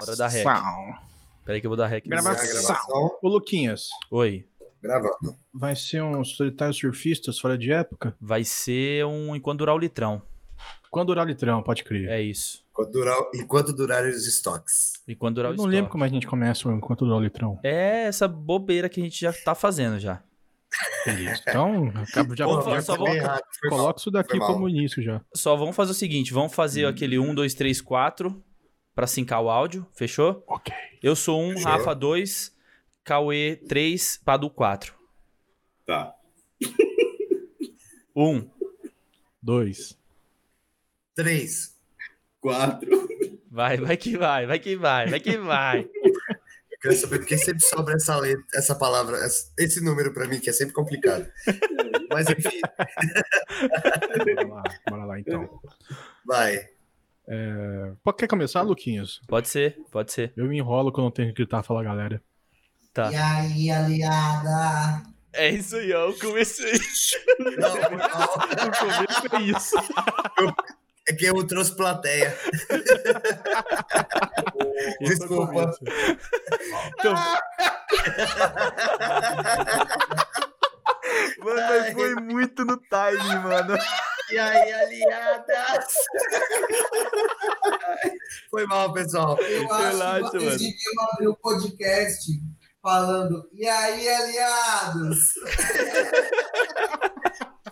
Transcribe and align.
Hora 0.00 0.14
da 0.16 0.28
rec. 0.28 0.46
Peraí 1.44 1.60
que 1.60 1.66
eu 1.66 1.70
vou 1.70 1.76
dar 1.76 1.86
rec. 1.88 2.06
Gravação. 2.06 2.76
Ô, 3.22 3.28
Luquinhas, 3.28 3.88
Oi. 4.10 4.46
Gravando. 4.80 5.36
vai 5.52 5.74
ser 5.74 6.02
um 6.02 6.22
solitário 6.24 6.72
surfistas 6.72 7.38
fora 7.40 7.58
de 7.58 7.72
época? 7.72 8.14
Vai 8.20 8.44
ser 8.44 9.04
um 9.06 9.34
enquanto 9.34 9.58
durar 9.58 9.74
o 9.74 9.78
litrão. 9.78 10.22
Quando 10.90 11.08
durar 11.08 11.26
o 11.26 11.28
litrão, 11.28 11.62
pode 11.64 11.82
crer. 11.82 12.08
É 12.08 12.22
isso. 12.22 12.64
Enquanto, 12.70 12.92
durar, 12.92 13.18
enquanto 13.34 13.72
durarem 13.72 14.10
os 14.12 14.26
estoques. 14.26 14.92
Enquanto 15.08 15.34
durar 15.34 15.50
Eu 15.50 15.56
não 15.56 15.64
estoque. 15.64 15.74
lembro 15.74 15.90
como 15.90 16.04
a 16.04 16.08
gente 16.08 16.26
começa 16.28 16.68
o 16.68 16.72
enquanto 16.72 17.04
durar 17.04 17.18
o 17.18 17.22
litrão. 17.24 17.58
É 17.64 18.04
essa 18.04 18.28
bobeira 18.28 18.88
que 18.88 19.00
a 19.00 19.04
gente 19.04 19.20
já 19.20 19.32
tá 19.32 19.54
fazendo 19.54 19.98
já. 19.98 20.22
Beleza. 21.04 21.42
Então, 21.48 21.88
acabo- 21.96 22.36
já, 22.36 22.46
só 22.82 22.96
bem 22.96 23.06
vou- 23.06 23.16
errado, 23.16 23.42
coloca 23.68 23.98
isso 23.98 24.10
daqui 24.12 24.38
como 24.38 24.68
início 24.68 25.02
já. 25.02 25.20
Só 25.34 25.56
vamos 25.56 25.74
fazer 25.74 25.90
o 25.90 25.94
seguinte, 25.94 26.32
vamos 26.32 26.54
fazer 26.54 26.86
Hum. 26.86 26.90
aquele 26.90 27.18
1, 27.18 27.34
2, 27.34 27.52
3, 27.54 27.80
4 27.80 28.42
pra 28.98 29.06
sincar 29.06 29.40
o 29.40 29.48
áudio, 29.48 29.86
fechou? 29.94 30.42
Ok. 30.48 30.74
Eu 31.00 31.14
sou 31.14 31.40
1, 31.40 31.52
Fechou. 31.52 31.70
Rafa 31.70 31.94
2, 31.94 32.52
Cauê 33.04 33.54
3, 33.68 34.20
Padu 34.24 34.50
4. 34.50 34.92
Tá. 35.86 36.16
1. 38.16 38.50
Dois. 39.40 39.96
Três. 41.14 41.78
Quatro. 42.40 43.06
Vai, 43.48 43.76
vai 43.76 43.96
que 43.96 44.18
vai, 44.18 44.46
vai 44.48 44.58
que 44.58 44.74
vai, 44.76 45.06
vai 45.08 45.20
que 45.20 45.36
vai. 45.38 45.88
Eu 46.72 46.78
quero 46.82 46.96
saber 46.96 47.18
por 47.20 47.26
que 47.26 47.38
sempre 47.38 47.64
sobra 47.64 47.94
essa 47.94 48.16
letra, 48.16 48.44
essa 48.54 48.74
palavra, 48.74 49.16
esse 49.58 49.80
número 49.80 50.12
pra 50.12 50.26
mim, 50.26 50.40
que 50.40 50.50
é 50.50 50.52
sempre 50.52 50.74
complicado. 50.74 51.30
Mas 52.10 52.28
enfim, 52.30 52.60
Bora 54.34 54.48
lá, 54.48 54.62
bora 54.90 55.04
lá 55.04 55.20
então. 55.20 55.60
vai. 56.26 56.77
Pô, 58.02 58.12
Quer 58.12 58.26
começar, 58.26 58.62
Luquinhas? 58.62 59.20
Pode 59.26 59.48
ser, 59.48 59.76
pode 59.90 60.10
ser. 60.12 60.32
Eu 60.36 60.46
me 60.46 60.56
enrolo 60.58 60.90
quando 60.90 61.08
eu 61.08 61.12
tenho 61.12 61.28
que 61.28 61.34
gritar 61.34 61.62
fala 61.62 61.82
galera. 61.82 62.22
Tá. 62.92 63.12
E 63.12 63.16
aí, 63.16 63.70
aliada? 63.70 65.02
É 65.32 65.50
isso 65.50 65.76
aí, 65.76 65.92
ó. 65.92 66.06
Eu 66.06 66.18
comecei. 66.18 66.72
Não, 67.38 67.52
não, 67.52 67.74
No 68.64 68.72
começo 68.76 69.36
é 69.36 69.42
isso. 69.42 69.76
é 71.08 71.12
que 71.12 71.26
eu 71.26 71.46
trouxe 71.46 71.76
plateia. 71.76 72.36
É 75.00 75.04
Desculpa. 75.04 75.72
Então... 76.98 77.14
Mano, 81.42 81.60
mas 81.68 81.92
foi 81.92 82.14
muito 82.16 82.64
no 82.64 82.76
timing, 82.76 83.38
mano. 83.42 83.78
E 84.30 84.38
aí, 84.38 84.72
aliadas? 84.72 85.86
Foi 88.50 88.66
mal, 88.66 88.92
pessoal. 88.92 89.38
Eu 89.38 89.72
acho 89.72 89.86
Relaxa, 89.88 90.30
que 90.30 90.38
vocês 90.38 90.58
deviam 90.60 91.10
abrir 91.12 91.28
o 91.28 91.36
podcast 91.36 92.30
falando 92.82 93.48
E 93.54 93.66
aí, 93.66 94.08
aliados? 94.08 95.18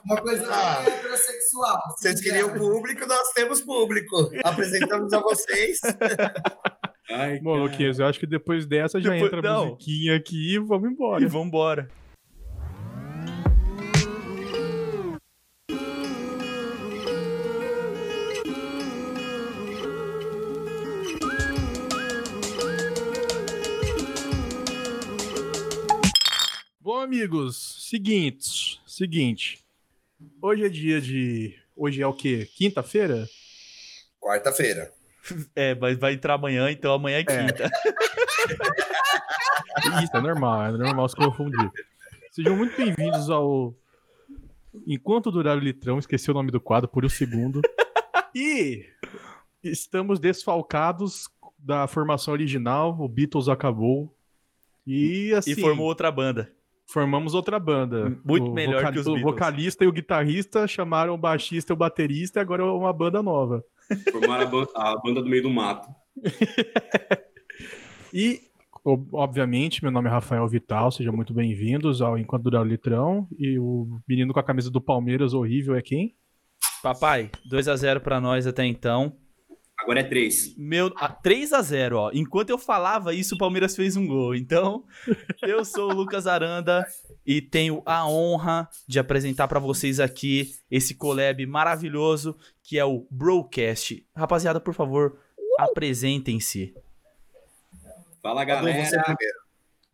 Uma 0.05 0.21
coisa 0.23 0.47
Ah. 0.49 0.85
heterossexual. 0.87 1.81
Vocês 1.99 2.21
queriam 2.21 2.51
público, 2.57 3.07
nós 3.07 3.29
temos 3.33 3.61
público. 3.61 4.31
Apresentamos 4.45 5.13
a 5.13 5.19
vocês. 5.21 5.81
Ai, 7.11 7.39
Bom, 7.41 7.57
Luquinhas, 7.57 7.99
eu 7.99 8.07
acho 8.07 8.21
que 8.21 8.27
depois 8.27 8.67
dessa 8.67 9.01
já 9.01 9.11
Depois- 9.11 9.33
entra 9.33 9.41
a 9.41 9.43
não. 9.53 9.67
musiquinha 9.67 10.17
aqui 10.17 10.55
e 10.55 10.59
vamos 10.59 10.91
embora. 10.91 11.23
E 11.23 11.27
vambora. 11.27 11.89
Bom, 26.97 27.03
amigos, 27.03 27.87
seguinte, 27.91 28.81
seguinte. 28.87 29.63
Hoje 30.41 30.65
é 30.65 30.69
dia 30.71 30.99
de. 30.99 31.55
Hoje 31.77 32.01
é 32.01 32.07
o 32.07 32.15
quê? 32.15 32.49
Quinta-feira? 32.57 33.29
Quarta-feira. 34.19 34.91
É, 35.55 35.75
mas 35.75 35.99
vai 35.99 36.15
entrar 36.15 36.35
amanhã, 36.35 36.71
então 36.71 36.95
amanhã 36.95 37.19
é 37.19 37.25
quinta. 37.25 37.69
Isso, 40.03 40.17
é 40.17 40.21
normal, 40.21 40.67
é 40.67 40.71
normal 40.71 41.09
se 41.09 41.17
confundir. 41.17 41.69
Sejam 42.31 42.57
muito 42.57 42.77
bem-vindos 42.77 43.29
ao 43.29 43.75
Enquanto 44.87 45.33
Durar 45.33 45.57
o 45.57 45.61
Litrão, 45.61 45.99
esqueci 45.99 46.31
o 46.31 46.35
nome 46.35 46.53
do 46.53 46.61
quadro 46.61 46.89
por 46.89 47.05
um 47.05 47.09
segundo. 47.09 47.61
E 48.35 48.87
estamos 49.63 50.21
desfalcados 50.21 51.29
da 51.59 51.87
formação 51.87 52.33
original, 52.33 52.97
o 52.99 53.09
Beatles 53.09 53.49
acabou. 53.49 54.15
E 54.87 55.35
assim, 55.35 55.51
E 55.51 55.57
formou 55.57 55.87
outra 55.87 56.13
banda. 56.13 56.56
Formamos 56.89 57.35
outra 57.35 57.59
banda. 57.59 58.17
Muito 58.25 58.51
O 58.51 58.55
melhor 58.55 58.93
que 58.93 58.99
os 58.99 59.07
O 59.07 59.15
Beatles. 59.15 59.23
vocalista 59.35 59.85
e 59.85 59.87
o 59.89 59.93
guitarrista 59.93 60.67
chamaram 60.67 61.15
o 61.15 61.19
baixista 61.19 61.73
e 61.73 61.75
o 61.75 61.77
baterista 61.77 62.39
e 62.39 62.43
agora 62.43 62.63
é 62.63 62.67
uma 62.67 62.93
banda 62.93 63.23
nova. 63.23 63.63
Formaram 64.13 64.43
a 64.43 64.47
ban- 64.47 64.67
a 64.75 64.97
banda 65.01 65.23
do 65.23 65.29
meio 65.29 65.43
do 65.43 65.51
mato. 65.51 65.89
E, 68.13 68.41
ob- 68.85 69.09
obviamente, 69.13 69.83
meu 69.83 69.91
nome 69.93 70.09
é 70.09 70.11
Rafael 70.11 70.47
Vital, 70.49 70.91
sejam 70.91 71.13
muito 71.13 71.35
bem-vindos 71.35 72.01
ao 72.01 72.17
Enquanto 72.19 72.45
Durar 72.45 72.63
o 72.63 72.65
Litrão. 72.65 73.27
E 73.39 73.59
o 73.59 73.99
menino 74.09 74.33
com 74.33 74.41
a 74.41 74.45
camisa 74.45 74.71
do 74.71 74.81
Palmeiras 74.81 75.35
horrível 75.35 75.75
é 75.75 75.83
quem? 75.83 76.15
Papai, 76.83 77.31
2 77.51 77.69
a 77.69 77.77
0 77.77 78.01
pra 78.01 78.21
nós 78.21 78.47
até 78.47 78.65
então. 78.65 79.17
Agora 79.79 80.01
é 80.01 80.05
três. 80.05 80.57
Meu, 80.57 80.91
a 80.97 81.09
3 81.09 81.53
a 81.53 81.61
0, 81.63 81.97
ó. 81.99 82.11
Enquanto 82.13 82.51
eu 82.51 82.59
falava 82.59 83.13
isso, 83.15 83.35
o 83.35 83.39
Palmeiras 83.39 83.77
fez 83.77 83.97
um 83.97 84.07
gol. 84.07 84.35
Então, 84.35 84.85
eu 85.43 85.65
sou 85.65 85.91
o 85.91 85.95
Lucas 85.95 86.27
Aranda 86.27 86.85
e 87.27 87.41
tenho 87.43 87.83
a 87.85 88.09
honra 88.09 88.69
de 88.89 88.99
apresentar 88.99 89.47
pra 89.49 89.61
vocês 89.61 90.01
aqui 90.01 90.51
esse 90.71 90.95
collab 90.95 91.45
maravilhoso 91.47 92.37
que 92.63 92.79
é 92.79 92.85
o 92.85 93.07
Broadcast. 93.11 94.05
Rapaziada, 94.17 94.59
por 94.61 94.73
favor, 94.75 95.19
apresentem-se. 95.59 96.75
Fala, 98.23 98.41
você 98.41 98.47
galera. 98.47 98.89
primeiro. 99.05 99.39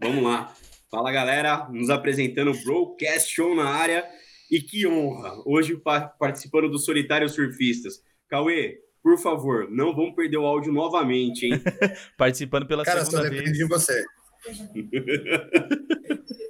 Vamos 0.01 0.25
lá. 0.25 0.55
Fala, 0.91 1.11
galera. 1.13 1.69
Nos 1.71 1.91
apresentando 1.91 2.53
o 2.53 2.63
Broadcast 2.65 3.35
Show 3.35 3.55
na 3.55 3.69
área. 3.69 4.05
E 4.51 4.61
que 4.61 4.87
honra. 4.87 5.33
Hoje 5.45 5.77
pa- 5.77 6.09
participando 6.19 6.71
do 6.71 6.79
Solitário 6.79 7.29
Surfistas. 7.29 8.03
Cauê, 8.29 8.79
por 9.03 9.19
favor, 9.19 9.69
não 9.71 9.95
vamos 9.95 10.15
perder 10.15 10.37
o 10.37 10.47
áudio 10.47 10.73
novamente, 10.73 11.47
hein? 11.47 11.61
Participando 12.17 12.67
pela 12.67 12.85
Cara, 12.85 13.05
só 13.05 13.11
segunda 13.11 13.31
depende 13.31 13.51
vez. 13.51 13.59
de 13.59 13.67
você. 13.67 14.05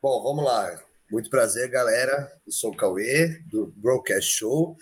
Bom, 0.00 0.22
vamos 0.22 0.44
lá. 0.44 0.80
Muito 1.10 1.30
prazer, 1.30 1.68
galera. 1.70 2.30
Eu 2.46 2.52
sou 2.52 2.72
o 2.72 2.76
Cauê, 2.76 3.40
do 3.46 3.72
Broadcast 3.76 4.30
Show. 4.30 4.76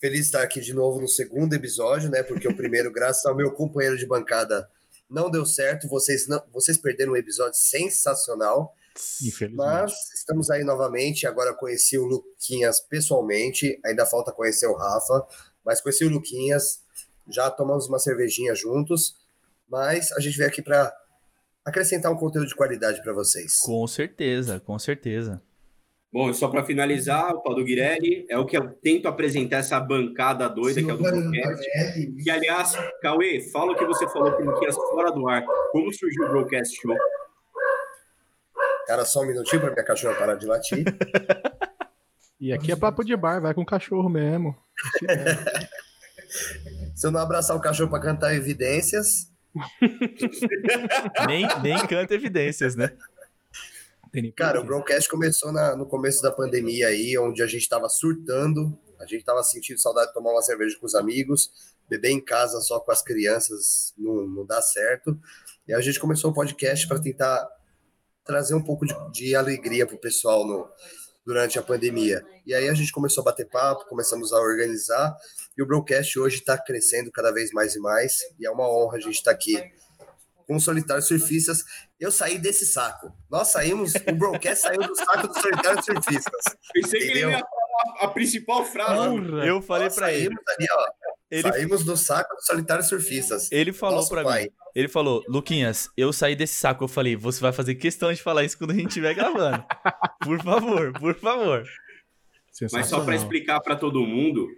Feliz 0.00 0.20
de 0.20 0.26
estar 0.26 0.42
aqui 0.42 0.60
de 0.60 0.74
novo 0.74 1.00
no 1.00 1.08
segundo 1.08 1.54
episódio, 1.54 2.10
né? 2.10 2.22
Porque 2.22 2.46
o 2.46 2.56
primeiro, 2.56 2.90
graças 2.94 3.24
ao 3.26 3.34
meu 3.34 3.50
companheiro 3.52 3.96
de 3.96 4.06
bancada, 4.06 4.68
não 5.08 5.30
deu 5.30 5.46
certo. 5.46 5.88
Vocês, 5.88 6.28
não, 6.28 6.42
vocês 6.52 6.76
perderam 6.76 7.12
um 7.12 7.16
episódio 7.16 7.58
sensacional. 7.58 8.74
Infelizmente. 9.22 9.56
Mas 9.56 9.92
estamos 10.14 10.50
aí 10.50 10.64
novamente. 10.64 11.26
Agora 11.26 11.54
conheci 11.54 11.98
o 11.98 12.04
Luquinhas 12.04 12.80
pessoalmente. 12.80 13.80
Ainda 13.84 14.06
falta 14.06 14.32
conhecer 14.32 14.66
o 14.66 14.76
Rafa. 14.76 15.26
Mas 15.66 15.80
conheci 15.80 16.04
o 16.04 16.10
Luquinhas. 16.10 16.80
Já 17.28 17.50
tomamos 17.50 17.88
uma 17.88 17.98
cervejinha 17.98 18.54
juntos. 18.54 19.16
Mas 19.68 20.12
a 20.12 20.20
gente 20.20 20.38
veio 20.38 20.48
aqui 20.48 20.62
para 20.62 20.94
acrescentar 21.64 22.12
um 22.12 22.16
conteúdo 22.16 22.46
de 22.46 22.54
qualidade 22.54 23.02
para 23.02 23.12
vocês. 23.12 23.58
Com 23.58 23.84
certeza, 23.88 24.60
com 24.60 24.78
certeza. 24.78 25.42
Bom, 26.12 26.30
e 26.30 26.34
só 26.34 26.48
para 26.48 26.64
finalizar, 26.64 27.34
o 27.34 27.42
Padu 27.42 27.64
Guirelli 27.64 28.24
é 28.30 28.38
o 28.38 28.46
que 28.46 28.56
eu 28.56 28.70
tento 28.70 29.08
apresentar 29.08 29.58
essa 29.58 29.78
bancada 29.80 30.48
doida 30.48 30.82
que 30.82 30.88
é 30.88 30.94
o 30.94 30.96
do 30.96 31.02
Broadcast. 31.02 31.68
E, 32.24 32.30
aliás, 32.30 32.72
Cauê, 33.02 33.40
fala 33.52 33.72
o 33.72 33.76
que 33.76 33.84
você 33.84 34.08
falou 34.08 34.32
para 34.32 34.42
o 34.42 34.46
Luquinhas 34.46 34.76
fora 34.76 35.10
do 35.10 35.28
ar. 35.28 35.44
Como 35.72 35.92
surgiu 35.92 36.24
o 36.24 36.28
Broadcast 36.28 36.80
Show? 36.80 36.96
Cara, 38.86 39.04
só 39.04 39.22
um 39.22 39.26
minutinho 39.26 39.60
para 39.60 39.72
minha 39.72 39.84
cachorra 39.84 40.14
parar 40.14 40.36
de 40.36 40.46
latir. 40.46 40.84
E 42.38 42.52
aqui 42.52 42.70
é 42.70 42.76
papo 42.76 43.04
de 43.04 43.16
bar, 43.16 43.40
vai 43.40 43.54
com 43.54 43.64
cachorro 43.64 44.08
mesmo. 44.08 44.56
Se 46.94 47.06
eu 47.06 47.10
não 47.10 47.20
abraçar 47.20 47.56
o 47.56 47.60
cachorro 47.60 47.90
para 47.90 48.02
cantar 48.02 48.34
evidências, 48.34 49.30
Nem, 51.26 51.46
nem 51.62 51.86
canta 51.86 52.14
evidências, 52.14 52.76
né? 52.76 52.92
Cara, 54.34 54.60
o. 54.60 54.64
Broadcast 54.64 55.08
começou 55.10 55.52
na- 55.52 55.76
no 55.76 55.86
começo 55.86 56.22
da 56.22 56.30
pandemia 56.30 56.88
aí, 56.88 57.18
onde 57.18 57.42
a 57.42 57.46
gente 57.46 57.62
estava 57.62 57.88
surtando, 57.88 58.78
a 58.98 59.04
gente 59.04 59.20
estava 59.20 59.42
sentindo 59.42 59.78
saudade 59.78 60.08
de 60.08 60.14
tomar 60.14 60.32
uma 60.32 60.42
cerveja 60.42 60.76
com 60.78 60.86
os 60.86 60.94
amigos, 60.94 61.50
beber 61.88 62.10
em 62.10 62.24
casa 62.24 62.60
só 62.60 62.80
com 62.80 62.90
as 62.90 63.02
crianças 63.02 63.92
não, 63.96 64.26
não 64.26 64.46
dá 64.46 64.60
certo. 64.62 65.18
E 65.68 65.74
a 65.74 65.80
gente 65.80 66.00
começou 66.00 66.30
o 66.30 66.34
podcast 66.34 66.86
para 66.88 67.00
tentar 67.00 67.46
trazer 68.24 68.54
um 68.54 68.62
pouco 68.62 68.86
de, 68.86 68.94
de 69.12 69.34
alegria 69.34 69.86
pro 69.86 69.98
pessoal 69.98 70.46
no, 70.46 70.66
durante 71.26 71.58
a 71.58 71.62
pandemia. 71.62 72.24
E 72.46 72.54
aí 72.54 72.68
a 72.68 72.74
gente 72.74 72.92
começou 72.92 73.22
a 73.22 73.24
bater 73.24 73.48
papo, 73.48 73.84
começamos 73.88 74.32
a 74.32 74.38
organizar, 74.38 75.14
e 75.58 75.62
o 75.62 75.66
Broadcast 75.66 76.16
hoje 76.18 76.36
está 76.36 76.56
crescendo 76.56 77.10
cada 77.10 77.32
vez 77.32 77.50
mais 77.50 77.74
e 77.74 77.80
mais, 77.80 78.20
e 78.38 78.46
é 78.46 78.50
uma 78.50 78.70
honra 78.70 78.98
a 78.98 79.00
gente 79.00 79.16
estar 79.16 79.32
tá 79.32 79.34
aqui 79.34 79.60
com 80.46 80.54
os 80.54 80.64
Solitários 80.64 81.08
Surfistas. 81.08 81.64
Eu 81.98 82.12
saí 82.12 82.38
desse 82.38 82.64
saco. 82.64 83.12
Nós 83.28 83.48
saímos, 83.48 83.92
o 83.94 84.14
Broadcast 84.14 84.62
saiu 84.62 84.80
do 84.80 84.94
saco 84.94 85.26
dos 85.26 85.42
Solitários 85.42 85.84
Surfistas. 85.84 86.44
Pensei 86.72 87.00
que 87.00 87.06
ele 87.06 87.20
ia 87.20 87.30
falar 87.30 88.02
a 88.02 88.08
principal 88.08 88.64
frase. 88.64 89.16
Eu 89.44 89.60
falei 89.60 89.90
para 89.90 90.12
ele. 90.12 90.26
Ali, 90.26 90.66
ó, 90.70 90.86
ele... 91.30 91.42
Saímos 91.42 91.84
do 91.84 91.96
saco 91.96 92.34
dos 92.34 92.46
solitários 92.46 92.88
surfistas. 92.88 93.50
Ele 93.50 93.72
falou 93.72 94.08
para 94.08 94.22
mim. 94.22 94.48
Ele 94.74 94.88
falou, 94.88 95.24
Luquinhas, 95.28 95.88
eu 95.96 96.12
saí 96.12 96.36
desse 96.36 96.54
saco. 96.54 96.84
Eu 96.84 96.88
falei, 96.88 97.16
você 97.16 97.40
vai 97.40 97.52
fazer 97.52 97.74
questão 97.76 98.12
de 98.12 98.22
falar 98.22 98.44
isso 98.44 98.58
quando 98.58 98.72
a 98.72 98.74
gente 98.74 98.88
estiver 98.88 99.14
gravando. 99.14 99.64
por 100.22 100.42
favor, 100.42 100.92
por 100.92 101.14
favor. 101.14 101.64
Mas 102.72 102.86
só 102.86 103.04
para 103.04 103.16
explicar 103.16 103.60
para 103.60 103.76
todo 103.76 104.06
mundo, 104.06 104.48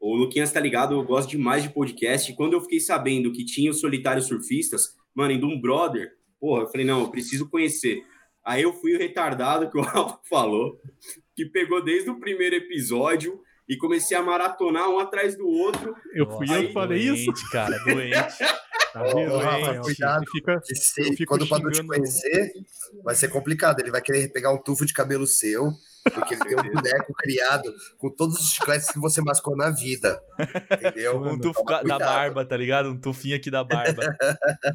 o 0.00 0.16
Luquinhas 0.16 0.52
tá 0.52 0.58
ligado, 0.58 0.94
eu 0.94 1.04
gosto 1.04 1.30
demais 1.30 1.62
de 1.62 1.70
podcast. 1.70 2.30
E 2.30 2.34
quando 2.34 2.54
eu 2.54 2.60
fiquei 2.60 2.80
sabendo 2.80 3.32
que 3.32 3.44
tinha 3.44 3.70
os 3.70 3.80
solitários 3.80 4.26
surfistas, 4.26 4.96
mano, 5.14 5.32
indo 5.32 5.46
um 5.46 5.60
brother, 5.60 6.10
porra, 6.40 6.62
eu 6.62 6.68
falei, 6.68 6.86
não, 6.86 7.00
eu 7.00 7.10
preciso 7.10 7.48
conhecer. 7.48 8.02
Aí 8.44 8.62
eu 8.62 8.72
fui 8.72 8.94
o 8.94 8.98
retardado 8.98 9.70
que 9.70 9.78
o 9.78 9.82
Rafa 9.82 10.18
falou, 10.28 10.80
que 11.36 11.46
pegou 11.46 11.82
desde 11.82 12.10
o 12.10 12.18
primeiro 12.18 12.56
episódio 12.56 13.40
e 13.68 13.76
comecei 13.76 14.16
a 14.16 14.22
maratonar 14.22 14.88
um 14.88 14.98
atrás 14.98 15.36
do 15.36 15.46
outro. 15.46 15.94
Eu 16.14 16.30
fui 16.30 16.46
eu 16.50 16.66
que 16.66 16.72
falei 16.72 17.06
doente, 17.06 17.30
isso. 17.30 17.50
cara, 17.50 17.78
doente. 17.84 18.38
Tá 18.92 19.02
vendo, 19.04 19.36
Rafael? 19.38 19.80
Cuidado, 19.80 20.24
fica, 20.30 20.60
quando 21.26 21.42
o 21.42 21.48
Padu 21.48 21.70
te 21.70 21.82
conhecer, 21.82 22.52
vai 23.02 23.14
ser 23.14 23.28
complicado. 23.28 23.80
Ele 23.80 23.90
vai 23.90 24.02
querer 24.02 24.28
pegar 24.28 24.52
um 24.52 24.58
tufo 24.58 24.84
de 24.84 24.92
cabelo 24.92 25.26
seu, 25.26 25.70
porque 26.12 26.34
ele 26.34 26.44
tem 26.44 26.58
um 26.58 26.74
boneco 26.74 27.14
criado 27.14 27.72
com 27.96 28.10
todos 28.10 28.38
os 28.38 28.52
chicletes 28.52 28.90
que 28.90 28.98
você 28.98 29.22
mascou 29.22 29.56
na 29.56 29.70
vida. 29.70 30.20
Entendeu? 30.70 31.22
Um 31.22 31.38
tufo 31.38 31.64
da 31.64 31.98
barba, 31.98 32.44
tá 32.44 32.56
ligado? 32.56 32.90
Um 32.90 33.00
tufinho 33.00 33.36
aqui 33.36 33.50
da 33.50 33.64
barba. 33.64 34.02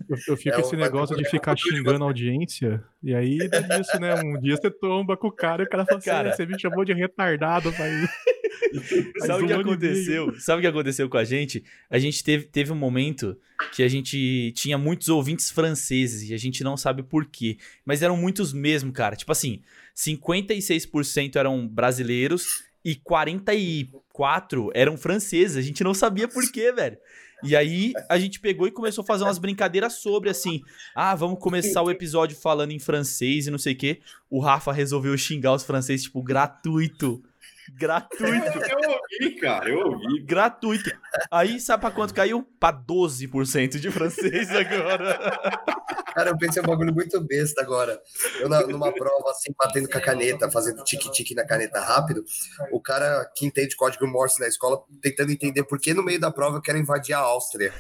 Eu, 0.10 0.18
eu 0.30 0.38
fico 0.38 0.56
é 0.56 0.62
esse 0.62 0.76
negócio 0.76 1.16
de 1.16 1.26
ficar 1.26 1.56
xingando 1.58 2.04
a 2.04 2.08
audiência, 2.08 2.84
e 3.04 3.14
aí 3.14 3.38
é 3.40 3.80
isso, 3.80 4.00
né? 4.00 4.16
Um 4.16 4.40
dia 4.40 4.56
você 4.56 4.70
tomba 4.70 5.18
com 5.18 5.28
o 5.28 5.32
cara 5.32 5.64
e 5.64 5.66
o 5.66 5.70
cara 5.70 5.86
fala 5.86 5.98
assim: 5.98 6.10
cara, 6.10 6.34
você 6.34 6.46
me 6.46 6.60
chamou 6.60 6.86
de 6.86 6.94
retardado, 6.94 7.72
pai. 7.74 7.90
Sabe 9.26 9.44
o 9.44 9.48
que 9.48 9.54
aconteceu? 9.54 10.40
Sabe 10.40 10.60
o 10.60 10.62
que 10.62 10.68
aconteceu 10.68 11.10
com 11.10 11.18
a 11.18 11.24
gente? 11.24 11.64
A 11.90 12.00
gente 12.00 12.24
teve, 12.24 12.46
teve 12.46 12.72
um 12.72 12.76
momento 12.76 13.38
que 13.74 13.84
a 13.84 13.88
gente 13.88 14.52
tinha 14.56 14.78
muitos 14.78 15.10
ouvintes 15.10 15.50
franceses 15.50 16.30
e 16.30 16.34
a 16.34 16.38
gente 16.38 16.64
não 16.64 16.78
sabe 16.78 17.04
por 17.04 17.26
quê. 17.26 17.58
Mas 17.86 18.02
eram 18.02 18.18
muitos 18.18 18.54
mesmo, 18.54 18.92
cara. 18.92 19.16
Tipo 19.16 19.32
assim, 19.32 19.62
56% 19.96 21.36
eram 21.36 21.68
brasileiros 21.68 22.64
e 22.84 22.96
44 22.96 24.72
eram 24.74 24.98
franceses. 24.98 25.58
A 25.58 25.62
gente 25.62 25.84
não 25.84 25.94
sabia 25.94 26.28
por 26.28 26.50
quê, 26.52 26.72
velho. 26.72 26.98
E 27.44 27.56
aí 27.56 27.94
a 28.10 28.18
gente 28.18 28.40
pegou 28.40 28.68
e 28.68 28.72
começou 28.72 29.04
a 29.04 29.06
fazer 29.06 29.24
umas 29.24 29.38
brincadeiras 29.38 29.94
sobre 29.94 30.30
assim: 30.30 30.62
ah, 30.96 31.14
vamos 31.14 31.40
começar 31.40 31.82
o 31.82 31.92
episódio 31.92 32.36
falando 32.36 32.72
em 32.72 32.80
francês 32.80 33.46
e 33.46 33.52
não 33.52 33.60
sei 33.60 33.74
o 33.74 33.78
quê. 33.78 34.00
O 34.30 34.40
Rafa 34.40 34.72
resolveu 34.72 35.16
xingar 35.18 35.54
os 35.54 35.64
franceses, 35.64 36.04
tipo, 36.04 36.22
gratuito. 36.24 37.24
Gratuito. 37.74 38.60
Eu 38.70 38.90
ouvi, 38.90 39.36
cara, 39.40 39.70
eu 39.70 39.80
ouvi. 39.80 40.22
Gratuito. 40.22 40.90
Aí, 41.32 41.60
sabe 41.60 41.82
pra 41.82 41.92
quanto 41.92 42.14
caiu? 42.14 42.46
Pra 42.60 42.72
12% 42.72 43.80
de 43.80 43.92
francês 43.92 44.50
agora. 44.52 45.18
Cara, 46.18 46.32
eu 46.32 46.38
pensei 46.38 46.64
um 46.64 46.66
bagulho 46.66 46.92
muito 46.92 47.22
besta 47.22 47.62
agora. 47.62 48.02
Eu, 48.40 48.50
na, 48.50 48.66
numa 48.66 48.92
prova, 48.92 49.30
assim, 49.30 49.54
batendo 49.56 49.88
com 49.88 50.00
a 50.00 50.02
caneta, 50.02 50.50
fazendo 50.50 50.84
tique-tique 50.84 51.36
na 51.36 51.46
caneta 51.46 51.80
rápido, 51.80 52.26
o 52.72 52.82
cara 52.82 53.24
que 53.36 53.46
entende 53.46 53.76
código 53.76 54.08
Morse 54.08 54.40
na 54.40 54.48
escola 54.48 54.82
tentando 55.00 55.32
entender 55.32 55.64
por 55.66 55.80
que 55.80 55.94
no 55.94 56.02
meio 56.02 56.20
da 56.20 56.32
prova 56.32 56.58
eu 56.58 56.62
quero 56.62 56.80
invadir 56.80 57.14
a 57.14 57.20
Áustria. 57.20 57.72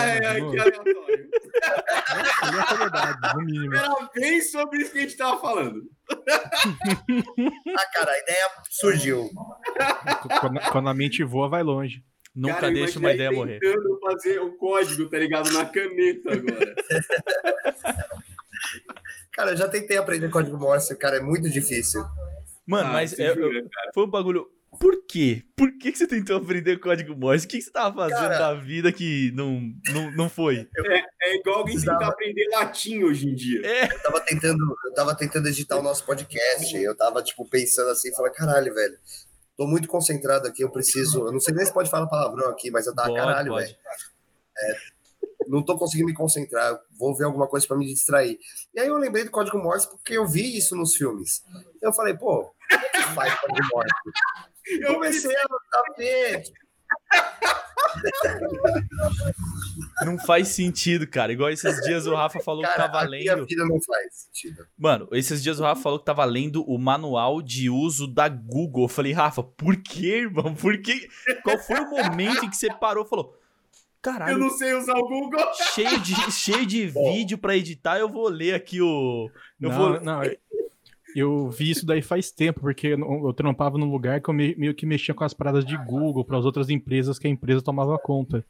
Ai, 0.00 0.24
ai, 0.24 0.50
que 0.50 0.58
aleatório. 0.60 1.30
É 2.42 2.76
verdade, 2.76 3.36
no 3.36 3.44
mínimo. 3.44 3.74
Era 3.74 4.10
bem 4.14 4.40
sobre 4.40 4.78
isso 4.78 4.92
que 4.92 4.98
a 4.98 5.02
gente 5.02 5.16
tava 5.16 5.40
falando. 5.40 5.82
ah, 7.76 7.86
cara, 7.92 8.12
a 8.12 8.18
ideia 8.18 8.50
surgiu. 8.70 9.30
Quando, 10.40 10.60
quando 10.70 10.88
a 10.88 10.94
mente 10.94 11.22
voa, 11.24 11.48
vai 11.48 11.62
longe. 11.62 12.04
Nunca 12.34 12.62
cara, 12.62 12.72
deixa 12.72 12.98
uma 12.98 13.12
ideia 13.12 13.30
morrer. 13.30 13.60
tentando 13.60 14.00
fazer 14.00 14.40
o 14.40 14.56
código, 14.56 15.08
tá 15.08 15.18
ligado? 15.18 15.52
Na 15.52 15.64
caneta 15.64 16.32
agora. 16.32 16.74
cara, 19.32 19.50
eu 19.52 19.56
já 19.56 19.68
tentei 19.68 19.96
aprender 19.96 20.28
código 20.30 20.58
Morse, 20.58 20.96
cara, 20.96 21.18
é 21.18 21.20
muito 21.20 21.48
difícil. 21.48 22.04
Mano, 22.66 22.88
ah, 22.88 22.92
mas 22.92 23.16
é, 23.18 23.32
jura, 23.32 23.62
foi 23.94 24.04
um 24.04 24.10
bagulho 24.10 24.50
por 24.78 25.04
quê? 25.06 25.42
Por 25.56 25.76
que, 25.78 25.92
que 25.92 25.98
você 25.98 26.06
tentou 26.06 26.36
aprender 26.36 26.78
código 26.78 27.16
Morse? 27.16 27.46
O 27.46 27.48
que, 27.48 27.58
que 27.58 27.64
você 27.64 27.70
tava 27.70 27.94
fazendo 27.94 28.28
Cara, 28.28 28.38
da 28.38 28.54
vida 28.54 28.92
que 28.92 29.32
não, 29.34 29.60
não, 29.92 30.10
não 30.12 30.28
foi? 30.28 30.68
É, 30.86 31.30
é 31.30 31.36
igual 31.36 31.58
alguém 31.58 31.78
tentar 31.78 31.98
tava... 31.98 32.12
aprender 32.12 32.46
latim 32.52 33.02
hoje 33.02 33.28
em 33.28 33.34
dia. 33.34 33.60
É. 33.64 33.84
Eu 33.84 34.02
tava 34.02 34.20
tentando, 34.20 34.76
eu 34.84 34.94
tava 34.94 35.14
tentando 35.16 35.48
editar 35.48 35.78
o 35.78 35.82
nosso 35.82 36.04
podcast. 36.04 36.76
Eu 36.76 36.94
tava, 36.96 37.22
tipo, 37.22 37.48
pensando 37.48 37.90
assim, 37.90 38.14
falei, 38.14 38.32
caralho, 38.32 38.74
velho. 38.74 38.98
Tô 39.56 39.66
muito 39.66 39.88
concentrado 39.88 40.46
aqui, 40.46 40.62
eu 40.62 40.70
preciso. 40.70 41.26
Eu 41.26 41.32
não 41.32 41.40
sei 41.40 41.54
nem 41.54 41.64
se 41.64 41.72
pode 41.72 41.90
falar 41.90 42.06
palavrão 42.06 42.48
aqui, 42.50 42.70
mas 42.70 42.86
eu 42.86 42.94
tava, 42.94 43.08
pode, 43.08 43.20
caralho, 43.20 43.54
velho. 43.54 43.74
É, 44.56 44.76
não 45.48 45.62
tô 45.62 45.76
conseguindo 45.76 46.08
me 46.08 46.14
concentrar, 46.14 46.78
vou 46.98 47.14
ver 47.14 47.24
alguma 47.24 47.46
coisa 47.46 47.66
para 47.66 47.76
me 47.76 47.86
distrair. 47.86 48.38
E 48.74 48.80
aí 48.80 48.88
eu 48.88 48.96
lembrei 48.96 49.24
do 49.24 49.30
código 49.30 49.58
Morse 49.58 49.88
porque 49.88 50.14
eu 50.14 50.26
vi 50.26 50.56
isso 50.56 50.76
nos 50.76 50.94
filmes. 50.94 51.42
Então 51.76 51.90
eu 51.90 51.92
falei, 51.92 52.14
pô, 52.14 52.54
como 52.70 52.90
que 52.92 53.14
faz 53.14 53.34
código 53.40 53.68
Morse? 53.72 53.94
Eu 54.66 54.94
comecei 54.94 55.34
a 55.36 55.92
ver. 55.96 56.42
Não 60.04 60.18
faz 60.18 60.48
sentido, 60.48 61.06
cara. 61.06 61.32
Igual 61.32 61.50
esses 61.50 61.80
dias 61.82 62.06
o 62.06 62.14
Rafa 62.14 62.40
falou 62.40 62.62
cara, 62.62 62.74
que 62.74 62.80
tava 62.80 63.02
lendo. 63.02 63.42
A 63.42 63.44
vida 63.44 63.64
não 63.64 63.80
faz 63.82 64.14
sentido. 64.14 64.66
Mano, 64.76 65.08
esses 65.12 65.42
dias 65.42 65.60
o 65.60 65.62
Rafa 65.62 65.82
falou 65.82 65.98
que 65.98 66.04
tava 66.04 66.24
lendo 66.24 66.62
o 66.64 66.78
manual 66.78 67.42
de 67.42 67.68
uso 67.68 68.06
da 68.06 68.28
Google. 68.28 68.84
Eu 68.84 68.88
falei, 68.88 69.12
Rafa, 69.12 69.42
por 69.42 69.76
que, 69.76 70.06
irmão? 70.06 70.54
Por 70.54 70.80
que? 70.80 71.08
Qual 71.42 71.58
foi 71.58 71.80
o 71.80 71.90
momento 71.90 72.44
em 72.44 72.50
que 72.50 72.56
você 72.56 72.72
parou 72.72 73.04
e 73.04 73.08
falou. 73.08 73.38
Caralho. 74.04 74.32
Eu 74.32 74.38
não 74.38 74.50
sei 74.50 74.74
usar 74.74 74.98
o 74.98 75.08
Google. 75.08 75.40
Cheio 75.72 75.98
de, 76.00 76.14
cheio 76.30 76.66
de 76.66 76.86
vídeo 76.86 77.38
para 77.38 77.56
editar, 77.56 77.98
eu 77.98 78.08
vou 78.08 78.28
ler 78.28 78.54
aqui 78.54 78.82
o. 78.82 79.30
Eu 79.58 79.70
não, 79.70 79.76
vou... 79.78 80.00
não, 80.00 80.20
eu 81.14 81.48
vi 81.48 81.70
isso 81.70 81.86
daí 81.86 82.02
faz 82.02 82.30
tempo, 82.30 82.60
porque 82.60 82.88
eu, 82.88 83.26
eu 83.26 83.32
trampava 83.32 83.78
num 83.78 83.90
lugar 83.90 84.20
que 84.20 84.28
eu 84.28 84.34
me, 84.34 84.54
meio 84.56 84.74
que 84.74 84.84
mexia 84.84 85.14
com 85.14 85.22
as 85.22 85.32
paradas 85.32 85.64
de 85.64 85.76
Google 85.76 86.24
para 86.24 86.38
as 86.38 86.44
outras 86.44 86.68
empresas 86.68 87.18
que 87.18 87.26
a 87.26 87.30
empresa 87.30 87.62
tomava 87.62 87.96
conta. 87.98 88.44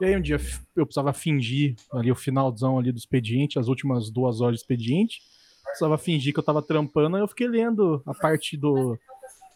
E 0.00 0.04
aí 0.06 0.16
um 0.16 0.20
dia 0.20 0.40
eu 0.74 0.86
precisava 0.86 1.12
fingir 1.12 1.76
ali 1.92 2.10
o 2.10 2.16
finalzão 2.16 2.78
ali 2.78 2.90
do 2.90 2.98
expediente, 2.98 3.58
as 3.58 3.68
últimas 3.68 4.10
duas 4.10 4.40
horas 4.40 4.56
do 4.56 4.62
expediente. 4.62 5.20
Precisava 5.64 5.96
fingir 5.98 6.32
que 6.32 6.40
eu 6.40 6.44
tava 6.44 6.60
trampando, 6.62 7.16
aí 7.16 7.22
eu 7.22 7.28
fiquei 7.28 7.46
lendo 7.46 8.02
a 8.04 8.12
parte 8.12 8.56
do. 8.56 8.98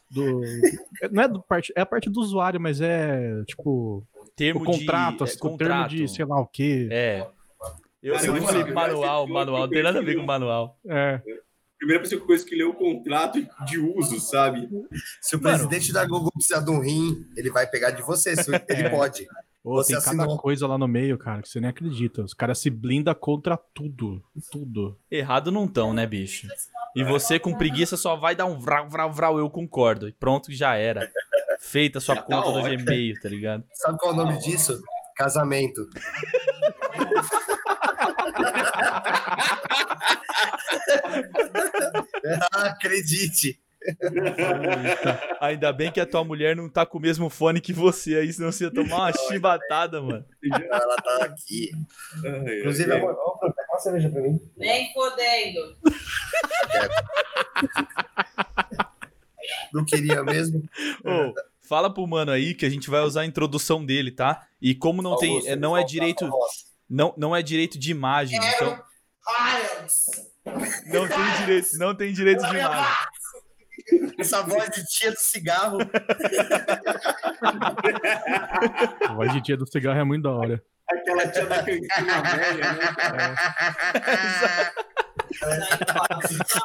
do 0.09 0.43
não 1.11 1.23
é 1.23 1.29
do 1.29 1.43
parte, 1.43 1.73
é 1.75 1.81
a 1.81 1.87
parte 1.87 2.09
do 2.09 2.21
usuário, 2.21 2.61
mas 2.61 2.81
é 2.81 3.43
tipo 3.47 4.05
termo 4.37 4.61
o 4.61 4.65
contrato, 4.65 5.25
de, 5.25 5.33
é, 5.33 5.37
contrato. 5.39 5.89
termo 5.91 6.07
de 6.07 6.15
sei 6.15 6.25
lá 6.25 6.41
o 6.41 6.47
quê. 6.47 6.89
É. 6.91 7.27
Eu, 8.01 8.15
Cara, 8.15 8.27
eu 8.27 8.43
falei 8.43 8.65
manual, 8.73 9.27
manual, 9.27 9.61
não 9.63 9.69
tem 9.71 9.83
nada 9.83 9.99
a 9.99 10.03
ver 10.03 10.15
com 10.15 10.23
manual. 10.25 10.79
É 10.87 11.23
primeira 11.85 12.03
pessoa 12.03 12.21
que 12.21 12.27
coisa 12.27 12.45
que 12.45 12.57
leu 12.57 12.71
o 12.71 12.75
contrato 12.75 13.47
de 13.67 13.79
uso, 13.79 14.19
sabe? 14.19 14.69
Se 15.21 15.37
o 15.37 15.43
Mano, 15.43 15.57
presidente 15.57 15.93
da 15.93 16.05
Google 16.07 16.33
precisar 16.33 16.61
de 16.61 16.71
um 16.71 16.81
rim, 16.81 17.27
ele 17.37 17.51
vai 17.51 17.67
pegar 17.67 17.91
de 17.91 18.03
você, 18.03 18.31
ele 18.69 18.83
é. 18.83 18.89
pode. 18.89 19.27
Pô, 19.63 19.75
você 19.75 19.89
tem 19.89 19.97
assinou. 19.97 20.27
cada 20.27 20.39
coisa 20.41 20.67
lá 20.67 20.77
no 20.77 20.89
meio, 20.89 21.17
cara, 21.17 21.43
que 21.43 21.49
você 21.49 21.61
nem 21.61 21.71
acredita. 21.71 22.23
Os 22.23 22.35
caras 22.35 22.59
se 22.59 22.69
blindam 22.69 23.15
contra 23.15 23.57
tudo. 23.57 24.23
Tudo. 24.51 24.99
Errado 25.11 25.51
não 25.51 25.69
tão, 25.69 25.93
né, 25.93 26.07
bicho? 26.07 26.49
E 26.97 27.05
você 27.05 27.39
com 27.39 27.55
preguiça 27.55 27.97
só 27.97 28.17
vai 28.17 28.35
dar 28.35 28.47
um 28.47 28.59
vral, 28.59 28.89
vral, 28.89 29.13
vral, 29.13 29.39
eu 29.39 29.49
concordo. 29.51 30.09
E 30.09 30.13
pronto, 30.13 30.53
já 30.53 30.75
era. 30.75 31.11
Feita 31.61 31.99
a 31.99 32.01
sua 32.01 32.15
já 32.15 32.23
tá 32.23 32.27
conta 32.27 32.53
tá 32.53 32.69
do 32.69 32.77
Gmail, 32.77 33.15
tá 33.21 33.29
ligado? 33.29 33.65
Sabe 33.73 33.99
qual 33.99 34.13
é 34.13 34.15
o 34.15 34.17
nome 34.17 34.39
disso? 34.39 34.83
Casamento. 35.17 35.89
Acredite. 42.53 43.61
Ainda 45.41 45.71
bem 45.73 45.93
que 45.93 46.01
a 46.01 46.07
tua 46.07 46.25
mulher 46.25 46.57
não 46.57 46.71
tá 46.71 46.87
com 46.87 46.97
o 46.97 47.01
mesmo 47.01 47.29
fone 47.29 47.61
que 47.61 47.73
você 47.73 48.17
aí, 48.17 48.33
senão 48.33 48.51
você 48.51 48.65
ia 48.65 48.73
tomar 48.73 48.97
uma 48.97 49.13
chibatada, 49.13 50.01
mano. 50.01 50.25
Ela 50.53 50.97
tá 50.97 51.25
aqui. 51.27 51.71
Inclusive, 52.61 52.93
amor, 52.93 53.15
pega 53.41 53.55
uma 53.69 53.79
cerveja 53.79 54.09
pra 54.09 54.23
mim. 54.23 54.41
Vem 54.57 54.91
fodendo. 54.95 55.77
Não 59.73 59.85
queria 59.85 60.23
mesmo. 60.23 60.63
Oh, 61.05 61.35
fala 61.69 61.93
pro 61.93 62.07
mano 62.07 62.33
aí 62.33 62.55
que 62.55 62.65
a 62.65 62.71
gente 62.71 62.89
vai 62.89 63.03
usar 63.03 63.21
a 63.21 63.27
introdução 63.27 63.85
dele, 63.85 64.11
tá? 64.11 64.47
E 64.63 64.75
como 64.75 65.03
não 65.03 65.17
tem, 65.19 65.57
não 65.57 65.77
é 65.77 65.85
direito, 65.85 66.31
não, 66.89 67.15
não 67.17 67.35
é 67.35 67.43
direito 67.43 67.79
de 67.79 67.91
imagem, 67.91 68.39
então. 68.39 68.83
Lions. 69.27 70.05
Não 70.87 71.09
tem 71.09 71.37
direito, 71.41 71.79
não 71.79 71.95
tem 71.95 72.13
direito 72.13 72.45
de 72.47 72.53
nada. 72.53 72.87
Essa 74.19 74.43
voz 74.43 74.71
de 74.71 74.85
tia 74.87 75.11
do 75.11 75.19
cigarro. 75.19 75.79
A 79.09 79.13
voz 79.15 79.33
de 79.33 79.41
tia 79.43 79.57
do 79.57 79.67
cigarro 79.71 79.99
é 79.99 80.05
muito 80.05 80.23
da 80.23 80.31
hora. 80.31 80.63
Aquela 80.89 81.27
tia 81.29 81.47
da 81.47 81.63
cantina 81.63 82.23
velha, 82.23 82.73
né? 82.75 82.95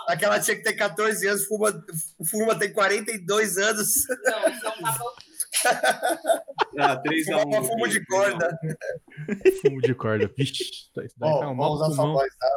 Aquela 0.08 0.40
tia 0.40 0.56
que 0.56 0.64
tem 0.64 0.76
14 0.76 1.28
anos, 1.28 1.46
fuma, 1.46 1.84
fuma 2.30 2.58
tem 2.58 2.72
42 2.72 3.58
anos. 3.58 3.94
Não, 4.24 4.50
isso 4.50 4.66
é 4.66 4.70
um. 4.70 5.29
Ah, 6.80 6.96
3 6.96 7.30
a 7.30 7.38
1. 7.38 7.42
Fuma 7.42 7.64
fumo 7.64 7.88
de 7.90 8.06
corda. 8.06 8.60
Fumo 9.62 9.82
de 9.82 9.94
corda. 9.94 10.32
Vixe, 10.38 10.64
isso 10.64 10.90
daí 10.96 11.08
Ó, 11.22 11.40
tá 11.40 11.50
um 11.50 11.56
vamos 11.56 11.58
mal 11.58 11.74
usar 11.74 11.86
sua 11.88 11.96
pulmão. 11.96 12.14
voz, 12.14 12.36
tá? 12.38 12.48
É 12.48 12.52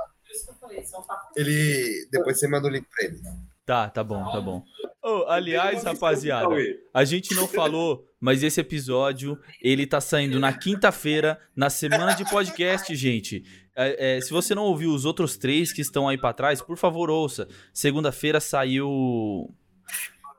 um. 0.67 1.21
Ele. 1.37 2.09
Depois 2.11 2.39
você 2.39 2.47
manda 2.49 2.69
o 2.69 2.71
link 2.71 2.87
pra 2.89 3.05
ele. 3.07 3.19
Tá, 3.67 3.89
tá 3.89 4.05
bom, 4.05 4.25
tá 4.31 4.41
bom. 4.41 4.63
Ô, 5.03 5.25
aliás, 5.29 5.83
rapaziada, 5.83 6.55
a 6.95 7.05
gente 7.05 7.35
não 7.35 7.49
falou, 7.49 8.05
mas 8.21 8.43
esse 8.43 8.61
episódio, 8.61 9.39
ele 9.61 9.87
tá 9.87 10.01
saindo 10.01 10.39
na 10.39 10.53
quinta-feira, 10.53 11.41
na 11.55 11.69
semana 11.71 12.13
de 12.13 12.29
podcast, 12.29 12.95
gente. 12.95 13.45
É, 13.75 14.17
é, 14.17 14.21
se 14.21 14.31
você 14.31 14.55
não 14.55 14.65
ouviu 14.65 14.93
os 14.93 15.05
outros 15.05 15.37
três 15.37 15.73
que 15.73 15.81
estão 15.81 16.09
aí 16.09 16.19
pra 16.19 16.33
trás, 16.33 16.61
por 16.63 16.77
favor, 16.77 17.11
ouça. 17.11 17.49
Segunda-feira 17.73 18.41
saiu... 18.41 19.53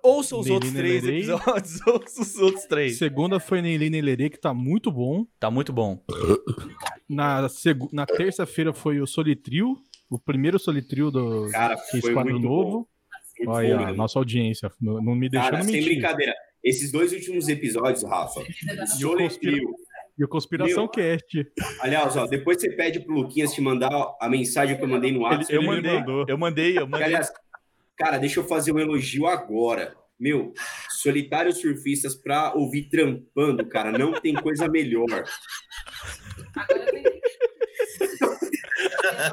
Ouça 0.03 0.35
os 0.35 0.45
Lili 0.45 0.53
outros 0.55 0.73
três 0.73 1.03
episódios, 1.07 1.79
ouça 1.87 2.21
os 2.21 2.35
outros 2.37 2.65
três. 2.65 2.97
Segunda 2.97 3.39
foi 3.39 3.61
Neilê 3.61 3.89
Nelerê, 3.89 4.29
que 4.29 4.37
tá 4.37 4.53
muito 4.53 4.91
bom. 4.91 5.25
Tá 5.39 5.49
muito 5.49 5.71
bom. 5.71 6.03
Na, 7.09 7.47
segu... 7.47 7.89
Na 7.93 8.05
terça-feira 8.05 8.73
foi 8.73 8.99
o 8.99 9.07
Solitrio, 9.07 9.77
o 10.09 10.19
primeiro 10.19 10.59
Solitrio 10.59 11.09
do 11.09 11.47
Cara, 11.51 11.77
que 11.89 12.01
foi 12.01 12.13
quadro 12.13 12.33
muito 12.33 12.43
novo. 12.47 12.71
bom. 12.71 12.85
Muito 13.39 13.49
Olha, 13.49 13.75
bom 13.77 13.81
a 13.81 13.85
mesmo. 13.87 13.97
nossa 13.97 14.19
audiência. 14.19 14.71
Não, 14.81 15.01
não 15.01 15.15
me 15.15 15.29
deixou 15.29 15.49
Cara, 15.51 15.63
sem 15.63 15.73
mentir. 15.73 15.93
brincadeira. 15.93 16.33
Esses 16.63 16.91
dois 16.91 17.11
últimos 17.13 17.47
episódios, 17.49 18.03
Rafa. 18.03 18.41
Solitrio. 18.97 19.69
e 20.17 20.23
o 20.23 20.27
Conspiração 20.27 20.83
Meu. 20.83 20.89
Cast. 20.89 21.45
Aliás, 21.79 22.15
ó, 22.15 22.25
depois 22.27 22.59
você 22.61 22.69
pede 22.71 22.99
pro 22.99 23.13
Luquinhas 23.15 23.53
te 23.53 23.61
mandar 23.61 23.89
a 24.19 24.29
mensagem 24.29 24.77
que 24.77 24.83
eu 24.83 24.87
mandei 24.87 25.11
no 25.11 25.21
WhatsApp. 25.21 25.53
eu 25.53 25.63
mandei, 25.63 25.99
mandou. 25.99 26.25
eu 26.27 26.37
mandei, 26.37 26.77
eu 26.77 26.87
mandei. 26.87 27.05
Aliás, 27.07 27.31
cara, 27.97 28.17
deixa 28.17 28.39
eu 28.39 28.47
fazer 28.47 28.71
um 28.71 28.79
elogio 28.79 29.27
agora. 29.27 29.95
Meu, 30.19 30.53
solitários 31.01 31.59
surfistas 31.59 32.15
pra 32.15 32.53
ouvir 32.53 32.89
trampando, 32.89 33.67
cara, 33.67 33.91
não 33.97 34.13
tem 34.13 34.33
coisa 34.33 34.67
melhor. 34.69 35.05
Agora. 36.55 37.13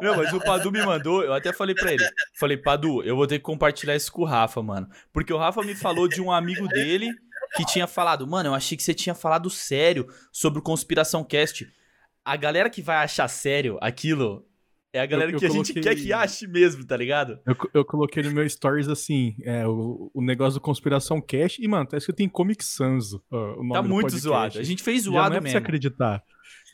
Não, 0.02 0.16
mas 0.16 0.32
o 0.32 0.40
Padu 0.40 0.70
me 0.70 0.84
mandou, 0.84 1.22
eu 1.22 1.32
até 1.32 1.52
falei 1.52 1.74
pra 1.74 1.92
ele. 1.92 2.04
Falei, 2.38 2.56
Padu, 2.56 3.02
eu 3.02 3.16
vou 3.16 3.26
ter 3.26 3.38
que 3.38 3.44
compartilhar 3.44 3.96
isso 3.96 4.12
com 4.12 4.22
o 4.22 4.26
Rafa, 4.26 4.62
mano. 4.62 4.88
Porque 5.12 5.32
o 5.32 5.38
Rafa 5.38 5.62
me 5.62 5.74
falou 5.74 6.08
de 6.08 6.20
um 6.20 6.30
amigo 6.30 6.66
dele 6.68 7.10
que 7.56 7.64
tinha 7.64 7.86
falado, 7.86 8.26
mano, 8.26 8.50
eu 8.50 8.54
achei 8.54 8.76
que 8.76 8.82
você 8.82 8.94
tinha 8.94 9.14
falado 9.14 9.50
sério 9.50 10.06
sobre 10.32 10.60
o 10.60 10.62
Conspiração 10.62 11.24
Cast. 11.24 11.70
A 12.24 12.36
galera 12.36 12.70
que 12.70 12.82
vai 12.82 12.96
achar 12.96 13.28
sério 13.28 13.78
aquilo 13.80 14.46
é 14.92 15.00
a 15.00 15.06
galera 15.06 15.30
Eu- 15.30 15.34
eu 15.34 15.38
que 15.38 15.46
a 15.46 15.48
gente 15.48 15.72
coloquei- 15.72 15.82
quer 15.82 15.94
que 16.02 16.12
ache 16.12 16.46
mesmo, 16.46 16.84
tá 16.86 16.96
ligado? 16.96 17.38
Eu, 17.46 17.56
eu 17.74 17.84
coloquei 17.84 18.22
no 18.22 18.30
meu 18.32 18.48
stories 18.48 18.88
assim, 18.88 19.34
é, 19.44 19.66
o, 19.66 20.10
o 20.14 20.22
negócio 20.22 20.54
do 20.54 20.62
Conspiração 20.62 21.20
Cast. 21.20 21.62
E, 21.62 21.68
mano, 21.68 21.86
tá 21.86 21.96
escrito 21.96 22.20
em 22.20 22.28
Comic 22.28 22.64
Sans. 22.64 23.14
ó, 23.30 23.54
o 23.54 23.62
nome 23.62 23.72
Tá 23.72 23.82
muito 23.82 24.16
zoado. 24.18 24.58
A 24.58 24.62
gente 24.62 24.82
fez 24.82 25.04
Já 25.04 25.10
zoado 25.10 25.30
não 25.30 25.36
é 25.36 25.40
pra 25.40 25.48
você 25.48 25.54
mesmo. 25.54 25.66
acreditar. 25.66 26.22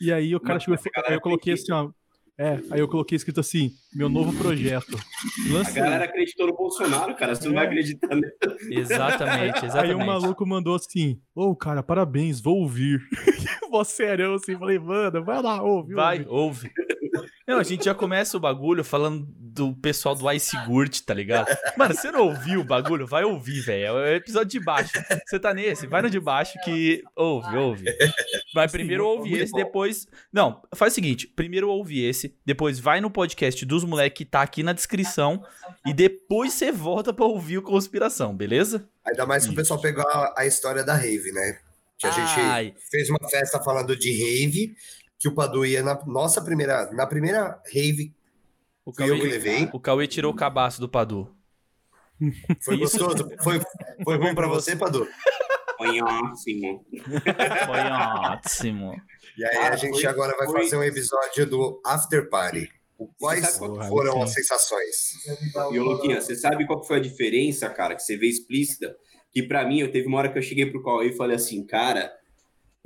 E 0.01 0.11
aí 0.11 0.35
o 0.35 0.39
cara 0.39 0.55
Mas 0.55 0.63
chegou 0.63 0.77
e 0.77 0.99
a 0.99 1.09
aí 1.09 1.13
eu 1.15 1.21
coloquei 1.21 1.53
tem 1.55 1.63
que- 1.63 1.71
assim, 1.71 1.83
ó. 1.85 1.91
É, 2.39 2.59
aí 2.69 2.79
eu 2.79 2.87
coloquei 2.87 3.15
escrito 3.15 3.39
assim, 3.39 3.71
meu 3.95 4.07
novo 4.07 4.31
projeto. 4.37 4.95
A 4.95 5.53
Lancei. 5.53 5.81
galera 5.81 6.03
acreditou 6.05 6.45
no 6.45 6.55
Bolsonaro, 6.55 7.15
cara. 7.15 7.33
Você 7.33 7.47
não 7.47 7.55
vai 7.55 7.65
É. 7.65 7.67
acreditar 7.67 8.09
nele. 8.15 8.31
Exatamente, 8.69 9.57
Aí 9.63 9.65
exatamente. 9.65 9.95
o 9.95 10.05
maluco 10.05 10.45
mandou 10.45 10.75
assim, 10.75 11.19
ô 11.33 11.55
cara, 11.55 11.81
parabéns, 11.81 12.39
vou 12.39 12.57
ouvir. 12.57 12.99
Mó 13.71 13.83
sério, 13.83 14.35
assim, 14.35 14.55
falei, 14.55 14.77
mano, 14.77 15.23
vai 15.25 15.41
lá, 15.41 15.63
ouve, 15.63 15.93
Vai, 15.95 16.19
ouve. 16.27 16.67
ouve. 16.67 16.71
Não, 17.47 17.59
a 17.59 17.63
gente 17.63 17.85
já 17.85 17.95
começa 17.95 18.35
o 18.35 18.39
bagulho 18.39 18.83
falando 18.83 19.25
do 19.29 19.73
pessoal 19.75 20.13
do 20.15 20.31
Ice 20.31 20.55
Gurt, 20.65 21.01
tá 21.01 21.13
ligado? 21.13 21.47
Mano, 21.77 21.93
você 21.93 22.11
não 22.11 22.27
ouviu 22.27 22.61
o 22.61 22.63
bagulho? 22.63 23.07
Vai 23.07 23.23
ouvir, 23.23 23.61
velho. 23.61 23.85
É 23.85 23.91
o 23.91 24.15
episódio 24.15 24.49
de 24.49 24.59
baixo. 24.59 24.91
Você 25.25 25.39
tá 25.39 25.53
nesse? 25.53 25.87
Vai 25.87 26.01
no 26.01 26.09
de 26.09 26.19
baixo 26.19 26.59
que 26.63 27.03
ouve, 27.15 27.55
ouve. 27.55 27.85
Mas 28.53 28.71
primeiro 28.71 29.05
ouve 29.05 29.33
esse, 29.37 29.53
depois. 29.53 30.07
Não, 30.31 30.61
faz 30.75 30.93
o 30.93 30.95
seguinte: 30.95 31.27
primeiro 31.27 31.69
ouve 31.69 32.03
esse, 32.03 32.35
depois 32.45 32.79
vai 32.79 33.01
no 33.01 33.09
podcast 33.09 33.65
dos 33.65 33.83
moleques 33.83 34.17
que 34.17 34.25
tá 34.25 34.41
aqui 34.41 34.63
na 34.63 34.73
descrição 34.73 35.43
e 35.85 35.93
depois 35.93 36.53
você 36.53 36.71
volta 36.71 37.13
pra 37.13 37.25
ouvir 37.25 37.57
o 37.57 37.61
Conspiração, 37.61 38.35
beleza? 38.35 38.87
Ainda 39.05 39.25
mais 39.25 39.45
que 39.45 39.51
o 39.51 39.55
pessoal 39.55 39.79
pegou 39.79 40.03
a, 40.07 40.33
a 40.37 40.45
história 40.45 40.83
da 40.83 40.95
rave, 40.95 41.31
né? 41.31 41.59
Que 41.97 42.07
a 42.07 42.11
gente 42.11 42.39
Ai. 42.39 42.73
fez 42.91 43.09
uma 43.09 43.29
festa 43.29 43.59
falando 43.59 43.95
de 43.95 44.11
rave, 44.11 44.75
que 45.19 45.27
o 45.27 45.33
Padu 45.33 45.65
ia 45.65 45.81
na 45.83 45.95
nossa 46.05 46.41
primeira, 46.41 46.91
na 46.93 47.05
primeira 47.07 47.61
rave, 47.73 48.13
O 48.85 48.93
fui 48.93 49.09
eu 49.09 49.15
que 49.15 49.21
Cauê, 49.21 49.31
levei. 49.31 49.69
o 49.73 49.79
Cauê 49.79 50.07
tirou 50.07 50.31
o 50.31 50.35
cabaço 50.35 50.79
do 50.79 50.87
Padu. 50.89 51.33
Foi 52.61 52.75
Isso. 52.81 52.97
gostoso? 52.99 53.29
Foi, 53.43 53.59
foi 54.03 54.17
bom 54.17 54.33
pra 54.33 54.47
você, 54.47 54.75
Padu? 54.75 55.07
Foi 55.77 56.01
ótimo. 56.01 56.85
Foi 57.65 57.79
ótimo. 57.91 58.95
E 59.37 59.45
aí 59.45 59.51
Cara, 59.55 59.73
a 59.75 59.77
gente 59.77 59.93
foi- 60.01 60.05
agora 60.07 60.35
vai 60.35 60.47
foi- 60.47 60.63
fazer 60.63 60.77
um 60.77 60.83
episódio 60.83 61.45
do 61.45 61.79
After 61.85 62.27
Party. 62.29 62.71
Quais 63.19 63.45
que 63.53 63.59
foram 63.59 64.13
foi? 64.13 64.23
as 64.23 64.33
sensações? 64.33 65.13
E 65.71 65.77
Luquinha, 65.79 66.19
você 66.19 66.35
sabe 66.35 66.65
qual 66.65 66.81
que 66.81 66.87
foi 66.87 66.97
a 66.97 67.01
diferença, 67.01 67.69
cara, 67.69 67.93
que 67.93 68.01
você 68.01 68.17
vê 68.17 68.27
explícita? 68.27 68.95
Que 69.31 69.43
pra 69.43 69.67
mim, 69.67 69.81
eu 69.81 69.91
teve 69.91 70.07
uma 70.07 70.17
hora 70.17 70.31
que 70.31 70.39
eu 70.39 70.41
cheguei 70.41 70.65
pro 70.65 70.81
Cauê 70.81 71.09
e 71.09 71.15
falei 71.15 71.35
assim, 71.35 71.63
cara, 71.63 72.11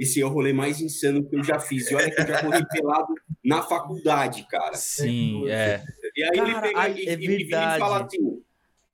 esse 0.01 0.19
é 0.21 0.25
o 0.25 0.29
rolê 0.29 0.51
mais 0.51 0.81
insano 0.81 1.23
que 1.27 1.35
eu 1.35 1.43
já 1.43 1.59
fiz. 1.59 1.89
E 1.91 1.95
olha 1.95 2.09
que 2.09 2.21
eu 2.21 2.27
já 2.27 2.41
corri 2.43 2.65
pelado 2.67 3.13
na 3.43 3.61
faculdade, 3.61 4.47
cara. 4.49 4.73
Sim, 4.73 5.47
é. 5.47 5.83
E 6.15 6.23
aí 6.23 6.29
ele 6.33 6.53
Cara, 6.53 6.61
pega 6.61 6.79
ai, 6.79 6.93
e, 6.93 7.07
é 7.07 7.11
e- 7.11 7.23
ele 7.23 7.43
vira 7.45 7.75
e 7.75 7.79
fala 7.79 8.03
assim. 8.05 8.41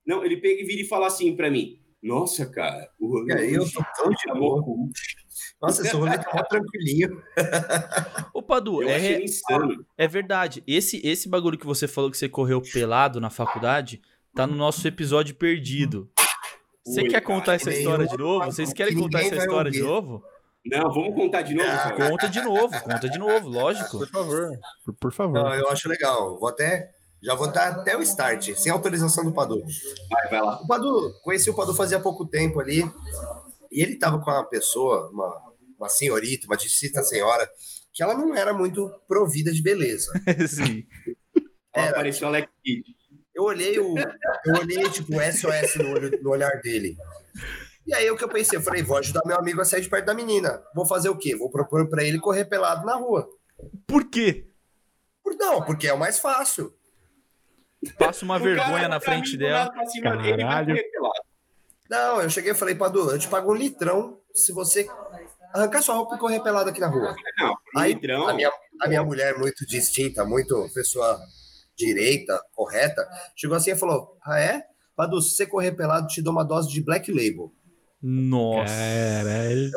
Não, 0.06 0.24
ele 0.24 0.36
pega 0.36 0.60
e 0.60 0.64
vira 0.64 0.82
e 0.82 0.84
fala 0.84 1.06
assim 1.06 1.34
pra 1.34 1.50
mim. 1.50 1.80
Nossa, 2.02 2.46
cara, 2.46 2.88
o 3.00 3.08
rolê 3.08 3.34
aí, 3.34 3.54
eu 3.54 3.64
tô 3.70 3.82
tão 3.96 4.10
de 4.10 4.38
louco. 4.38 4.88
Nossa, 5.60 5.82
esse 5.82 5.96
rolê 5.96 6.16
tá 6.16 6.44
tranquilinho. 6.44 7.20
Ô, 8.32 8.40
Padu, 8.42 8.82
Eu 8.82 8.88
é, 8.88 9.20
insano. 9.22 9.84
é 9.96 10.06
verdade. 10.06 10.62
Esse, 10.66 11.04
esse 11.04 11.28
bagulho 11.28 11.58
que 11.58 11.66
você 11.66 11.88
falou 11.88 12.10
que 12.10 12.16
você 12.16 12.28
correu 12.28 12.62
pelado 12.62 13.20
na 13.20 13.30
faculdade 13.30 14.00
tá 14.34 14.46
no 14.46 14.54
nosso 14.54 14.86
episódio 14.86 15.34
perdido. 15.34 16.08
Você 16.86 17.02
quer 17.02 17.20
cara, 17.20 17.24
contar 17.24 17.54
essa 17.54 17.70
história 17.72 18.06
de 18.06 18.16
novo? 18.16 18.44
Vocês 18.46 18.72
querem 18.72 18.94
que 18.94 19.00
contar 19.00 19.20
essa 19.22 19.36
história 19.36 19.70
de 19.70 19.80
novo? 19.82 20.22
Não, 20.66 20.92
vamos 20.92 21.14
contar 21.14 21.42
de 21.42 21.54
novo, 21.54 21.68
Ah. 21.70 21.92
Conta 21.92 22.28
de 22.28 22.40
novo, 22.42 22.82
conta 22.82 23.08
de 23.08 23.18
novo, 23.18 23.48
lógico. 23.48 23.98
Por 23.98 24.08
favor. 24.08 24.50
Por, 24.84 24.94
por 24.94 25.12
favor. 25.12 25.32
Não, 25.34 25.54
eu 25.54 25.68
acho 25.70 25.88
legal. 25.88 26.38
Vou 26.38 26.48
até. 26.48 26.90
Já 27.22 27.34
vou 27.34 27.50
dar 27.50 27.68
até 27.72 27.96
o 27.96 28.02
start, 28.02 28.52
sem 28.54 28.70
autorização 28.70 29.24
do 29.24 29.32
Padu. 29.32 29.60
Vai, 30.10 30.28
vai 30.30 30.40
lá. 30.42 30.60
O 30.62 30.66
Padu, 30.66 31.12
conheci 31.24 31.50
o 31.50 31.54
Padu 31.54 31.74
fazia 31.74 31.98
pouco 31.98 32.24
tempo 32.26 32.60
ali. 32.60 32.82
E 33.72 33.82
ele 33.82 33.98
tava 33.98 34.20
com 34.22 34.30
uma 34.30 34.44
pessoa, 34.48 35.10
uma, 35.10 35.42
uma 35.78 35.88
senhorita, 35.88 36.46
uma 36.46 36.56
distinta 36.56 37.02
senhora, 37.02 37.48
que 37.92 38.02
ela 38.02 38.14
não 38.14 38.34
era 38.36 38.52
muito 38.54 38.88
provida 39.08 39.50
de 39.52 39.60
beleza. 39.62 40.12
Sim. 40.48 40.84
Apareceu 41.74 42.26
o 42.26 42.30
Alex 42.30 42.48
Kidd. 42.64 42.84
Eu 43.34 43.44
olhei 43.44 43.78
o. 43.78 43.94
Eu 44.44 44.54
olhei, 44.60 44.88
tipo, 44.90 45.16
o 45.16 45.20
SOS 45.32 45.76
no, 45.76 45.90
olho- 45.94 46.22
no 46.22 46.30
olhar 46.30 46.60
dele. 46.60 46.96
E 47.88 47.94
aí 47.94 48.10
o 48.10 48.16
que 48.16 48.22
eu 48.22 48.28
pensei? 48.28 48.58
Eu 48.58 48.62
falei, 48.62 48.82
vou 48.82 48.98
ajudar 48.98 49.22
meu 49.24 49.38
amigo 49.38 49.62
a 49.62 49.64
sair 49.64 49.80
de 49.80 49.88
perto 49.88 50.04
da 50.04 50.12
menina. 50.14 50.62
Vou 50.74 50.84
fazer 50.84 51.08
o 51.08 51.16
quê? 51.16 51.34
Vou 51.34 51.50
propor 51.50 51.88
pra 51.88 52.04
ele 52.04 52.20
correr 52.20 52.44
pelado 52.44 52.84
na 52.84 52.94
rua. 52.94 53.26
Por 53.86 54.04
quê? 54.10 54.46
Por 55.24 55.34
não, 55.36 55.62
porque 55.62 55.88
é 55.88 55.92
o 55.94 55.98
mais 55.98 56.18
fácil. 56.18 56.74
Passa 57.98 58.26
uma 58.26 58.36
O 58.38 58.40
vergonha 58.40 58.68
cara 58.72 58.88
na 58.88 59.00
pra 59.00 59.14
mim, 59.14 59.20
frente 59.22 59.38
dela. 59.38 59.70
dele, 59.70 60.02
vai 60.02 60.36
Caralho. 60.36 60.76
Não, 61.88 62.20
eu 62.20 62.28
cheguei 62.28 62.52
e 62.52 62.54
falei, 62.54 62.74
Padu, 62.74 63.10
eu 63.10 63.18
te 63.18 63.26
pago 63.28 63.50
um 63.50 63.54
litrão 63.56 64.20
se 64.34 64.52
você 64.52 64.86
arrancar 65.54 65.80
sua 65.82 65.94
roupa 65.94 66.16
e 66.16 66.18
correr 66.18 66.40
pelado 66.42 66.68
aqui 66.68 66.80
na 66.80 66.88
rua. 66.88 67.16
Não, 67.38 67.56
Aí, 67.74 67.94
litrão. 67.94 68.28
a 68.28 68.34
minha, 68.34 68.52
a 68.82 68.86
minha 68.88 69.02
mulher, 69.02 69.38
muito 69.38 69.64
distinta, 69.66 70.26
muito 70.26 70.68
pessoa 70.74 71.18
direita, 71.74 72.38
correta, 72.54 73.08
chegou 73.34 73.56
assim 73.56 73.70
e 73.70 73.76
falou: 73.76 74.18
Ah, 74.22 74.38
é? 74.38 74.62
Padu, 74.94 75.22
se 75.22 75.30
você 75.34 75.46
correr 75.46 75.72
pelado, 75.72 76.08
te 76.08 76.20
dou 76.20 76.32
uma 76.32 76.44
dose 76.44 76.68
de 76.68 76.82
Black 76.82 77.10
Label. 77.10 77.50
Nossa. 78.02 78.72
Caralho. 78.74 79.70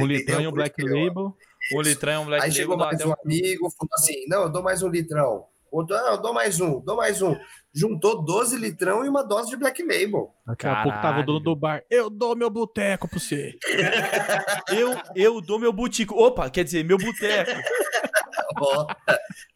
Um 0.00 0.06
litrão 0.06 0.40
e 0.40 0.46
um 0.46 0.50
Por 0.50 0.56
Black 0.56 0.82
Label. 0.82 1.36
Um 1.74 1.80
litrão 1.82 2.12
é 2.12 2.18
um 2.18 2.26
black 2.26 2.44
Aí 2.44 2.52
chegou 2.52 2.76
label, 2.76 2.86
mais 2.98 3.06
um 3.06 3.14
amigo, 3.24 3.70
falou 3.70 3.90
assim: 3.94 4.26
Não, 4.28 4.42
eu 4.42 4.48
dou 4.50 4.62
mais 4.62 4.82
um 4.82 4.88
litrão. 4.88 5.44
Outro, 5.70 5.94
ah, 5.96 6.12
eu 6.12 6.22
dou 6.22 6.32
mais 6.32 6.60
um, 6.60 6.80
dou 6.80 6.96
mais 6.96 7.20
um. 7.20 7.36
Juntou 7.74 8.24
12 8.24 8.56
litrão 8.56 9.04
e 9.04 9.08
uma 9.08 9.22
dose 9.22 9.50
de 9.50 9.56
Black 9.56 9.82
Label. 9.82 10.34
Daqui 10.46 10.66
a 10.66 10.82
pouco 10.82 11.00
tava 11.02 11.20
o 11.20 11.26
dono 11.26 11.40
do 11.40 11.54
bar. 11.54 11.82
Eu 11.90 12.08
dou 12.08 12.34
meu 12.34 12.48
boteco 12.48 13.06
pra 13.06 13.18
você. 13.18 13.54
Eu, 14.74 14.96
eu 15.14 15.40
dou 15.42 15.58
meu 15.58 15.72
butico. 15.72 16.14
Opa, 16.14 16.48
quer 16.48 16.64
dizer, 16.64 16.84
meu 16.84 16.96
boteco. 16.96 17.50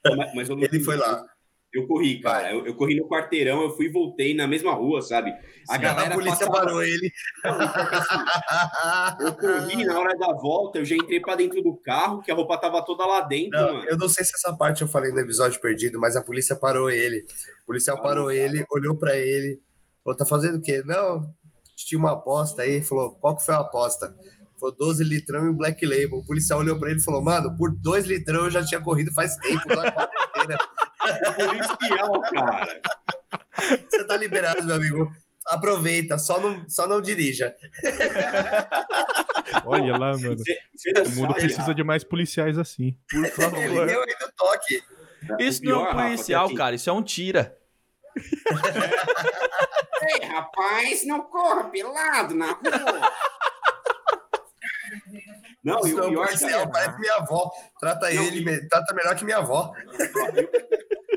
Mas, 0.04 0.34
mas 0.34 0.48
eu 0.48 0.56
não- 0.56 0.62
ele 0.64 0.80
foi 0.80 0.96
lá. 0.96 1.24
Eu 1.74 1.86
corri, 1.86 2.20
cara. 2.20 2.52
Eu, 2.52 2.66
eu 2.66 2.74
corri 2.74 2.96
no 2.96 3.08
quarteirão, 3.08 3.62
eu 3.62 3.70
fui 3.70 3.86
e 3.86 3.88
voltei 3.88 4.34
na 4.34 4.46
mesma 4.46 4.74
rua, 4.74 5.00
sabe? 5.00 5.30
A 5.68 5.74
A 5.74 5.78
galera 5.78 6.14
polícia 6.14 6.46
passava- 6.46 6.66
parou 6.66 6.82
ele. 6.82 7.10
Eu 9.20 9.34
corri 9.34 9.84
na 9.84 9.98
hora 9.98 10.16
da 10.18 10.32
volta, 10.34 10.78
eu 10.78 10.84
já 10.84 10.94
entrei 10.96 11.20
pra 11.20 11.34
dentro 11.34 11.62
do 11.62 11.74
carro, 11.76 12.22
que 12.22 12.30
a 12.30 12.34
roupa 12.34 12.58
tava 12.58 12.84
toda 12.84 13.06
lá 13.06 13.20
dentro, 13.22 13.58
Não, 13.58 13.74
mano. 13.74 13.88
eu 13.88 13.96
não 13.96 14.08
sei 14.08 14.24
se 14.24 14.32
essa 14.34 14.54
parte 14.56 14.82
eu 14.82 14.88
falei 14.88 15.12
no 15.12 15.20
episódio 15.20 15.60
perdido, 15.60 15.98
mas 16.00 16.16
a 16.16 16.22
polícia 16.22 16.54
parou 16.56 16.90
ele. 16.90 17.24
O 17.62 17.66
policial 17.66 17.96
Ah, 17.98 18.02
parou 18.02 18.24
não, 18.24 18.30
ele, 18.30 18.64
olhou 18.70 18.94
pra 18.96 19.16
ele, 19.16 19.60
falou: 20.04 20.16
tá 20.16 20.26
fazendo 20.26 20.58
o 20.58 20.62
quê? 20.62 20.82
Não, 20.84 21.22
tinha 21.76 21.98
uma 21.98 22.12
aposta 22.12 22.62
aí. 22.62 22.82
Falou: 22.82 23.12
qual 23.12 23.36
que 23.36 23.44
foi 23.44 23.54
a 23.54 23.60
aposta? 23.60 24.14
Falou 24.62 24.76
12 24.76 25.02
litrão 25.02 25.47
e 25.47 25.49
um 25.49 25.57
black 25.57 25.85
label. 25.85 26.19
O 26.19 26.25
policial 26.25 26.61
olhou 26.61 26.78
pra 26.78 26.88
ele 26.90 27.00
e 27.00 27.02
falou: 27.02 27.21
mano, 27.21 27.57
por 27.57 27.75
2 27.75 28.07
litrão 28.07 28.45
eu 28.45 28.50
já 28.50 28.64
tinha 28.64 28.81
corrido 28.81 29.12
faz 29.12 29.35
tempo. 29.38 29.61
é. 29.69 31.33
Policial, 31.33 32.21
cara. 32.21 32.81
Você 33.90 34.04
tá 34.04 34.16
liberado, 34.16 34.64
meu 34.64 34.76
amigo. 34.76 35.12
Aproveita, 35.49 36.16
só 36.16 36.40
não, 36.40 36.64
só 36.69 36.87
não 36.87 37.00
dirija. 37.02 37.57
Olha 39.66 39.99
lá, 39.99 40.16
mano. 40.16 40.38
Você, 40.38 40.57
você 40.76 40.92
não 40.92 41.02
O 41.02 41.11
mundo 41.11 41.35
precisa 41.35 41.75
de 41.75 41.83
mais 41.83 42.04
policiais 42.04 42.57
assim. 42.57 42.97
Por 43.11 43.25
Ele 43.25 43.28
favor. 43.31 43.87
deu 43.87 44.00
aí 44.00 44.16
no 44.21 44.33
toque. 44.37 44.81
Isso 45.40 45.61
O 45.62 45.64
não 45.64 45.73
é 45.73 45.78
um 45.78 45.85
Rafa, 45.87 46.02
policial, 46.02 46.54
cara. 46.54 46.76
Isso 46.76 46.88
é 46.88 46.92
um 46.92 47.02
tira. 47.02 47.59
Ei, 50.02 50.26
rapaz, 50.28 51.04
não 51.07 51.23
corra 51.23 51.64
pelado 51.64 52.35
na 52.35 52.52
rua. 52.52 53.12
Não, 55.64 55.87
e 55.87 55.95
o 55.95 55.99
é 55.99 56.07
um 56.07 56.11
pior, 56.11 56.26
policial, 56.26 56.50
cara, 56.50 56.71
parece 56.71 57.00
minha 57.00 57.14
avó. 57.14 57.50
Trata 57.78 58.11
Não, 58.12 58.23
ele, 58.25 58.50
e- 58.50 58.69
trata 58.69 58.95
melhor 58.95 59.14
que 59.14 59.25
minha 59.25 59.38
avó. 59.38 59.73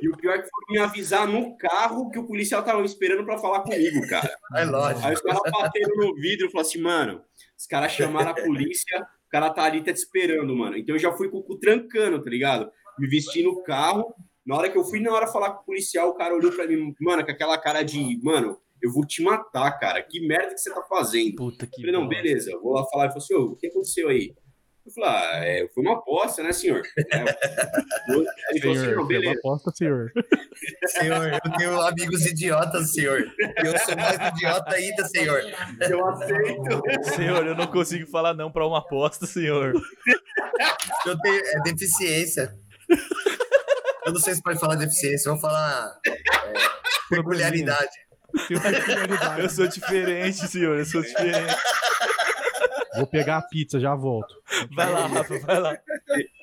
e 0.02 0.10
o 0.10 0.18
pior 0.18 0.34
é 0.36 0.42
que 0.42 0.50
foi 0.50 0.64
me 0.74 0.78
avisar 0.80 1.28
no 1.28 1.58
carro 1.58 2.10
que 2.12 2.20
o 2.20 2.28
policial 2.28 2.62
tava 2.64 2.84
esperando 2.84 3.26
pra 3.26 3.38
falar 3.40 3.62
comigo, 3.62 4.08
cara. 4.08 4.30
É 4.56 4.64
lógico. 4.66 5.08
Aí 5.08 5.14
os 5.14 5.22
caras 5.22 5.42
bateram 5.52 5.96
no 5.98 6.16
vidro 6.16 6.48
e 6.48 6.52
falaram 6.52 6.68
assim, 6.70 6.82
mano, 6.82 7.22
os 7.58 7.66
caras 7.66 7.92
chamaram 7.92 8.32
a 8.32 8.36
polícia, 8.36 9.02
o 9.28 9.30
cara 9.32 9.50
tá 9.50 9.64
ali, 9.64 9.84
tá 9.84 9.92
te 9.92 9.98
esperando, 9.98 10.56
mano. 10.56 10.78
Então 10.78 10.96
eu 10.96 11.00
já 11.00 11.12
fui 11.14 11.30
com 11.30 11.38
o 11.38 11.44
cu 11.44 11.58
trancando, 11.58 12.24
tá 12.24 12.30
ligado? 12.30 12.72
Me 13.00 13.08
vesti 13.08 13.42
no 13.44 13.64
carro. 13.64 14.14
Na 14.46 14.56
hora 14.56 14.70
que 14.70 14.78
eu 14.78 14.84
fui, 14.84 15.00
na 15.00 15.12
hora 15.12 15.26
falar 15.26 15.52
com 15.52 15.62
o 15.64 15.66
policial, 15.66 16.10
o 16.10 16.14
cara 16.14 16.36
olhou 16.36 16.52
pra 16.52 16.68
mim, 16.68 16.94
mano, 17.02 17.26
com 17.26 17.32
aquela 17.32 17.58
cara 17.58 17.82
de, 17.82 18.20
mano, 18.22 18.60
eu 18.82 18.92
vou 18.92 19.06
te 19.06 19.22
matar, 19.24 19.72
cara. 19.80 20.02
Que 20.02 20.26
merda 20.26 20.54
que 20.54 20.60
você 20.60 20.74
tá 20.74 20.82
fazendo? 20.84 21.36
Puta 21.36 21.66
que 21.66 21.82
Eu 21.82 21.86
falei, 21.86 21.92
não, 21.92 22.08
bosta. 22.08 22.22
beleza, 22.24 22.52
eu 22.52 22.62
vou 22.62 22.74
lá 22.74 22.86
falar. 22.86 23.06
Ele 23.06 23.14
falou 23.14 23.24
assim, 23.24 23.36
o 23.36 23.56
que 23.56 23.68
aconteceu 23.68 24.10
aí? 24.10 24.34
Eu 24.86 24.92
falei, 24.92 25.10
ah, 25.10 25.46
é, 25.46 25.68
foi 25.74 25.84
uma 25.84 25.94
aposta, 25.94 26.44
né, 26.44 26.54
senhor? 26.54 26.84
Ele 28.52 28.62
falou 28.62 28.76
assim, 28.76 28.76
Senhor, 28.76 28.76
não, 28.76 28.84
foi 28.86 28.96
uma 28.98 29.08
beleza. 29.08 29.40
aposta, 29.40 29.72
senhor. 29.72 30.12
Senhor, 30.86 31.34
eu 31.34 31.58
tenho 31.58 31.82
amigos 31.82 32.26
idiotas, 32.28 32.94
senhor. 32.94 33.26
Eu 33.64 33.80
sou 33.80 33.96
mais 33.96 34.20
idiota 34.34 34.76
ainda, 34.76 35.06
senhor. 35.08 35.42
Eu 35.90 36.06
aceito. 36.08 36.82
Senhor, 37.16 37.48
eu 37.48 37.56
não 37.56 37.66
consigo 37.66 38.08
falar 38.12 38.36
não 38.36 38.52
pra 38.52 38.68
uma 38.68 38.78
aposta, 38.78 39.26
senhor. 39.26 39.74
Eu 41.06 41.20
tenho 41.20 41.36
é 41.36 41.62
deficiência. 41.64 42.54
Eu 44.06 44.14
não 44.14 44.20
sei 44.20 44.36
se 44.36 44.44
pode 44.44 44.60
falar 44.60 44.76
deficiência, 44.76 45.30
eu 45.30 45.34
vou 45.34 45.42
falar 45.42 46.00
é, 46.06 46.14
peculiaridade. 47.10 48.05
Eu 49.40 49.50
sou 49.50 49.68
diferente, 49.68 50.48
senhor. 50.48 50.78
Eu 50.78 50.86
sou 50.86 51.02
diferente. 51.02 51.56
Vou 52.96 53.08
pegar 53.08 53.38
a 53.38 53.42
pizza, 53.42 53.80
já 53.80 53.94
volto. 53.96 54.34
Vai 54.74 54.92
lá, 54.92 55.08
Rafa, 55.08 55.38
vai 55.40 55.60
lá. 55.60 55.78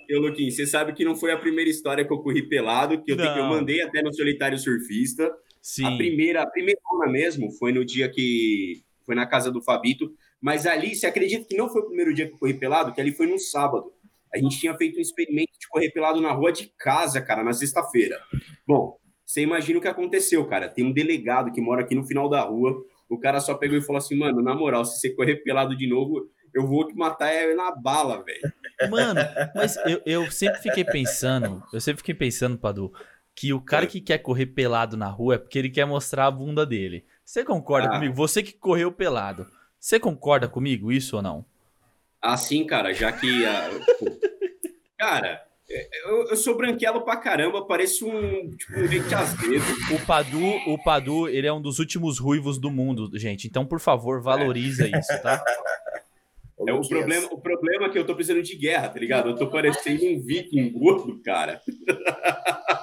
Eu, 0.08 0.20
Luquinho, 0.20 0.50
você 0.50 0.66
sabe 0.66 0.92
que 0.92 1.04
não 1.04 1.16
foi 1.16 1.32
a 1.32 1.38
primeira 1.38 1.70
história 1.70 2.04
que 2.04 2.12
eu 2.12 2.18
corri 2.18 2.42
pelado, 2.42 3.02
que 3.02 3.12
eu, 3.12 3.16
tenho- 3.16 3.36
eu 3.38 3.44
mandei 3.44 3.80
até 3.82 4.02
no 4.02 4.12
Solitário 4.12 4.58
Surfista. 4.58 5.26
A 5.26 5.30
Sim. 5.62 5.96
primeira, 5.96 6.42
a 6.42 6.46
primeira 6.46 6.80
mesmo 7.06 7.50
foi 7.52 7.72
no 7.72 7.84
dia 7.84 8.08
que 8.10 8.82
foi 9.06 9.14
na 9.14 9.26
casa 9.26 9.50
do 9.50 9.62
Fabito, 9.62 10.12
mas 10.40 10.66
ali, 10.66 10.94
você 10.94 11.06
acredita 11.06 11.46
que 11.48 11.56
não 11.56 11.68
foi 11.68 11.82
o 11.82 11.86
primeiro 11.86 12.12
dia 12.12 12.26
que 12.26 12.34
eu 12.34 12.38
corri 12.38 12.54
pelado, 12.54 12.92
que 12.92 13.00
ali 13.00 13.12
foi 13.12 13.26
no 13.26 13.38
sábado. 13.38 13.92
A 14.34 14.38
gente 14.38 14.58
tinha 14.58 14.74
feito 14.76 14.98
um 14.98 15.00
experimento 15.00 15.52
de 15.58 15.68
correr 15.68 15.90
pelado 15.90 16.20
na 16.20 16.32
rua 16.32 16.52
de 16.52 16.70
casa, 16.78 17.20
cara, 17.20 17.42
na 17.44 17.52
sexta-feira. 17.52 18.20
Bom, 18.66 18.96
você 19.32 19.40
imagina 19.40 19.78
o 19.78 19.82
que 19.82 19.88
aconteceu, 19.88 20.44
cara. 20.46 20.68
Tem 20.68 20.84
um 20.84 20.92
delegado 20.92 21.50
que 21.52 21.60
mora 21.60 21.80
aqui 21.82 21.94
no 21.94 22.04
final 22.04 22.28
da 22.28 22.42
rua. 22.42 22.84
O 23.08 23.18
cara 23.18 23.40
só 23.40 23.54
pegou 23.54 23.78
e 23.78 23.80
falou 23.80 23.96
assim: 23.96 24.14
mano, 24.14 24.42
na 24.42 24.54
moral, 24.54 24.84
se 24.84 25.00
você 25.00 25.08
correr 25.08 25.36
pelado 25.36 25.74
de 25.74 25.88
novo, 25.88 26.28
eu 26.54 26.66
vou 26.66 26.86
te 26.86 26.94
matar 26.94 27.32
é 27.32 27.54
na 27.54 27.74
bala, 27.74 28.22
velho. 28.22 28.90
Mano, 28.90 29.20
mas 29.54 29.76
eu, 29.86 30.02
eu 30.04 30.30
sempre 30.30 30.60
fiquei 30.60 30.84
pensando, 30.84 31.62
eu 31.72 31.80
sempre 31.80 31.98
fiquei 31.98 32.14
pensando, 32.14 32.58
Padu, 32.58 32.92
que 33.34 33.54
o 33.54 33.60
cara 33.60 33.86
que 33.86 34.02
quer 34.02 34.18
correr 34.18 34.46
pelado 34.46 34.96
na 34.98 35.08
rua 35.08 35.36
é 35.36 35.38
porque 35.38 35.58
ele 35.58 35.70
quer 35.70 35.86
mostrar 35.86 36.26
a 36.26 36.30
bunda 36.30 36.66
dele. 36.66 37.04
Você 37.24 37.42
concorda 37.42 37.88
Ah. 37.88 37.92
comigo? 37.92 38.14
Você 38.14 38.42
que 38.42 38.52
correu 38.52 38.92
pelado. 38.92 39.46
Você 39.80 39.98
concorda 39.98 40.46
comigo, 40.46 40.92
isso 40.92 41.16
ou 41.16 41.22
não? 41.22 41.44
Assim, 42.20 42.66
cara, 42.66 42.92
já 42.92 43.10
que. 43.10 43.46
ah, 43.46 43.70
pô, 43.98 44.06
cara, 44.98 45.42
eu, 46.04 46.28
eu 46.28 46.36
sou 46.36 46.56
branquelo 46.56 47.02
pra 47.02 47.16
caramba, 47.16 47.66
parece 47.66 48.04
um. 48.04 48.50
Tipo, 48.50 48.78
um 48.78 48.86
leite 48.86 49.14
azedo. 49.14 49.64
O 49.94 50.06
Padu, 50.06 50.46
o 50.66 50.82
Padu, 50.82 51.28
ele 51.28 51.46
é 51.46 51.52
um 51.52 51.60
dos 51.60 51.78
últimos 51.78 52.18
ruivos 52.18 52.58
do 52.58 52.70
mundo, 52.70 53.10
gente. 53.18 53.46
Então, 53.46 53.64
por 53.64 53.80
favor, 53.80 54.20
valoriza 54.20 54.86
isso, 54.86 55.22
tá? 55.22 55.42
É, 56.68 56.72
o, 56.72 56.80
problema, 56.86 57.26
o 57.32 57.40
problema 57.40 57.86
é 57.86 57.88
que 57.88 57.98
eu 57.98 58.06
tô 58.06 58.14
precisando 58.14 58.42
de 58.42 58.56
guerra, 58.56 58.88
tá 58.88 59.00
ligado? 59.00 59.30
Eu 59.30 59.36
tô 59.36 59.48
parecendo 59.48 60.04
um 60.06 60.20
viking 60.20 60.70
gordo, 60.70 61.20
cara. 61.22 61.60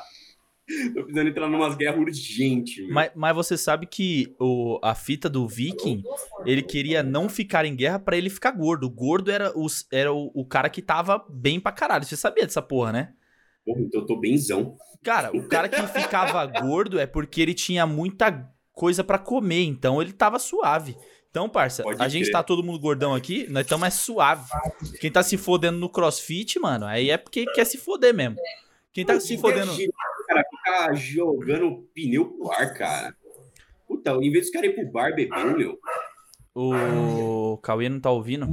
tô 0.93 1.03
precisando 1.03 1.29
entrar 1.29 1.49
numas 1.49 1.75
guerras 1.75 1.99
urgentes. 1.99 2.87
Mas, 2.89 3.11
mas 3.15 3.35
você 3.35 3.57
sabe 3.57 3.85
que 3.85 4.35
o, 4.39 4.79
a 4.83 4.93
fita 4.93 5.29
do 5.29 5.47
Viking, 5.47 6.03
ele 6.45 6.61
queria 6.61 7.01
não 7.01 7.27
ficar 7.27 7.65
em 7.65 7.75
guerra 7.75 7.99
pra 7.99 8.17
ele 8.17 8.29
ficar 8.29 8.51
gordo. 8.51 8.85
O 8.85 8.89
gordo 8.89 9.31
era, 9.31 9.51
os, 9.57 9.87
era 9.91 10.13
o, 10.13 10.31
o 10.33 10.45
cara 10.45 10.69
que 10.69 10.81
tava 10.81 11.25
bem 11.29 11.59
pra 11.59 11.71
caralho. 11.71 12.05
Você 12.05 12.15
sabia 12.15 12.45
dessa 12.45 12.61
porra, 12.61 12.91
né? 12.91 13.13
Porra, 13.65 13.81
então 13.81 14.01
eu 14.01 14.05
tô 14.05 14.19
benzão. 14.19 14.77
Cara, 15.03 15.35
o 15.35 15.47
cara 15.47 15.67
que 15.67 15.81
ficava 15.87 16.45
gordo 16.45 16.99
é 16.99 17.07
porque 17.07 17.41
ele 17.41 17.53
tinha 17.53 17.85
muita 17.85 18.49
coisa 18.73 19.03
pra 19.03 19.17
comer, 19.17 19.63
então 19.63 20.01
ele 20.01 20.13
tava 20.13 20.39
suave. 20.39 20.95
Então, 21.29 21.47
parça, 21.47 21.83
Pode 21.83 22.01
a 22.01 22.07
gente 22.07 22.31
tá 22.31 22.41
todo 22.41 22.63
mundo 22.63 22.79
gordão 22.79 23.13
aqui, 23.13 23.45
nós 23.49 23.63
estamos 23.63 23.87
é 23.87 23.91
suave. 23.91 24.49
Quem 24.99 25.11
tá 25.11 25.21
se 25.21 25.37
fodendo 25.37 25.77
no 25.77 25.87
crossfit, 25.87 26.57
mano, 26.59 26.85
aí 26.85 27.11
é 27.11 27.17
porque 27.17 27.45
quer 27.45 27.65
se 27.65 27.77
foder 27.77 28.15
mesmo. 28.15 28.37
Quem 28.91 29.05
tá 29.05 29.19
se 29.19 29.37
fodendo. 29.37 29.71
Ficar 30.69 30.93
jogando 30.93 31.89
pneu 31.95 32.25
pro 32.25 32.51
ar, 32.51 32.71
cara. 32.75 33.15
Puta, 33.87 34.11
em 34.11 34.31
vez 34.31 34.45
dos 34.45 34.51
caras 34.51 34.69
ir 34.69 34.75
pro 34.75 34.91
bar 34.91 35.15
beber, 35.15 35.57
meu. 35.57 35.79
O 36.53 37.57
Cauê 37.57 37.89
não 37.89 37.99
tá 37.99 38.11
ouvindo? 38.11 38.47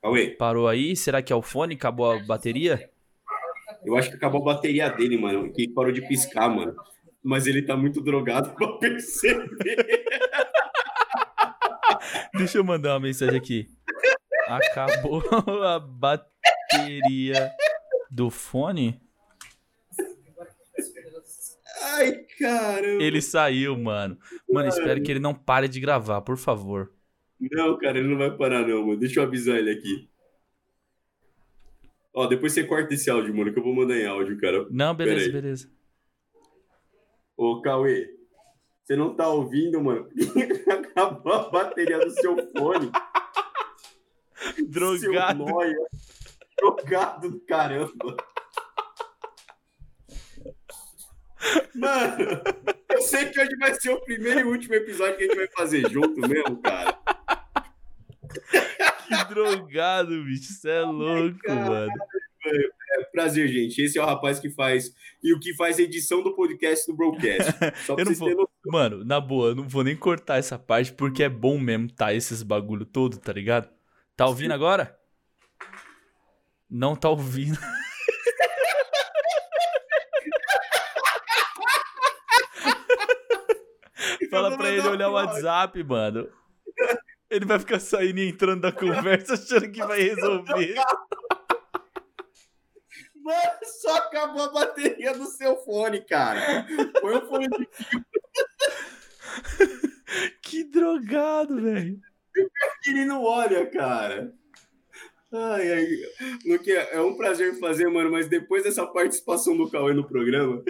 Cauê, 0.00 0.30
Parou 0.30 0.68
aí? 0.68 0.94
Será 0.94 1.20
que 1.20 1.32
é 1.32 1.36
o 1.36 1.42
fone? 1.42 1.74
Acabou 1.74 2.12
a 2.12 2.20
bateria? 2.20 2.88
eu 3.84 3.96
acho 3.96 4.10
que 4.10 4.16
acabou 4.16 4.42
a 4.42 4.54
bateria 4.54 4.88
dele, 4.90 5.18
mano. 5.18 5.52
Que 5.52 5.66
parou 5.68 5.90
de 5.90 6.06
piscar, 6.06 6.48
mano. 6.48 6.76
Mas 7.22 7.48
ele 7.48 7.62
tá 7.62 7.76
muito 7.76 8.00
drogado 8.00 8.54
pra 8.54 8.68
perceber. 8.78 9.50
Deixa 12.34 12.58
eu 12.58 12.64
mandar 12.64 12.94
uma 12.94 13.00
mensagem 13.00 13.36
aqui. 13.36 13.66
Acabou 14.46 15.20
a 15.64 15.80
bateria 15.80 17.50
do 18.08 18.30
fone? 18.30 19.03
Ai, 21.94 22.24
caramba. 22.38 23.02
Ele 23.02 23.20
saiu, 23.22 23.78
mano. 23.78 24.18
Mano, 24.50 24.68
espero 24.68 25.02
que 25.02 25.10
ele 25.10 25.20
não 25.20 25.34
pare 25.34 25.68
de 25.68 25.80
gravar, 25.80 26.20
por 26.22 26.36
favor. 26.36 26.92
Não, 27.40 27.78
cara, 27.78 27.98
ele 27.98 28.08
não 28.08 28.18
vai 28.18 28.36
parar, 28.36 28.66
não, 28.66 28.86
mano. 28.86 28.98
Deixa 28.98 29.20
eu 29.20 29.24
avisar 29.24 29.56
ele 29.58 29.70
aqui. 29.70 30.08
Ó, 32.12 32.26
depois 32.26 32.52
você 32.52 32.64
corta 32.64 32.94
esse 32.94 33.10
áudio, 33.10 33.34
mano, 33.34 33.52
que 33.52 33.58
eu 33.58 33.62
vou 33.62 33.74
mandar 33.74 33.96
em 33.96 34.06
áudio, 34.06 34.40
cara. 34.40 34.66
Não, 34.70 34.94
beleza, 34.94 35.32
beleza. 35.32 35.70
Ô, 37.36 37.60
Cauê, 37.60 38.08
você 38.84 38.94
não 38.94 39.14
tá 39.14 39.28
ouvindo, 39.28 39.82
mano? 39.82 40.08
Acabou 40.70 41.32
a 41.32 41.50
bateria 41.50 41.98
do 41.98 42.10
seu 42.10 42.36
fone. 42.56 42.90
Seu 44.54 44.68
Drogado. 44.68 45.44
nóia. 45.44 45.76
Drogado 46.58 47.30
do 47.30 47.40
caramba. 47.40 48.16
Mano, 51.74 52.42
eu 52.90 53.02
sei 53.02 53.26
que 53.26 53.40
hoje 53.40 53.56
vai 53.58 53.74
ser 53.74 53.90
o 53.90 54.00
primeiro 54.00 54.40
e 54.40 54.44
último 54.44 54.74
episódio 54.74 55.16
que 55.16 55.24
a 55.24 55.26
gente 55.26 55.36
vai 55.36 55.48
fazer 55.48 55.90
junto 55.90 56.20
mesmo, 56.20 56.56
cara. 56.62 56.98
Que 59.06 59.24
drogado, 59.28 60.24
bicho. 60.24 60.52
Você 60.52 60.70
é 60.70 60.80
louco, 60.82 61.38
cara. 61.38 61.70
mano. 61.70 61.92
Prazer, 63.12 63.48
gente. 63.48 63.80
Esse 63.80 63.98
é 63.98 64.02
o 64.02 64.06
rapaz 64.06 64.38
que 64.38 64.50
faz. 64.50 64.92
E 65.22 65.32
o 65.32 65.40
que 65.40 65.54
faz 65.54 65.78
a 65.78 65.82
edição 65.82 66.22
do 66.22 66.34
podcast 66.34 66.86
do 66.86 66.96
Broadcast. 66.96 67.52
Só 67.84 67.94
pra 67.94 68.02
Eu 68.02 68.06
não 68.06 68.14
vocês 68.14 68.18
terem 68.18 68.34
noção. 68.34 68.50
Mano, 68.66 69.04
na 69.04 69.20
boa, 69.20 69.48
eu 69.48 69.54
não 69.54 69.68
vou 69.68 69.84
nem 69.84 69.96
cortar 69.96 70.38
essa 70.38 70.58
parte 70.58 70.92
porque 70.92 71.22
é 71.22 71.28
bom 71.28 71.58
mesmo 71.58 71.90
tá 71.90 72.12
esses 72.12 72.42
bagulho 72.42 72.84
todo, 72.84 73.18
tá 73.18 73.32
ligado? 73.32 73.68
Tá 74.16 74.26
ouvindo 74.26 74.52
agora? 74.52 74.98
Não 76.68 76.94
tá 76.94 77.08
ouvindo. 77.08 77.58
Fala 84.44 84.56
pra 84.56 84.70
ele 84.70 84.88
olhar 84.88 85.08
o 85.08 85.12
um. 85.12 85.14
WhatsApp, 85.14 85.82
mano. 85.84 86.28
Ele 87.30 87.44
vai 87.44 87.58
ficar 87.58 87.80
saindo 87.80 88.18
e 88.20 88.28
entrando 88.28 88.60
da 88.62 88.72
conversa 88.72 89.34
achando 89.34 89.70
que 89.70 89.84
vai 89.84 90.00
resolver. 90.00 90.74
Mano, 93.16 93.58
só 93.80 93.96
acabou 93.96 94.42
a 94.42 94.52
bateria 94.52 95.14
do 95.14 95.24
seu 95.24 95.56
fone, 95.56 96.04
cara. 96.04 96.66
Põe 97.00 97.16
o 97.16 97.26
fone 97.26 97.48
de 97.48 97.68
Que 100.42 100.64
drogado, 100.64 101.60
velho. 101.60 101.98
ele 102.86 103.04
não 103.04 103.24
olha, 103.24 103.66
cara. 103.66 104.32
Ai, 105.32 105.72
ai. 105.72 105.86
Luque, 106.46 106.70
é 106.70 107.00
um 107.00 107.16
prazer 107.16 107.58
fazer, 107.58 107.88
mano, 107.88 108.12
mas 108.12 108.28
depois 108.28 108.62
dessa 108.62 108.86
participação 108.86 109.56
do 109.56 109.68
Cauê 109.68 109.92
no 109.92 110.06
programa, 110.06 110.62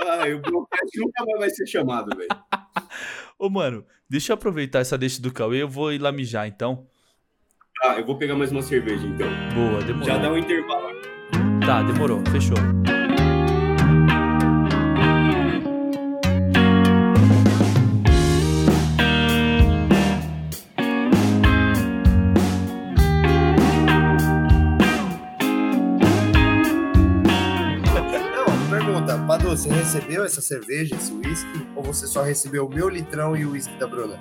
ai, 0.00 0.34
o 0.34 0.40
Brocast 0.40 1.00
nunca 1.00 1.24
mais 1.24 1.38
vai 1.40 1.50
ser 1.50 1.66
chamado, 1.66 2.16
velho. 2.16 2.28
Ô, 3.38 3.50
mano, 3.50 3.84
deixa 4.08 4.32
eu 4.32 4.34
aproveitar 4.34 4.80
essa 4.80 4.96
deixa 4.96 5.20
do 5.20 5.32
Cauê. 5.32 5.62
Eu 5.62 5.68
vou 5.68 5.92
ir 5.92 5.98
lá 5.98 6.12
mijar, 6.12 6.46
então. 6.46 6.86
Tá, 7.80 7.98
eu 7.98 8.06
vou 8.06 8.16
pegar 8.16 8.36
mais 8.36 8.50
uma 8.52 8.62
cerveja, 8.62 9.06
então. 9.06 9.28
Boa, 9.54 9.82
demorou. 9.82 10.06
Já 10.06 10.18
dá 10.18 10.32
um 10.32 10.38
intervalo. 10.38 10.88
Tá, 11.66 11.82
demorou. 11.82 12.22
Fechou. 12.30 12.56
Você 29.56 29.68
recebeu 29.68 30.24
essa 30.24 30.40
cerveja, 30.40 30.96
esse 30.96 31.12
whisky? 31.12 31.66
Ou 31.76 31.82
você 31.82 32.06
só 32.06 32.22
recebeu 32.22 32.66
o 32.66 32.68
meu 32.68 32.88
litrão 32.88 33.36
e 33.36 33.44
o 33.44 33.52
whisky 33.52 33.76
da 33.78 33.86
Bruna? 33.86 34.18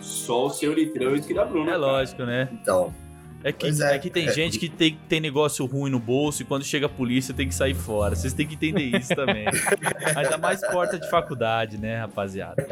Só 0.00 0.46
o 0.46 0.50
seu 0.50 0.72
litrão 0.72 1.16
e 1.16 1.18
o 1.18 1.22
que 1.22 1.34
da 1.34 1.44
Bruna. 1.44 1.62
É 1.70 1.72
cara. 1.72 1.76
lógico, 1.78 2.22
né? 2.24 2.48
Então, 2.52 2.94
É 3.42 3.52
que, 3.52 3.66
é. 3.66 3.94
é. 3.94 3.98
que 3.98 4.08
tem 4.10 4.28
É. 4.28 4.32
gente 4.32 4.58
que 4.58 4.68
tem, 4.68 4.98
tem 5.08 5.20
negócio 5.20 5.64
ruim 5.66 5.90
no 5.90 5.98
bolso 5.98 6.42
e 6.42 6.44
quando 6.44 6.64
chega 6.64 6.86
a 6.86 6.88
polícia 6.88 7.34
tem 7.34 7.48
que 7.48 7.54
sair 7.54 7.74
fora. 7.74 8.14
Vocês 8.14 8.32
têm 8.32 8.46
que 8.46 8.54
entender 8.54 8.96
isso 8.96 9.14
também. 9.14 9.46
Ainda 10.16 10.38
mais 10.38 10.60
porta 10.60 10.98
de 10.98 11.08
faculdade, 11.10 11.76
né, 11.76 11.98
rapaziada? 11.98 12.64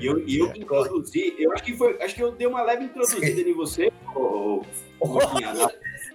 E 0.00 0.06
eu, 0.06 0.18
eu 0.26 0.50
que 0.52 0.60
introduzi, 0.60 1.34
eu 1.38 1.52
acho 1.52 1.62
que 1.62 1.76
foi, 1.76 2.00
acho 2.02 2.14
que 2.14 2.22
eu 2.22 2.32
dei 2.32 2.46
uma 2.46 2.62
leve 2.62 2.84
introduzida 2.84 3.40
em 3.40 3.54
você, 3.54 3.92
ô, 4.14 4.62
ô, 5.00 5.18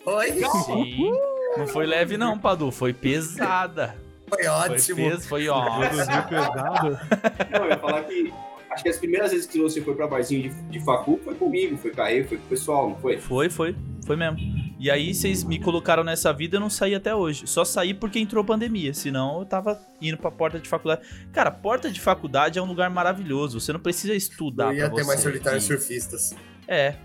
oi, 0.06 0.32
Sim. 0.66 1.12
Não 1.58 1.68
foi 1.68 1.86
leve, 1.86 2.18
não, 2.18 2.38
Padu. 2.40 2.72
Foi 2.72 2.92
pesada. 2.94 3.96
Foi 4.36 4.43
Foi 4.43 4.48
ótimo. 4.48 4.96
peso, 4.98 5.28
foi 5.28 5.48
ó. 5.50 5.80
Produziu 5.80 6.24
pesado. 6.30 7.00
Não, 7.52 7.63
eu 7.63 7.69
ia 7.69 7.78
falar 7.78 8.04
que 8.04 8.34
acho 8.72 8.84
que 8.84 8.89
as 8.89 8.98
primeiras 8.98 9.32
vezes 9.32 9.46
que 9.46 9.60
você 9.60 9.82
foi 9.82 9.93
pra 9.96 10.08
barzinho 10.08 10.50
de, 10.50 10.62
de 10.63 10.80
facu 10.84 11.19
foi 11.24 11.36
comigo, 11.36 11.78
foi 11.78 11.91
com 11.91 12.02
a 12.02 12.12
E, 12.12 12.24
foi 12.24 12.38
com 12.38 12.46
o 12.46 12.50
pessoal, 12.50 12.89
não 12.89 12.98
foi? 12.98 13.17
Foi, 13.19 13.50
foi. 13.50 13.76
Foi 14.06 14.15
mesmo. 14.17 14.38
E 14.80 14.91
aí 14.91 15.13
vocês 15.13 15.43
me 15.46 15.58
colocaram 15.60 16.04
nessa 16.04 16.34
vida 16.34 16.56
e 16.56 16.58
eu 16.58 16.60
não 16.62 16.69
saí 16.69 16.93
até 16.93 17.15
hoje. 17.15 17.48
Só 17.48 17.63
saí 17.63 17.93
porque 17.93 18.19
entrou 18.19 18.43
pandemia. 18.43 18.93
Senão 18.93 19.39
eu 19.39 19.46
tava 19.46 19.80
indo 20.02 20.17
pra 20.17 20.30
porta 20.30 20.60
de 20.60 20.67
faculdade. 20.67 21.04
Cara, 21.32 21.50
porta 21.50 21.89
de 21.89 22.02
faculdade 22.02 22.60
é 22.60 22.62
um 22.62 22.65
lugar 22.65 22.89
maravilhoso. 22.89 23.62
Você 23.62 23.72
não 23.72 23.80
precisa 23.80 24.13
estudar 24.13 24.65
Não 24.65 24.74
ia 24.74 24.88
pra 24.88 24.96
ter 24.96 25.02
você. 25.04 25.08
mais 25.08 25.19
solitários 25.22 25.63
surfistas. 25.63 26.36
É, 26.67 26.96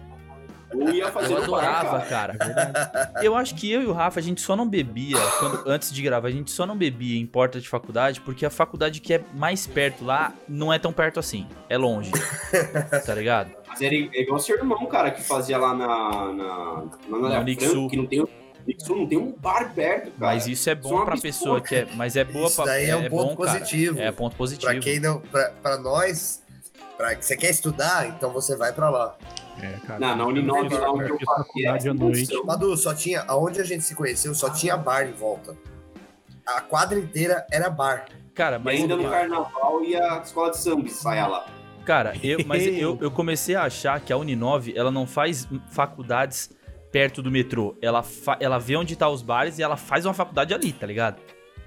Eu 0.71 0.93
ia 0.95 1.11
fazer 1.11 1.33
eu 1.35 1.43
adorava, 1.43 2.01
cara. 2.01 2.37
cara. 2.37 3.13
Eu 3.23 3.35
acho 3.35 3.55
que 3.55 3.71
eu 3.71 3.83
e 3.83 3.87
o 3.87 3.93
Rafa, 3.93 4.21
a 4.21 4.23
gente 4.23 4.41
só 4.41 4.55
não 4.55 4.69
bebia, 4.69 5.17
quando- 5.39 5.63
antes 5.67 5.93
de 5.93 6.03
gravar, 6.03 6.29
a 6.29 6.31
gente 6.31 6.51
só 6.51 6.67
não 6.67 6.77
bebia 6.77 7.19
em 7.19 7.27
porta 7.27 7.61
de 7.61 7.69
faculdade, 7.69 8.21
porque 8.21 8.45
a 8.45 8.51
faculdade 8.51 9.01
que 9.01 9.15
é 9.15 9.23
mais 9.35 9.67
perto 9.67 10.05
lá 10.05 10.33
não 10.49 10.73
é 10.73 10.79
tão 10.79 10.93
perto 10.93 11.19
assim. 11.19 11.47
É 11.69 11.77
longe. 11.79 12.11
Tá 13.07 13.15
ligado? 13.15 13.51
Mas 13.67 13.81
era 13.83 13.95
igual 13.95 14.39
seu 14.39 14.57
irmão, 14.57 14.85
cara, 14.87 15.11
que 15.11 15.23
fazia 15.23 15.59
lá 15.59 15.75
na. 15.75 15.87
na, 15.87 16.33
na, 16.33 17.19
Na 17.19 17.29
na. 17.41 17.45
Franco, 17.59 17.89
que 17.89 17.97
não 17.97 18.07
tem, 18.07 18.25
Unixul 18.67 18.97
não 18.99 19.07
tem 19.07 19.19
um 19.19 19.33
bar 19.33 19.73
perto, 19.75 20.11
cara. 20.11 20.15
Mas 20.19 20.47
isso 20.47 20.49
é 20.49 20.53
Isso 20.53 20.71
é 20.71 20.75
bom 20.75 20.89
pra 21.05 21.15
absurdo. 21.15 21.23
pessoa 21.23 21.61
que 21.61 21.75
é. 21.75 21.87
Mas 21.95 22.17
é 22.17 22.25
boa 22.25 22.47
Isso 22.47 22.57
pra. 22.57 22.65
daí 22.67 22.91
é 22.91 22.97
um 22.97 23.09
ponto 23.09 23.11
bom, 23.37 23.37
cara. 23.45 23.59
positivo. 23.59 23.99
É 24.01 24.13
ponto 24.13 24.37
positivo. 24.37 24.71
Pra 24.73 24.81
quem 24.81 25.01
não, 25.01 25.21
pra, 25.21 25.51
pra 25.63 25.79
nós, 25.79 26.43
pra 26.99 27.15
que 27.15 27.25
você 27.25 27.37
quer 27.37 27.49
estudar, 27.51 28.07
então 28.09 28.31
você 28.31 28.55
vai 28.57 28.73
pra 28.75 28.91
lá. 28.91 29.17
É, 29.63 29.73
cara. 29.87 29.99
Não, 29.99 30.17
na 30.17 30.27
Uninove, 30.27 30.77
lá 30.77 30.93
onde 30.93 31.11
eu 31.11 31.19
faculdade 31.25 31.89
à 31.89 31.95
noite. 31.95 32.43
Madu, 32.45 32.77
só 32.77 32.93
tinha, 32.95 33.23
aonde 33.27 33.61
a 33.61 33.65
gente 33.65 33.83
se 33.85 33.95
conheceu, 33.95 34.35
só 34.35 34.51
tinha 34.51 34.77
bar 34.77 35.09
em 35.09 35.13
volta. 35.13 35.57
A 36.47 36.61
quadra 36.61 36.99
inteira 36.99 37.47
era 37.51 37.71
bar. 37.71 38.05
Cara, 38.35 38.57
E 38.57 38.59
mas. 38.61 38.81
ainda 38.81 38.97
no 38.97 39.09
carnaval 39.09 39.83
e 39.85 39.97
a 39.97 40.19
escola 40.19 40.51
de 40.51 40.59
samba 40.59 40.89
saia 40.91 41.27
lá. 41.27 41.47
Cara, 41.85 42.15
eu, 42.23 42.39
mas 42.47 42.63
eu, 42.69 42.99
eu 43.01 43.11
comecei 43.11 43.55
a 43.55 43.63
achar 43.65 43.99
que 44.01 44.13
a 44.13 44.17
Uninove, 44.17 44.73
ela 44.77 44.91
não 44.91 45.07
faz 45.07 45.49
faculdades 45.71 46.51
perto 46.93 47.21
do 47.23 47.31
metrô. 47.31 47.77
Ela, 47.83 48.03
fa- 48.03 48.37
ela 48.41 48.59
vê 48.59 48.77
onde 48.77 48.95
tá 48.97 49.09
os 49.09 49.23
bares 49.23 49.59
e 49.59 49.63
ela 49.63 49.77
faz 49.77 50.05
uma 50.07 50.15
faculdade 50.15 50.55
ali, 50.55 50.73
tá 50.73 50.87
ligado? 50.87 51.17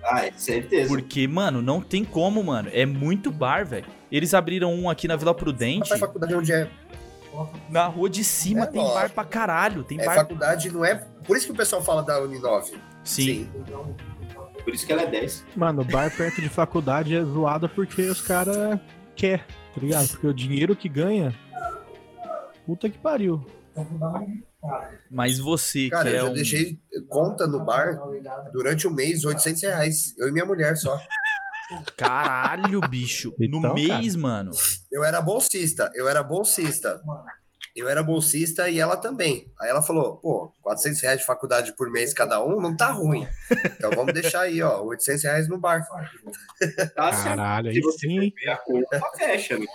Ah, 0.03 0.25
é 0.25 0.31
certeza. 0.31 0.87
Porque, 0.87 1.27
mano, 1.27 1.61
não 1.61 1.81
tem 1.81 2.03
como, 2.03 2.43
mano. 2.43 2.69
É 2.73 2.85
muito 2.85 3.31
bar, 3.31 3.65
velho. 3.65 3.85
Eles 4.11 4.33
abriram 4.33 4.73
um 4.73 4.89
aqui 4.89 5.07
na 5.07 5.15
Vila 5.15 5.33
Prudente. 5.33 5.87
Faz 5.89 5.99
faculdade 5.99 6.33
onde 6.35 6.51
é. 6.51 6.67
Na 7.69 7.85
rua 7.87 8.09
de 8.09 8.23
cima 8.23 8.63
É 8.63 8.65
tem 8.67 8.81
lógico. 8.81 8.99
bar 8.99 9.09
pra 9.11 9.23
caralho. 9.23 9.83
Tem 9.83 9.99
É 10.01 10.05
bar. 10.05 10.15
faculdade, 10.15 10.69
não 10.71 10.83
é. 10.83 10.95
Por 11.25 11.37
isso 11.37 11.45
que 11.45 11.51
o 11.53 11.55
pessoal 11.55 11.81
fala 11.81 12.03
da 12.03 12.19
Uninove. 12.21 12.73
Sim. 13.03 13.49
Por 14.63 14.73
isso 14.73 14.85
que 14.85 14.91
ela 14.91 15.03
é 15.03 15.07
10. 15.07 15.45
Mano, 15.55 15.83
bar 15.85 16.15
perto 16.15 16.41
de 16.41 16.49
faculdade 16.49 17.15
é 17.15 17.23
zoado 17.23 17.69
porque 17.69 18.01
os 18.01 18.21
caras 18.21 18.79
quer, 19.15 19.45
tá 19.73 19.79
ligado? 19.81 20.07
Porque 20.09 20.27
o 20.27 20.33
dinheiro 20.33 20.75
que 20.75 20.89
ganha. 20.89 21.33
Puta 22.65 22.89
que 22.89 22.97
pariu. 22.97 23.45
Mas 25.09 25.39
você, 25.39 25.89
Cara, 25.89 26.03
que 26.03 26.09
eu 26.09 26.15
é 26.15 26.21
já 26.25 26.29
um. 26.29 26.33
deixei 26.33 26.79
conta 27.09 27.47
no 27.47 27.63
bar 27.65 27.99
durante 28.53 28.87
um 28.87 28.91
mês, 28.93 29.25
800 29.25 29.61
reais. 29.63 30.15
Eu 30.17 30.27
e 30.27 30.31
minha 30.31 30.45
mulher 30.45 30.75
só. 30.77 30.99
Caralho, 31.97 32.81
bicho. 32.81 33.33
No 33.39 33.59
Então, 33.59 33.73
mês, 33.73 34.15
mano. 34.15 34.51
Eu 34.91 35.03
era 35.03 35.21
bolsista, 35.21 35.89
eu 35.95 36.07
era 36.07 36.21
bolsista. 36.21 37.01
Eu 37.73 37.87
era 37.87 38.03
bolsista 38.03 38.69
e 38.69 38.79
ela 38.79 38.97
também. 38.97 39.49
Aí 39.57 39.69
ela 39.69 39.81
falou, 39.81 40.17
pô, 40.17 40.53
400 40.61 41.01
reais 41.01 41.19
de 41.21 41.25
faculdade 41.25 41.73
por 41.77 41.89
mês 41.89 42.13
cada 42.13 42.43
um, 42.43 42.59
não 42.59 42.75
tá 42.75 42.91
ruim. 42.91 43.25
Então 43.77 43.89
vamos 43.91 44.13
deixar 44.13 44.41
aí, 44.41 44.61
ó, 44.61 44.81
800 44.83 45.23
reais 45.23 45.47
no 45.47 45.57
bar. 45.57 45.87
Tá 46.93 47.13
certo. 47.13 47.23
Caralho, 47.37 47.69
aí 47.69 47.81
sim. 47.97 48.33
a 48.49 48.57
conta, 48.57 49.01
fecha, 49.17 49.57
né? 49.57 49.65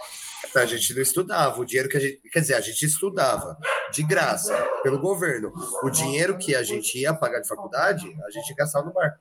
A 0.55 0.67
gente 0.67 0.95
não 0.95 1.03
estudava, 1.03 1.61
o 1.61 1.65
dinheiro 1.65 1.89
que 1.89 1.97
a 1.97 2.01
gente. 2.01 2.21
Quer 2.31 2.41
dizer, 2.41 2.55
a 2.55 2.61
gente 2.61 2.85
estudava 2.85 3.57
de 3.93 4.03
graça, 4.03 4.57
pelo 4.83 4.99
governo. 4.99 5.53
O 5.83 5.91
dinheiro 5.91 6.39
que 6.39 6.55
a 6.55 6.63
gente 6.63 6.99
ia 6.99 7.13
pagar 7.15 7.41
de 7.41 7.49
faculdade, 7.49 8.07
a 8.27 8.31
gente 8.31 8.55
gastava 8.55 8.87
no 8.87 8.93
bar. 8.93 9.19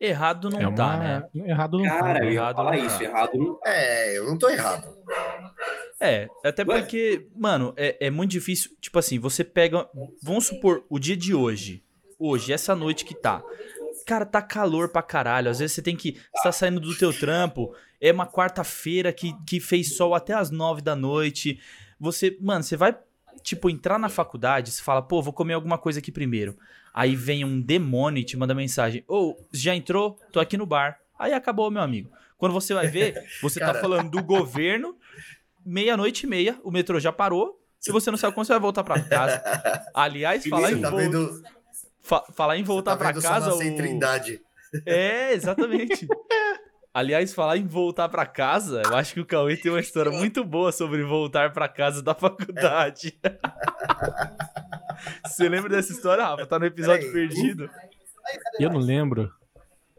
Errado 0.00 0.48
não 0.48 0.58
É 0.58 0.66
uma... 0.66 0.76
tá, 0.76 0.96
né? 0.96 1.28
Errado 1.34 1.78
não 1.78 1.84
Cara, 1.84 2.20
tá. 2.20 2.24
errado 2.24 2.56
falar 2.56 2.76
não 2.76 2.86
isso, 2.86 2.98
tá. 2.98 3.04
errado 3.04 3.30
não 3.34 3.60
É, 3.66 4.18
eu 4.18 4.26
não 4.26 4.38
tô 4.38 4.48
errado. 4.48 4.96
É, 6.00 6.26
até 6.42 6.64
Ué? 6.64 6.80
porque, 6.80 7.28
mano, 7.36 7.74
é, 7.76 8.06
é 8.06 8.10
muito 8.10 8.30
difícil. 8.30 8.70
Tipo 8.80 8.98
assim, 8.98 9.18
você 9.18 9.44
pega. 9.44 9.86
Vamos 10.22 10.46
supor, 10.46 10.84
o 10.88 10.98
dia 10.98 11.16
de 11.16 11.34
hoje. 11.34 11.84
Hoje, 12.18 12.52
essa 12.52 12.74
noite 12.74 13.04
que 13.04 13.14
tá. 13.14 13.42
Cara, 14.06 14.24
tá 14.26 14.42
calor 14.42 14.88
pra 14.88 15.02
caralho. 15.02 15.50
Às 15.50 15.58
vezes 15.58 15.74
você 15.74 15.82
tem 15.82 15.96
que. 15.96 16.12
Você 16.34 16.42
tá 16.42 16.52
saindo 16.52 16.80
do 16.80 16.96
teu 16.96 17.12
trampo. 17.12 17.74
É 18.00 18.12
uma 18.12 18.26
quarta-feira 18.26 19.12
que, 19.12 19.34
que 19.46 19.60
fez 19.60 19.96
sol 19.96 20.14
até 20.14 20.34
as 20.34 20.50
nove 20.50 20.80
da 20.80 20.96
noite. 20.96 21.60
Você. 21.98 22.36
Mano, 22.40 22.62
você 22.62 22.76
vai, 22.76 22.96
tipo, 23.42 23.68
entrar 23.68 23.98
na 23.98 24.08
faculdade. 24.08 24.70
Você 24.70 24.82
fala, 24.82 25.02
pô, 25.02 25.20
vou 25.22 25.32
comer 25.32 25.54
alguma 25.54 25.78
coisa 25.78 25.98
aqui 25.98 26.10
primeiro. 26.10 26.56
Aí 26.92 27.14
vem 27.14 27.44
um 27.44 27.60
demônio 27.60 28.20
e 28.20 28.24
te 28.24 28.36
manda 28.36 28.54
mensagem. 28.54 29.04
Ô, 29.06 29.36
já 29.52 29.74
entrou? 29.74 30.18
Tô 30.32 30.40
aqui 30.40 30.56
no 30.56 30.66
bar. 30.66 30.98
Aí 31.18 31.32
acabou, 31.32 31.70
meu 31.70 31.82
amigo. 31.82 32.10
Quando 32.36 32.52
você 32.52 32.72
vai 32.72 32.88
ver, 32.88 33.22
você 33.42 33.60
tá 33.60 33.74
falando 33.74 34.10
do 34.10 34.22
governo 34.22 34.96
meia-noite 35.64 36.24
e 36.24 36.28
meia, 36.28 36.58
o 36.64 36.70
metrô 36.70 36.98
já 36.98 37.12
parou. 37.12 37.60
Se 37.78 37.92
você 37.92 38.10
não 38.10 38.18
sabe 38.18 38.34
como 38.34 38.44
você 38.44 38.52
vai 38.52 38.60
voltar 38.60 38.84
pra 38.84 39.00
casa. 39.00 39.42
Aliás, 39.94 40.46
falar 40.46 40.72
em, 40.72 40.80
tá 40.80 40.90
vendo, 40.90 41.42
fa- 42.02 42.24
falar 42.32 42.56
em 42.56 42.64
voltar 42.64 42.96
tá 42.96 43.14
só 43.14 43.20
casa. 43.20 43.64
em 43.64 43.74
O... 43.74 43.76
Trindade. 43.76 44.40
É, 44.86 45.32
exatamente. 45.32 46.06
Aliás, 46.92 47.32
falar 47.32 47.56
em 47.56 47.66
voltar 47.66 48.08
pra 48.08 48.26
casa, 48.26 48.82
eu 48.84 48.96
acho 48.96 49.14
que 49.14 49.20
o 49.20 49.26
Cauê 49.26 49.56
tem 49.56 49.70
uma 49.70 49.78
história 49.80 50.10
muito 50.10 50.44
boa 50.44 50.72
sobre 50.72 51.04
voltar 51.04 51.52
pra 51.52 51.68
casa 51.68 52.02
da 52.02 52.14
faculdade. 52.16 53.16
Você 55.24 55.48
lembra 55.48 55.70
dessa 55.70 55.92
história, 55.92 56.24
Rafa? 56.24 56.46
Tá 56.46 56.58
no 56.58 56.66
episódio 56.66 57.10
Peraí. 57.12 57.28
perdido. 57.28 57.70
Eu 58.58 58.70
não 58.70 58.80
lembro. 58.80 59.32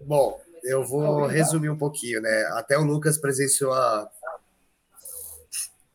Bom, 0.01 0.39
eu 0.63 0.83
vou 0.83 1.25
resumir 1.27 1.69
um 1.69 1.77
pouquinho, 1.77 2.21
né? 2.21 2.45
Até 2.53 2.77
o 2.77 2.83
Lucas 2.83 3.17
presenciou 3.17 3.71
a. 3.73 4.09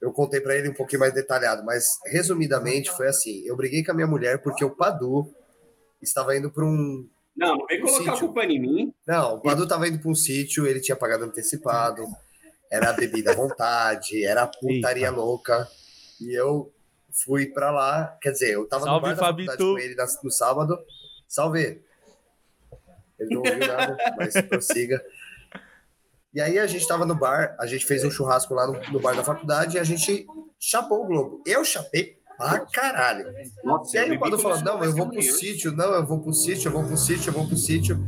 Eu 0.01 0.13
contei 0.13 0.41
pra 0.41 0.55
ele 0.55 0.69
um 0.71 0.75
pouquinho 0.75 1.01
mais 1.01 1.13
detalhado, 1.15 1.65
mas 1.65 1.99
resumidamente 2.07 2.91
foi 2.91 3.09
assim: 3.09 3.43
eu 3.47 3.57
briguei 3.57 3.85
com 3.85 3.93
a 3.93 3.95
minha 3.95 4.07
mulher 4.07 4.43
porque 4.43 4.65
o 4.65 4.71
Padu 4.71 5.31
estava 6.03 6.37
indo 6.37 6.51
para 6.51 6.65
um. 6.65 7.09
Não, 7.37 7.57
não 7.57 7.67
vem 7.67 7.81
colocar 7.81 7.99
a 7.99 8.15
Sítio. 8.15 8.27
culpa 8.27 8.45
em 8.45 8.61
mim. 8.61 8.95
Não, 9.07 9.35
o 9.35 9.41
Padu 9.41 9.65
estava 9.65 9.87
indo 9.87 9.99
para 9.99 10.11
um 10.11 10.15
sítio, 10.15 10.67
ele 10.67 10.81
tinha 10.81 10.97
pagado 10.97 11.25
antecipado. 11.25 12.03
era 12.71 12.93
bebida 12.93 13.33
à 13.33 13.35
vontade, 13.35 14.25
era 14.25 14.47
putaria 14.47 15.09
Eita. 15.09 15.11
louca. 15.11 15.69
E 16.21 16.35
eu 16.35 16.73
fui 17.13 17.47
pra 17.47 17.71
lá, 17.71 18.17
quer 18.21 18.33
dizer, 18.33 18.53
eu 18.55 18.67
tava 18.67 18.85
Salve, 18.85 18.97
no 18.97 19.03
bar 19.03 19.15
da 19.15 19.27
faculdade 19.27 19.59
Fabito. 19.59 19.73
com 19.75 19.79
ele 19.79 19.97
no 20.23 20.31
sábado. 20.31 20.79
Salve! 21.29 21.83
Ele 23.19 23.35
não 23.35 23.39
ouviu 23.43 23.67
nada, 23.67 23.97
mas 24.17 24.35
prossiga. 24.49 25.03
E 26.35 26.41
aí 26.41 26.59
a 26.59 26.67
gente 26.67 26.87
tava 26.87 27.07
no 27.07 27.15
bar, 27.15 27.57
a 27.59 27.67
gente 27.67 27.87
fez 27.87 28.05
um 28.05 28.11
churrasco 28.11 28.53
lá 28.55 28.67
no, 28.67 28.75
no 28.93 29.01
bar 29.01 29.15
da 29.17 29.25
faculdade 29.25 29.77
e 29.77 29.81
a 29.81 29.85
gente 29.85 30.27
chapou 30.59 31.05
o 31.05 31.07
Globo. 31.07 31.43
Eu 31.47 31.65
chapei 31.65 32.16
pra 32.37 32.61
caralho. 32.67 33.27
Nossa, 33.65 33.97
E 33.97 34.01
aí 34.01 34.09
eu 34.11 34.17
o 34.17 34.19
Padu 34.21 34.39
se 34.39 34.65
não, 34.65 34.85
eu 34.85 34.93
vou 34.95 35.09
pro 35.09 35.23
sítio, 35.23 35.73
não, 35.73 35.93
eu 35.95 36.07
vou 36.07 36.21
pro 36.21 36.33
sítio, 36.33 36.69
eu 36.69 36.73
vou 36.73 36.85
pro 36.85 36.97
sítio, 36.97 37.31
eu 37.31 37.35
vou 37.35 37.47
pro 37.47 37.57
sítio. 37.57 37.99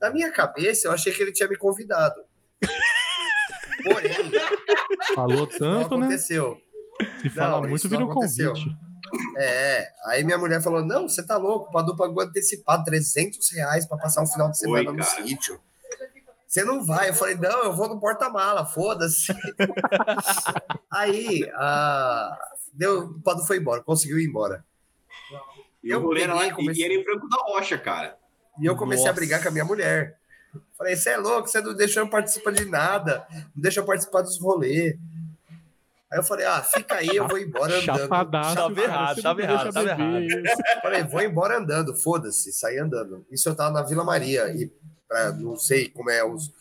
Na 0.00 0.10
minha 0.10 0.30
cabeça, 0.30 0.86
eu 0.88 0.92
achei 0.92 1.12
que 1.12 1.22
ele 1.22 1.32
tinha 1.32 1.48
me 1.48 1.56
convidado. 1.56 2.14
Porém, 3.84 4.10
Falou 5.14 5.38
não 5.38 5.46
tanto, 5.46 5.96
né? 5.96 6.06
aconteceu. 6.06 6.56
Se 7.22 7.30
fala 7.30 7.60
Não, 7.62 7.68
muito, 7.68 7.88
vira 7.88 8.00
não 8.00 8.10
um 8.10 8.14
convite. 8.14 8.76
É, 9.36 9.88
aí 10.06 10.24
minha 10.24 10.36
mulher 10.36 10.60
falou: 10.62 10.84
não, 10.84 11.08
você 11.08 11.24
tá 11.24 11.36
louco, 11.36 11.68
o 11.68 11.72
Padu 11.72 11.96
pagou 11.96 12.22
antecipado 12.22 12.84
300 12.84 13.38
reais 13.52 13.86
pra 13.86 13.96
passar 13.96 14.22
um 14.22 14.26
final 14.26 14.50
de 14.50 14.58
semana 14.58 14.90
Oi, 14.90 14.96
no 14.96 15.02
sítio. 15.04 15.60
Você 16.58 16.64
não 16.64 16.84
vai? 16.84 17.10
Eu 17.10 17.14
falei: 17.14 17.36
não, 17.36 17.64
eu 17.64 17.72
vou 17.72 17.88
no 17.88 18.00
porta-mala, 18.00 18.66
foda-se. 18.66 19.32
aí, 20.90 21.48
a... 21.54 22.36
Deu, 22.72 23.00
o 23.04 23.20
Padu 23.22 23.46
foi 23.46 23.58
embora, 23.58 23.82
conseguiu 23.82 24.18
ir 24.18 24.26
embora. 24.28 24.64
E 25.82 25.94
o 25.94 26.12
Eu 26.12 26.16
era 26.16 26.34
lá, 26.34 26.46
e 26.46 26.52
comecei- 26.52 26.82
e 26.82 26.84
era 26.84 26.94
em 26.94 27.04
Franco 27.04 27.28
da 27.28 27.36
Rocha, 27.36 27.78
cara. 27.78 28.16
E 28.60 28.66
eu 28.66 28.76
comecei 28.76 29.04
Nossa. 29.04 29.12
a 29.12 29.14
brigar 29.14 29.40
com 29.42 29.48
a 29.48 29.52
minha 29.52 29.64
mulher. 29.64 30.18
Falei, 30.76 30.96
você 30.96 31.10
é 31.10 31.16
louco, 31.16 31.48
você 31.48 31.60
não 31.60 31.74
deixou 31.74 32.02
eu 32.02 32.10
participar 32.10 32.50
de 32.52 32.64
nada, 32.64 33.24
não 33.54 33.62
deixa 33.62 33.78
eu 33.80 33.84
participar 33.84 34.22
dos 34.22 34.40
rolês. 34.40 34.96
Aí 36.10 36.18
eu 36.18 36.22
falei, 36.24 36.46
ah, 36.46 36.62
fica 36.62 36.96
aí, 36.96 37.08
eu 37.08 37.28
vou 37.28 37.38
embora 37.38 37.72
andando. 37.76 37.98
Chapadaço. 37.98 38.54
Tava 38.56 38.80
errado, 38.80 39.22
tava 39.22 39.40
deixa 39.40 39.52
errado, 39.52 39.72
tava 39.72 39.96
beber. 39.96 40.42
Falei, 40.82 41.04
vou 41.04 41.20
embora 41.20 41.58
andando, 41.58 41.94
foda-se, 41.94 42.52
saí 42.52 42.78
andando. 42.78 43.24
Isso 43.30 43.48
eu 43.48 43.54
tava 43.54 43.70
na 43.70 43.82
Vila 43.82 44.02
Maria, 44.02 44.48
e 44.48 44.72
pra, 45.08 45.32
não 45.32 45.56
sei 45.56 45.88
como 45.88 46.10
é 46.10 46.22
os, 46.24 46.52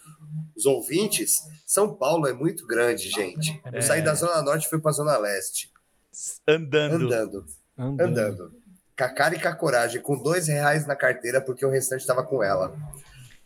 os 0.55 0.65
ouvintes, 0.65 1.41
São 1.65 1.93
Paulo 1.93 2.27
é 2.27 2.33
muito 2.33 2.65
grande, 2.65 3.09
gente. 3.09 3.59
Eu 3.65 3.79
É. 3.79 3.81
saí 3.81 4.01
da 4.01 4.13
Zona 4.15 4.41
Norte 4.41 4.65
e 4.65 4.69
fui 4.69 4.79
pra 4.79 4.91
Zona 4.91 5.17
Leste, 5.17 5.71
Andando. 6.47 7.05
andando, 7.05 7.45
Andando. 7.77 8.01
andando. 8.19 8.51
Com 8.97 9.03
a 9.03 9.09
cara 9.09 9.35
e 9.35 9.39
com 9.41 9.47
a 9.47 9.55
coragem, 9.55 10.01
com 10.01 10.17
dois 10.17 10.47
reais 10.47 10.87
na 10.87 10.95
carteira, 10.95 11.39
porque 11.39 11.63
o 11.65 11.69
restante 11.69 12.05
tava 12.07 12.23
com 12.23 12.41
ela. 12.41 12.75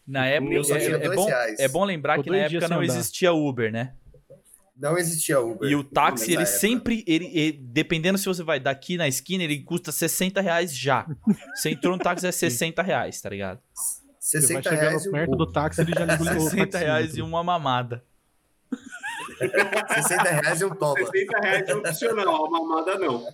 Na 0.08 0.26
época, 0.26 0.54
Eu 0.54 0.64
só 0.64 0.76
é, 0.76 0.80
tinha 0.80 0.96
é 0.96 1.00
dois 1.00 1.16
bom, 1.16 1.26
reais. 1.26 1.60
é 1.60 1.68
bom 1.68 1.84
lembrar 1.84 2.16
Tô 2.18 2.24
que 2.24 2.30
na 2.30 2.38
época 2.38 2.68
não 2.70 2.78
andar. 2.82 2.86
existia 2.86 3.34
Uber, 3.34 3.72
né? 3.72 3.94
Não 4.78 4.98
existia 4.98 5.40
Uber. 5.40 5.70
E 5.70 5.76
o 5.76 5.84
táxi, 5.84 6.32
ele 6.34 6.42
época. 6.44 6.58
sempre, 6.58 7.04
ele, 7.06 7.26
ele- 7.38 7.52
dependendo 7.62 8.18
se 8.18 8.26
você 8.26 8.42
vai 8.42 8.60
daqui 8.60 8.98
na 8.98 9.08
esquina, 9.08 9.44
ele 9.44 9.62
custa 9.62 9.92
60 9.92 10.42
reais 10.42 10.76
já. 10.76 11.06
Você 11.54 11.70
entrou 11.72 11.96
no 11.96 12.02
táxi 12.02 12.26
é 12.26 12.32
60 12.32 12.82
reais, 12.82 13.20
tá 13.22 13.30
ligado? 13.30 13.60
Você 14.32 14.40
vai 14.40 14.64
60 14.64 14.70
chegando 14.70 14.88
reais 14.88 15.06
e 15.06 15.10
um 15.10 15.12
perto 15.12 15.26
pouco. 15.26 15.46
do 15.46 15.52
táxi, 15.52 15.82
ele 15.82 15.92
já 15.92 16.06
liga 16.06 16.24
o 16.24 16.42
60 16.50 16.78
reais 16.78 17.18
e 17.18 17.22
uma 17.22 17.44
mamada. 17.44 18.02
60 19.94 20.24
reais 20.24 20.62
e 20.62 20.66
um 20.66 20.70
toma. 20.70 21.06
60 21.06 21.40
reais 21.40 21.68
é 21.68 21.76
opcional, 21.76 22.46
a 22.46 22.50
mamada 22.50 22.98
não. 22.98 23.26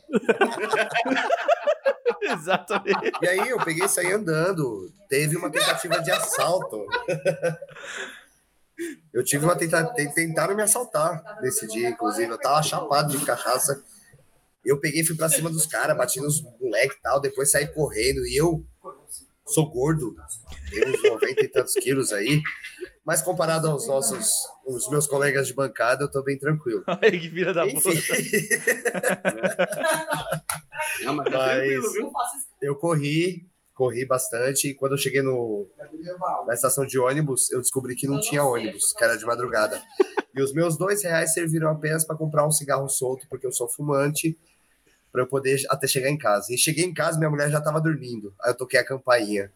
Exatamente. 2.34 3.12
E 3.22 3.28
aí 3.28 3.50
eu 3.50 3.60
peguei 3.60 3.86
e 3.86 3.90
saí 3.90 4.12
andando. 4.12 4.92
Teve 5.08 5.38
uma 5.38 5.52
tentativa 5.52 6.02
de 6.02 6.10
assalto. 6.10 6.88
Eu 9.14 9.24
tive 9.24 9.46
uma 9.46 9.56
tentativa. 9.56 10.14
Tentaram 10.14 10.56
me 10.56 10.64
assaltar 10.64 11.22
nesse 11.42 11.68
dia, 11.68 11.90
inclusive. 11.90 12.32
Eu 12.32 12.40
tava 12.40 12.64
chapado 12.64 13.16
de 13.16 13.24
cachaça. 13.24 13.84
Eu 14.66 14.80
peguei 14.80 15.02
e 15.02 15.06
fui 15.06 15.16
pra 15.16 15.30
cima 15.30 15.50
dos 15.50 15.68
caras, 15.68 15.96
bati 15.96 16.20
nos 16.20 16.42
moleques 16.60 16.98
e 16.98 17.02
tal, 17.02 17.22
depois 17.22 17.52
saí 17.52 17.68
correndo. 17.68 18.26
E 18.26 18.36
eu 18.36 18.66
sou 19.48 19.70
gordo, 19.70 20.16
tenho 20.70 20.90
uns 20.90 21.04
90 21.04 21.44
e 21.44 21.48
tantos 21.48 21.74
quilos 21.74 22.12
aí. 22.14 22.42
Mas 23.06 23.22
comparado 23.22 23.68
aos 23.70 23.88
nossos, 23.88 24.30
os 24.66 24.90
meus 24.90 25.08
colegas 25.08 25.48
de 25.48 25.54
bancada, 25.54 26.04
eu 26.04 26.12
tô 26.12 26.22
bem 26.24 26.38
tranquilo. 26.38 26.84
Ai, 27.02 27.12
que 27.12 27.30
filha 27.30 27.54
da 27.54 27.66
Enfim, 27.66 27.80
puta. 27.82 28.00
Não, 31.04 31.16
mas 31.16 31.32
tá 31.32 31.38
Mas- 31.38 31.56
tranquilo, 31.58 31.92
viu? 31.94 32.12
eu 32.62 32.76
corri, 32.76 33.46
corri 33.74 34.06
bastante. 34.06 34.70
E 34.70 34.74
quando 34.76 34.94
eu 34.94 34.98
cheguei 34.98 35.22
no, 35.22 35.68
na 36.46 36.54
estação 36.54 36.86
de 36.86 37.00
ônibus, 37.00 37.50
eu 37.52 37.62
descobri 37.62 37.96
que 37.96 38.08
não 38.08 38.20
tinha 38.20 38.44
ônibus, 38.44 38.92
que 38.94 39.04
era 39.04 39.18
de 39.18 39.26
madrugada. 39.26 39.82
E 40.36 40.42
os 40.42 40.54
meus 40.54 40.78
dois 40.78 41.04
reais 41.04 41.34
serviram 41.34 41.70
apenas 41.70 42.06
para 42.06 42.16
comprar 42.18 42.46
um 42.48 42.52
cigarro 42.52 42.88
solto, 42.90 43.26
porque 43.30 43.46
eu 43.48 43.52
sou 43.52 43.68
fumante, 43.70 44.38
para 45.18 45.24
eu 45.24 45.28
poder 45.28 45.60
até 45.70 45.88
chegar 45.88 46.12
em 46.12 46.18
casa. 46.18 46.54
E 46.54 46.58
cheguei 46.60 46.86
em 46.86 46.94
casa, 46.94 47.18
minha 47.18 47.30
mulher 47.32 47.50
já 47.50 47.58
estava 47.58 47.82
dormindo. 47.82 48.36
Aí 48.40 48.52
eu 48.52 48.56
toquei 48.56 48.80
a 48.80 48.86
campainha. 48.86 49.52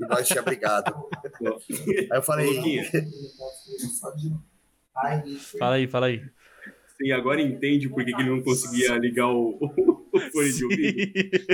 E 0.00 0.06
nós 0.06 0.26
tinha 0.26 0.40
brigado. 0.42 0.92
Aí 2.10 2.10
eu 2.10 2.22
falei, 2.22 2.80
Fala 5.58 5.74
aí, 5.74 5.86
fala 5.86 6.06
aí. 6.06 6.22
Você 6.96 7.12
agora 7.12 7.40
entende 7.42 7.86
por 7.88 8.02
que 8.04 8.12
que 8.14 8.20
ele 8.22 8.30
não 8.30 8.42
conseguia 8.42 8.96
ligar 8.96 9.28
o, 9.28 9.58
o 10.12 10.20
fone 10.32 10.52
de 10.52 10.64
ouvido? 10.64 11.12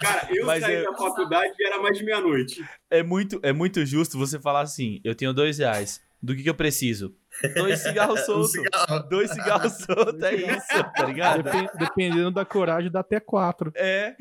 Cara, 0.00 0.28
eu 0.34 0.46
Mas 0.46 0.60
saí 0.62 0.74
eu- 0.76 0.90
da 0.90 0.96
faculdade 0.98 1.52
e 1.58 1.66
era 1.66 1.80
mais 1.80 1.96
de 1.98 2.04
meia-noite. 2.04 2.64
É 2.90 3.02
muito, 3.02 3.38
é 3.42 3.52
muito 3.52 3.84
justo 3.86 4.18
você 4.18 4.38
falar 4.40 4.62
assim: 4.62 5.00
eu 5.04 5.14
tenho 5.14 5.32
dois 5.32 5.58
reais. 5.58 6.00
Do 6.22 6.34
que, 6.34 6.42
que 6.42 6.48
eu 6.50 6.54
preciso? 6.54 7.14
Dois 7.54 7.80
cigarros 7.80 8.20
um 8.22 8.24
soltos. 8.24 8.50
cigarro. 8.52 8.98
Dois 9.08 9.30
cigarros 9.30 9.72
soltos, 9.84 10.22
é 10.22 10.34
isso, 10.34 10.66
tá 10.96 11.04
ligado? 11.06 11.42
Depen- 11.42 11.68
dependendo 11.78 12.30
da 12.30 12.44
coragem, 12.44 12.90
dá 12.90 13.00
até 13.00 13.18
quatro. 13.20 13.72
É. 13.76 14.14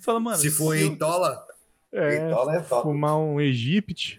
Fala, 0.00 0.18
mano. 0.20 0.36
Se 0.38 0.50
for 0.50 0.74
em 0.76 0.94
dólar, 0.94 1.44
É, 1.92 2.16
em 2.16 2.30
dólar 2.30 2.56
é 2.56 2.60
top. 2.60 2.82
fumar 2.82 3.16
um 3.18 3.40
Egypt. 3.40 4.18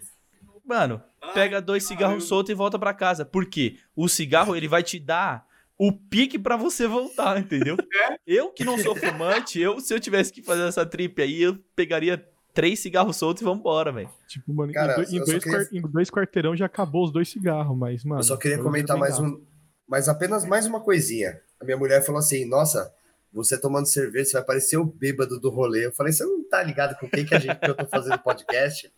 Mano, 0.64 1.02
pega 1.34 1.60
dois 1.60 1.84
cigarros 1.84 2.24
soltos 2.24 2.50
e 2.50 2.54
volta 2.54 2.78
pra 2.78 2.94
casa. 2.94 3.24
Por 3.24 3.46
quê? 3.46 3.76
O 3.96 4.08
cigarro, 4.08 4.54
ele 4.56 4.68
vai 4.68 4.82
te 4.82 4.98
dar 4.98 5.44
o 5.76 5.90
pique 5.92 6.38
pra 6.38 6.56
você 6.56 6.86
voltar, 6.86 7.38
entendeu? 7.38 7.76
Eu 8.24 8.50
que 8.50 8.64
não 8.64 8.78
sou 8.78 8.94
fumante, 8.94 9.58
eu, 9.60 9.80
se 9.80 9.92
eu 9.92 9.98
tivesse 9.98 10.32
que 10.32 10.40
fazer 10.42 10.62
essa 10.68 10.86
trip 10.86 11.20
aí, 11.20 11.42
eu 11.42 11.58
pegaria 11.74 12.24
três 12.54 12.80
cigarros 12.80 13.16
soltos 13.16 13.42
e 13.42 13.44
vambora, 13.44 13.90
velho. 13.92 14.10
Tipo, 14.28 14.52
mano, 14.52 14.72
Cara, 14.72 15.02
em, 15.10 15.18
dois, 15.24 15.42
queria- 15.44 15.68
em 15.72 15.80
dois 15.80 16.10
quarteirão 16.10 16.56
já 16.56 16.66
acabou 16.66 17.04
os 17.04 17.12
dois 17.12 17.28
cigarros, 17.28 17.76
mas, 17.76 18.04
mano. 18.04 18.20
Eu 18.20 18.24
só 18.24 18.36
queria 18.36 18.58
comentar 18.58 18.96
mais 18.96 19.18
um, 19.18 19.40
mas 19.88 20.08
apenas 20.08 20.44
mais 20.44 20.66
uma 20.66 20.80
coisinha. 20.80 21.40
A 21.60 21.64
minha 21.64 21.76
mulher 21.76 22.04
falou 22.04 22.18
assim: 22.18 22.44
Nossa, 22.48 22.92
você 23.32 23.58
tomando 23.58 23.86
cerveja, 23.86 24.26
você 24.26 24.32
vai 24.38 24.44
parecer 24.44 24.76
o 24.76 24.84
bêbado 24.84 25.38
do 25.40 25.48
rolê. 25.50 25.86
Eu 25.86 25.92
falei: 25.92 26.12
Você 26.12 26.24
não 26.24 26.42
tá 26.48 26.62
ligado 26.62 26.98
com 26.98 27.08
quem 27.08 27.24
que, 27.24 27.34
a 27.34 27.38
gente, 27.38 27.56
que 27.58 27.70
eu 27.70 27.74
tô 27.74 27.86
fazendo 27.86 28.18
podcast? 28.22 28.92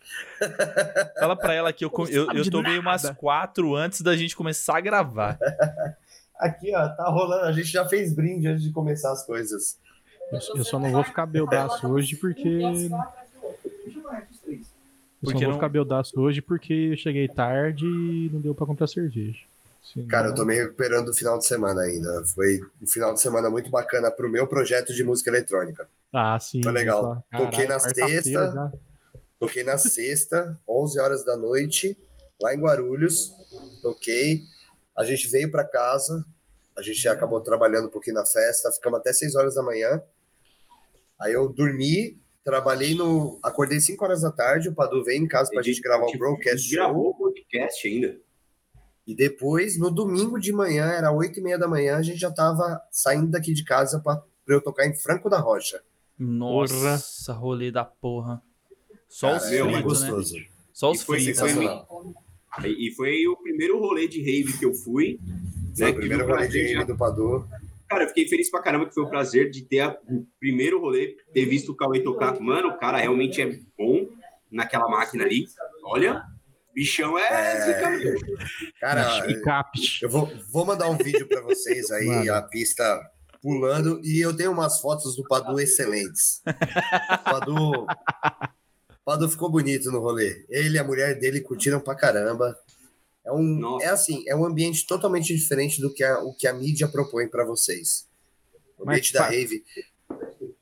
Fala 1.19 1.35
pra 1.35 1.53
ela 1.53 1.71
que 1.73 1.85
eu, 1.85 1.91
eu, 2.09 2.31
eu 2.31 2.49
tomei 2.51 2.77
umas 2.77 3.09
quatro 3.11 3.75
antes 3.75 4.01
da 4.01 4.15
gente 4.15 4.35
começar 4.35 4.77
a 4.77 4.81
gravar. 4.81 5.37
Aqui, 6.37 6.75
ó, 6.75 6.89
tá 6.89 7.05
rolando. 7.09 7.45
A 7.45 7.51
gente 7.53 7.69
já 7.69 7.85
fez 7.87 8.13
brinde 8.13 8.47
antes 8.47 8.63
de 8.63 8.71
começar 8.71 9.11
as 9.13 9.25
coisas. 9.25 9.79
Eu, 10.31 10.57
eu 10.57 10.63
só 10.65 10.77
não 10.79 10.91
vou 10.91 11.03
ficar 11.03 11.25
beldaço 11.25 11.87
hoje 11.87 12.15
porque. 12.17 12.59
Eu 15.21 15.27
Porque 15.31 15.39
só 15.39 15.45
vou 15.45 15.47
não- 15.49 15.53
ficar 15.55 15.69
beldaço 15.69 16.19
hoje 16.19 16.41
porque 16.41 16.73
eu 16.91 16.97
cheguei 16.97 17.27
tarde 17.27 17.85
e 17.85 18.29
não 18.31 18.39
deu 18.41 18.53
pra 18.53 18.65
comprar 18.65 18.87
cerveja. 18.87 19.39
Senão- 19.93 20.07
Cara, 20.07 20.27
eu 20.29 20.35
tô 20.35 20.43
me 20.45 20.55
recuperando 20.55 21.05
do 21.07 21.13
final 21.13 21.37
de 21.37 21.45
semana 21.45 21.81
ainda. 21.81 22.23
Foi 22.25 22.59
um 22.81 22.87
final 22.87 23.13
de 23.13 23.21
semana 23.21 23.49
muito 23.49 23.69
bacana 23.69 24.11
pro 24.11 24.29
meu 24.29 24.45
projeto 24.47 24.93
de 24.93 25.03
música 25.03 25.29
eletrônica. 25.29 25.87
Ah, 26.13 26.39
sim. 26.39 26.61
Foi 26.61 26.71
legal. 26.71 27.23
Toquei 27.35 27.67
na 27.67 27.79
sexta. 27.79 28.29
já. 28.29 28.71
Toquei 29.39 29.63
na 29.63 29.77
sexta, 29.77 30.59
11 30.67 30.99
horas 30.99 31.23
da 31.25 31.35
noite, 31.37 31.97
lá 32.41 32.53
em 32.53 32.59
Guarulhos. 32.59 33.31
Toquei. 33.81 34.41
A 34.97 35.03
gente 35.03 35.27
veio 35.27 35.51
pra 35.51 35.63
casa. 35.63 36.25
A 36.77 36.81
gente 36.81 37.07
acabou 37.07 37.39
trabalhando 37.41 37.87
um 37.87 37.91
pouquinho 37.91 38.15
na 38.15 38.25
festa. 38.25 38.71
Ficamos 38.71 38.99
até 38.99 39.13
6 39.13 39.35
horas 39.35 39.55
da 39.55 39.61
manhã. 39.63 40.01
Aí 41.19 41.33
eu 41.33 41.47
dormi, 41.47 42.17
trabalhei 42.45 42.95
no. 42.95 43.37
Acordei 43.43 43.79
5 43.81 44.01
horas 44.05 44.21
da 44.21 44.31
tarde. 44.31 44.69
O 44.69 44.73
Padu 44.73 45.03
veio 45.03 45.21
em 45.21 45.27
casa 45.27 45.49
pra 45.51 45.61
gente 45.61 45.81
gravar 45.81 46.05
o 46.05 46.17
broadcast 46.17 46.69
show. 46.69 46.77
Gravou 46.77 47.09
o 47.09 47.15
podcast 47.15 47.85
ainda. 47.87 48.17
E 49.05 49.13
depois, 49.15 49.77
no 49.77 49.91
domingo 49.91 50.39
de 50.39 50.53
manhã, 50.53 50.85
era 50.85 51.11
8 51.11 51.39
e 51.39 51.43
meia 51.43 51.57
da 51.59 51.67
manhã, 51.67 51.97
a 51.97 52.01
gente 52.01 52.17
já 52.19 52.31
tava 52.31 52.81
saindo 52.89 53.27
daqui 53.29 53.53
de 53.53 53.63
casa 53.63 53.99
pra, 53.99 54.15
pra 54.45 54.55
eu 54.55 54.61
tocar 54.61 54.87
em 54.87 54.95
Franco 54.95 55.29
da 55.29 55.39
Rocha. 55.39 55.81
Nossa, 56.17 57.33
rolê 57.33 57.71
da 57.71 57.83
porra. 57.85 58.41
Só 59.09 59.35
os 59.35 59.43
Cara, 59.43 59.55
é 59.55 59.63
muito 59.63 59.75
fritos, 59.77 60.01
né? 60.01 60.09
gostoso. 60.09 60.35
Só 60.73 60.91
os 60.91 61.01
E 61.01 61.05
foi- 61.05 61.19
fritos. 61.21 61.39
foi- 61.39 61.49
Sensacional. 61.49 62.13
E, 62.63 62.91
foi 62.95 63.27
o 63.27 63.35
primeiro 63.37 63.79
rolê 63.79 64.07
de 64.07 64.19
rave 64.21 64.57
que 64.57 64.65
eu 64.65 64.73
fui. 64.73 65.19
Foi 65.77 65.85
né, 65.85 65.91
o 65.91 65.95
primeiro 65.95 66.25
rolê 66.25 66.47
de 66.47 66.73
rave 66.73 66.85
do 66.85 66.97
Padu. 66.97 67.45
Cara, 67.95 68.03
eu 68.03 68.07
fiquei 68.09 68.27
feliz 68.27 68.51
pra 68.51 68.61
caramba 68.61 68.85
que 68.87 68.93
foi 68.93 69.03
o 69.03 69.09
prazer 69.09 69.49
de 69.49 69.61
ter 69.63 69.79
a- 69.79 69.97
o 70.09 70.27
primeiro 70.37 70.81
rolê, 70.81 71.15
ter 71.33 71.45
visto 71.45 71.71
o 71.71 71.75
Cauê 71.75 72.01
tocar. 72.01 72.37
Mano, 72.41 72.67
o 72.69 72.77
cara 72.77 72.97
realmente 72.97 73.41
é 73.41 73.57
bom 73.77 74.09
naquela 74.51 74.89
máquina 74.89 75.23
ali. 75.23 75.45
Olha, 75.85 76.21
Bichão 76.73 77.17
é. 77.17 77.87
mesmo. 77.97 78.19
Cara, 78.81 79.25
eu 80.01 80.09
vou, 80.09 80.29
vou 80.51 80.65
mandar 80.65 80.89
um 80.89 80.97
vídeo 80.97 81.25
pra 81.25 81.39
vocês 81.41 81.89
aí, 81.89 82.05
Manda. 82.07 82.37
a 82.37 82.41
pista 82.41 82.83
pulando, 83.41 84.01
e 84.03 84.19
eu 84.19 84.35
tenho 84.35 84.51
umas 84.51 84.81
fotos 84.81 85.15
do 85.15 85.23
Padu 85.23 85.57
excelentes. 85.59 86.41
O 86.45 87.23
Padu, 87.23 87.55
o 87.83 87.87
Padu 89.05 89.29
ficou 89.29 89.49
bonito 89.49 89.89
no 89.91 89.99
rolê. 89.99 90.45
Ele 90.49 90.75
e 90.75 90.79
a 90.79 90.83
mulher 90.83 91.17
dele 91.17 91.39
curtiram 91.39 91.79
pra 91.79 91.95
caramba. 91.95 92.57
É, 93.25 93.31
um, 93.31 93.41
Nossa. 93.41 93.85
é 93.85 93.89
assim, 93.89 94.23
é 94.27 94.35
um 94.35 94.45
ambiente 94.45 94.85
totalmente 94.85 95.35
diferente 95.35 95.81
do 95.81 95.91
que 95.93 96.03
a, 96.03 96.19
o 96.23 96.33
que 96.33 96.47
a 96.47 96.53
mídia 96.53 96.87
propõe 96.87 97.27
pra 97.27 97.43
vocês. 97.45 98.07
O 98.77 98.85
Mas 98.85 98.97
ambiente 98.97 99.13
da 99.13 99.23
fa- 99.23 99.29
rave. 99.29 99.63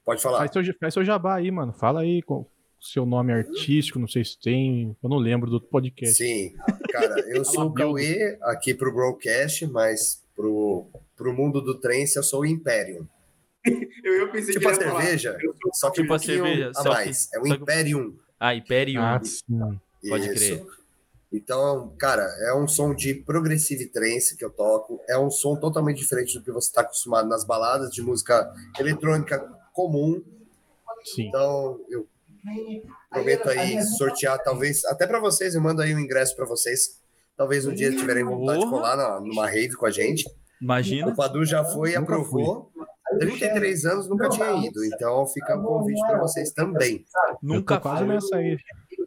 Pode 0.06 0.22
falar. 0.22 0.38
Faz 0.48 0.52
seu, 0.66 0.74
faz 0.80 0.94
seu 0.94 1.04
jabá 1.04 1.36
aí, 1.36 1.52
mano. 1.52 1.74
Fala 1.74 2.02
aí 2.02 2.22
com 2.22 2.42
o 2.42 2.48
seu 2.80 3.06
nome 3.06 3.34
artístico, 3.34 4.00
não 4.00 4.08
sei 4.08 4.24
se 4.24 4.40
tem. 4.40 4.96
Eu 5.04 5.10
não 5.10 5.18
lembro 5.18 5.50
do 5.50 5.60
podcast. 5.60 6.16
Sim, 6.16 6.54
cara, 6.92 7.20
eu 7.36 7.44
sou 7.44 7.66
o 7.68 7.74
Cauê 7.74 8.38
aqui 8.44 8.74
pro 8.74 8.94
Broadcast, 8.94 9.66
mas 9.68 10.22
pro, 10.36 10.88
pro 11.16 11.34
mundo 11.34 11.62
do 11.62 11.76
trance 11.80 12.16
eu 12.18 12.24
sou 12.24 12.42
o 12.42 12.46
Imperium. 12.46 13.08
Eu, 14.04 14.14
eu 14.16 14.32
pensei 14.34 14.54
Tipo 14.56 14.68
a 14.68 14.78
que 14.78 14.84
falar. 14.84 15.02
cerveja, 15.02 15.38
sou- 15.40 15.74
só 15.74 15.90
que 15.90 16.02
um 16.02 16.04
Tipo 16.04 16.14
a 16.14 16.18
pouquinho 16.18 16.44
cerveja, 16.46 16.70
a 16.72 16.74
só 16.74 16.84
que- 16.84 16.90
mais. 16.90 17.30
É 17.34 17.40
o 17.40 17.48
só 17.48 17.56
que- 17.56 17.62
Imperium. 17.62 18.16
Ah, 18.38 18.54
Imperium. 18.56 19.02
Ah, 19.02 19.22
sim. 19.24 19.80
Pode 20.10 20.26
Isso. 20.30 20.34
crer. 20.36 20.66
Então, 21.34 21.94
cara, 21.98 22.24
é 22.48 22.54
um 22.54 22.68
som 22.68 22.94
de 22.94 23.16
progressive 23.16 23.88
trance 23.88 24.38
que 24.38 24.46
eu 24.46 24.52
toco. 24.52 25.02
É 25.10 25.18
um 25.18 25.32
som 25.32 25.56
totalmente 25.56 25.98
diferente 25.98 26.38
do 26.38 26.44
que 26.44 26.52
você 26.52 26.68
está 26.68 26.82
acostumado 26.82 27.28
nas 27.28 27.44
baladas 27.44 27.90
de 27.90 28.02
música 28.04 28.54
eletrônica 28.80 29.40
comum. 29.74 30.22
Sim. 31.04 31.28
Então, 31.28 31.80
eu 31.90 32.08
prometo 33.10 33.50
aí 33.50 33.82
sortear, 33.84 34.38
talvez, 34.44 34.86
até 34.86 35.08
para 35.08 35.20
vocês, 35.20 35.56
eu 35.56 35.62
mando 35.62 35.82
aí 35.82 35.94
um 35.96 36.00
ingresso 36.00 36.36
para 36.36 36.46
vocês. 36.46 37.02
Talvez 37.36 37.66
um 37.66 37.74
dia 37.74 37.90
tiverem 37.96 38.24
vontade 38.24 38.60
de 38.60 38.70
colar 38.70 38.96
na- 38.96 39.20
numa 39.20 39.48
rave 39.48 39.74
com 39.76 39.86
a 39.88 39.92
gente. 39.92 40.24
Imagina. 40.62 41.08
O 41.10 41.16
Padu 41.16 41.44
já 41.44 41.64
foi 41.66 41.92
e 41.92 41.96
aprovou. 41.96 42.72
33 43.20 43.86
anos 43.86 44.08
nunca 44.10 44.28
tinha 44.30 44.52
ido, 44.66 44.84
então 44.86 45.26
fica 45.28 45.56
o 45.58 45.64
convite 45.64 46.02
para 46.02 46.20
vocês 46.20 46.52
também. 46.52 47.06
Nunca 47.42 47.80
quase 47.80 48.06
nessa 48.06 48.36
aí. 48.38 48.58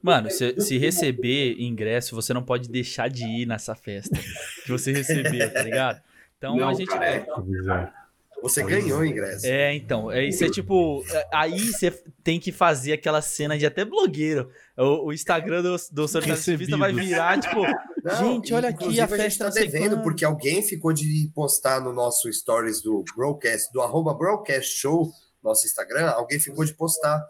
Mano, 0.07 0.31
se, 0.31 0.61
se 0.61 0.79
receber 0.79 1.61
ingresso, 1.61 2.14
você 2.14 2.33
não 2.33 2.40
pode 2.40 2.69
deixar 2.69 3.11
de 3.11 3.25
ir 3.25 3.45
nessa 3.45 3.75
festa 3.75 4.16
que 4.64 4.71
você 4.71 4.92
recebeu, 4.92 5.53
tá 5.53 5.64
ligado? 5.64 6.01
Então 6.38 6.55
Não, 6.55 6.69
a 6.69 6.75
gente. 6.75 6.87
cara, 6.87 7.07
é. 7.09 7.16
É. 7.16 8.07
Você 8.40 8.62
ganhou 8.62 9.01
o 9.01 9.05
ingresso. 9.05 9.45
É, 9.45 9.75
então, 9.75 10.09
é 10.09 10.25
isso 10.25 10.45
é 10.45 10.49
tipo, 10.49 11.03
é, 11.11 11.29
aí 11.35 11.59
você 11.73 11.90
tem 12.23 12.38
que 12.38 12.53
fazer 12.53 12.92
aquela 12.92 13.21
cena 13.21 13.59
de 13.59 13.66
até 13.66 13.85
blogueiro. 13.85 14.49
O, 14.77 15.07
o 15.07 15.12
Instagram 15.12 15.61
do, 15.62 15.77
do 15.90 16.07
Solitário 16.07 16.40
Surfista 16.40 16.77
vai 16.77 16.92
virar, 16.92 17.40
tipo, 17.40 17.62
Não, 18.05 18.16
gente, 18.35 18.55
olha 18.55 18.69
aqui 18.69 19.01
a 19.01 19.07
gente 19.07 19.16
festa 19.16 19.38
tá 19.40 19.45
não 19.47 19.53
sei 19.53 19.66
devendo, 19.66 19.97
quando. 19.97 20.03
porque 20.05 20.25
alguém 20.25 20.62
ficou 20.62 20.92
de 20.92 21.29
postar 21.35 21.81
no 21.81 21.92
nosso 21.92 22.33
stories 22.33 22.81
do 22.81 23.03
Broadcast, 23.16 23.73
do 23.73 23.81
arroba 23.83 24.14
Broadcast 24.14 24.73
Show, 24.79 25.11
nosso 25.42 25.66
Instagram, 25.66 26.11
alguém 26.11 26.38
ficou 26.38 26.64
de 26.64 26.75
postar 26.75 27.21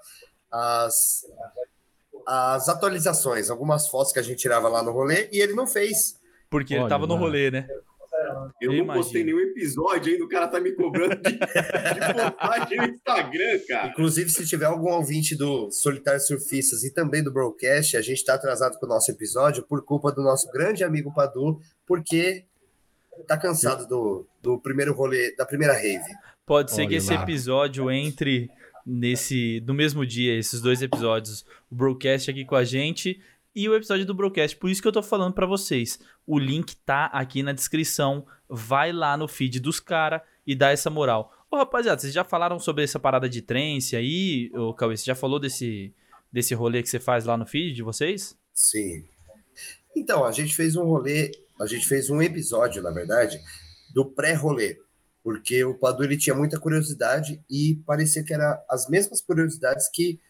as, 0.53 1.25
as 2.27 2.69
atualizações, 2.69 3.51
algumas 3.51 3.89
fotos 3.89 4.13
que 4.13 4.19
a 4.19 4.23
gente 4.23 4.39
tirava 4.39 4.69
lá 4.69 4.83
no 4.83 4.91
rolê, 4.91 5.29
e 5.33 5.41
ele 5.41 5.55
não 5.55 5.67
fez. 5.67 6.19
Porque 6.51 6.75
ele 6.75 6.81
Olha, 6.83 6.89
tava 6.89 7.07
no 7.07 7.15
mano. 7.15 7.27
rolê, 7.27 7.51
né? 7.51 7.67
Eu 8.61 8.73
Eu 8.73 8.85
não 8.85 8.95
postei 8.95 9.23
nenhum 9.23 9.41
episódio 9.41 10.13
ainda, 10.13 10.25
o 10.25 10.29
cara 10.29 10.49
tá 10.49 10.59
me 10.59 10.73
cobrando 10.73 11.17
de, 11.17 11.33
de 11.33 11.39
postagem 11.39 12.79
no 12.79 12.85
Instagram, 12.87 13.61
cara. 13.69 13.89
Inclusive, 13.89 14.31
se 14.31 14.47
tiver 14.47 14.65
algum 14.67 14.91
ouvinte 14.91 15.37
do 15.37 15.71
Solitário 15.71 16.21
Surfistas 16.21 16.83
e 16.83 16.93
também 16.93 17.23
do 17.23 17.33
Broadcast, 17.33 17.97
a 17.97 18.01
gente 18.03 18.19
está 18.19 18.35
atrasado 18.35 18.79
com 18.79 18.87
o 18.87 18.89
nosso 18.89 19.11
episódio 19.11 19.63
por 19.65 19.85
culpa 19.85 20.11
do 20.11 20.23
nosso 20.23 20.51
grande 20.51 20.83
amigo 20.83 21.13
Padu, 21.15 21.61
porque 21.87 22.45
tá 23.27 23.37
cansado 23.37 23.87
do, 23.87 24.27
do 24.43 24.59
primeiro 24.61 24.95
rolê, 24.95 25.35
da 25.37 25.45
primeira 25.47 25.75
rave. 25.75 26.05
Pode 26.45 26.71
ser 26.71 26.83
que 26.83 26.95
Olha 26.95 26.97
esse 26.97 27.13
lá. 27.13 27.23
episódio 27.23 27.91
entre 27.91 28.49
nesse 28.87 29.63
no 29.67 29.75
mesmo 29.75 30.07
dia, 30.07 30.39
esses 30.39 30.61
dois 30.61 30.81
episódios, 30.81 31.45
o 31.71 31.75
broadcast 31.75 32.31
aqui 32.31 32.45
com 32.45 32.55
a 32.55 32.65
gente 32.65 33.21
e 33.55 33.69
o 33.69 33.75
episódio 33.75 34.07
do 34.07 34.15
broadcast. 34.15 34.57
Por 34.57 34.71
isso 34.71 34.81
que 34.81 34.87
eu 34.87 34.93
tô 34.93 35.03
falando 35.03 35.35
pra 35.35 35.47
vocês. 35.47 35.99
O 36.27 36.39
link 36.39 36.77
tá 36.77 37.07
aqui 37.07 37.43
na 37.43 37.53
descrição. 37.53 38.27
Vai 38.49 38.93
lá 38.93 39.17
no 39.17 39.27
feed 39.27 39.59
dos 39.59 39.81
cara 39.81 40.23
e 40.47 40.55
dá 40.55 40.71
essa 40.71 40.89
moral. 40.89 41.33
Ô, 41.51 41.57
rapaziada, 41.57 42.01
vocês 42.01 42.13
já 42.13 42.23
falaram 42.23 42.59
sobre 42.59 42.85
essa 42.85 43.01
parada 43.01 43.29
de 43.29 43.43
trance 43.43 43.97
aí, 43.97 44.51
ô 44.55 44.73
Cauê? 44.73 44.97
Você 44.97 45.05
já 45.05 45.15
falou 45.15 45.41
desse 45.41 45.93
desse 46.31 46.55
rolê 46.55 46.83
que 46.83 46.89
você 46.89 47.01
faz 47.01 47.25
lá 47.25 47.37
no 47.37 47.47
feed 47.47 47.75
de 47.75 47.83
vocês? 47.83 48.37
Sim. 48.53 49.05
Então, 49.97 50.25
a 50.25 50.33
gente 50.33 50.55
fez 50.55 50.77
um 50.77 50.85
rolê, 50.85 51.33
a 51.59 51.67
gente 51.67 51.87
fez 51.87 52.11
um 52.11 52.21
episódio, 52.21 52.83
na 52.83 52.91
verdade, 52.91 53.41
do 53.95 54.05
pré-rolê, 54.05 54.79
porque 55.27 55.65
o 55.65 55.75
Padu 55.75 56.05
ele 56.05 56.17
tinha 56.17 56.37
muita 56.37 56.57
curiosidade 56.57 57.43
e 57.51 57.83
parecia 57.85 58.23
que 58.23 58.33
era 58.33 58.65
as 58.71 58.89
mesmas 58.89 59.21
curiosidades 59.21 59.89
que 59.93 60.21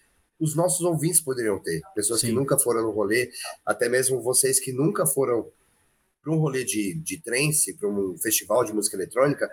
os 0.41 0.57
nossos 0.57 0.81
ouvintes 0.81 1.21
poderiam 1.21 1.59
ter. 1.59 1.83
Pessoas 1.95 2.23
que 2.23 2.29
Sim. 2.29 2.33
nunca 2.33 2.59
foram 2.59 2.81
no 2.81 2.93
rolê, 2.93 3.31
até 3.67 3.91
mesmo 3.91 4.23
vocês 4.23 4.59
que 4.59 4.73
nunca 4.73 5.05
foram 5.05 5.51
para 6.23 6.33
um 6.33 6.39
rolê 6.39 6.65
de, 6.65 6.95
de 6.95 7.21
trance, 7.21 7.75
para 7.75 7.87
um 7.87 8.17
festival 8.17 8.65
de 8.65 8.73
música 8.73 8.97
eletrônica, 8.97 9.51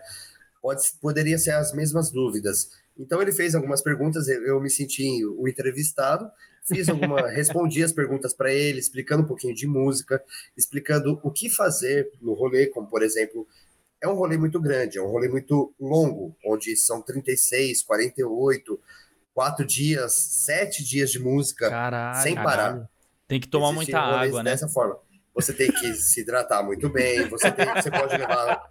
pode, 0.62 0.93
poderia 1.01 1.38
ser 1.38 1.51
as 1.51 1.73
mesmas 1.73 2.10
dúvidas. 2.10 2.69
Então 2.97 3.21
ele 3.21 3.34
fez 3.34 3.53
algumas 3.53 3.82
perguntas, 3.82 4.29
eu, 4.29 4.45
eu 4.45 4.62
me 4.62 4.69
senti 4.69 5.25
o 5.25 5.45
entrevistado, 5.45 6.32
fiz 6.65 6.88
alguma, 6.88 7.19
respondi 7.27 7.84
as 7.84 7.91
perguntas 7.91 8.34
para 8.34 8.53
ele, 8.53 8.79
explicando 8.79 9.23
um 9.23 9.27
pouquinho 9.27 9.53
de 9.53 9.67
música, 9.67 10.23
explicando 10.56 11.19
o 11.21 11.29
que 11.29 11.49
fazer 11.49 12.10
no 12.21 12.32
rolê, 12.32 12.67
como 12.67 12.88
por 12.88 13.03
exemplo, 13.03 13.45
é 14.03 14.07
um 14.07 14.15
rolê 14.15 14.37
muito 14.37 14.59
grande, 14.59 14.97
é 14.97 15.01
um 15.01 15.07
rolê 15.07 15.29
muito 15.29 15.73
longo, 15.79 16.35
onde 16.45 16.75
são 16.75 17.01
36, 17.01 17.83
48, 17.83 18.77
quatro 19.33 19.65
dias, 19.65 20.13
sete 20.13 20.83
dias 20.83 21.09
de 21.09 21.19
música 21.19 21.69
Caralho. 21.69 22.21
sem 22.21 22.35
parar. 22.35 22.89
Tem 23.29 23.39
que 23.39 23.47
tomar 23.47 23.71
Existem 23.71 23.95
muita 23.95 23.99
água, 23.99 24.43
né? 24.43 24.51
Dessa 24.51 24.67
forma. 24.67 24.99
Você 25.33 25.53
tem 25.53 25.71
que 25.71 25.93
se 25.95 26.19
hidratar 26.19 26.61
muito 26.63 26.89
bem, 26.89 27.29
você, 27.29 27.49
tem, 27.49 27.65
você 27.65 27.89
pode 27.89 28.17
levar. 28.17 28.61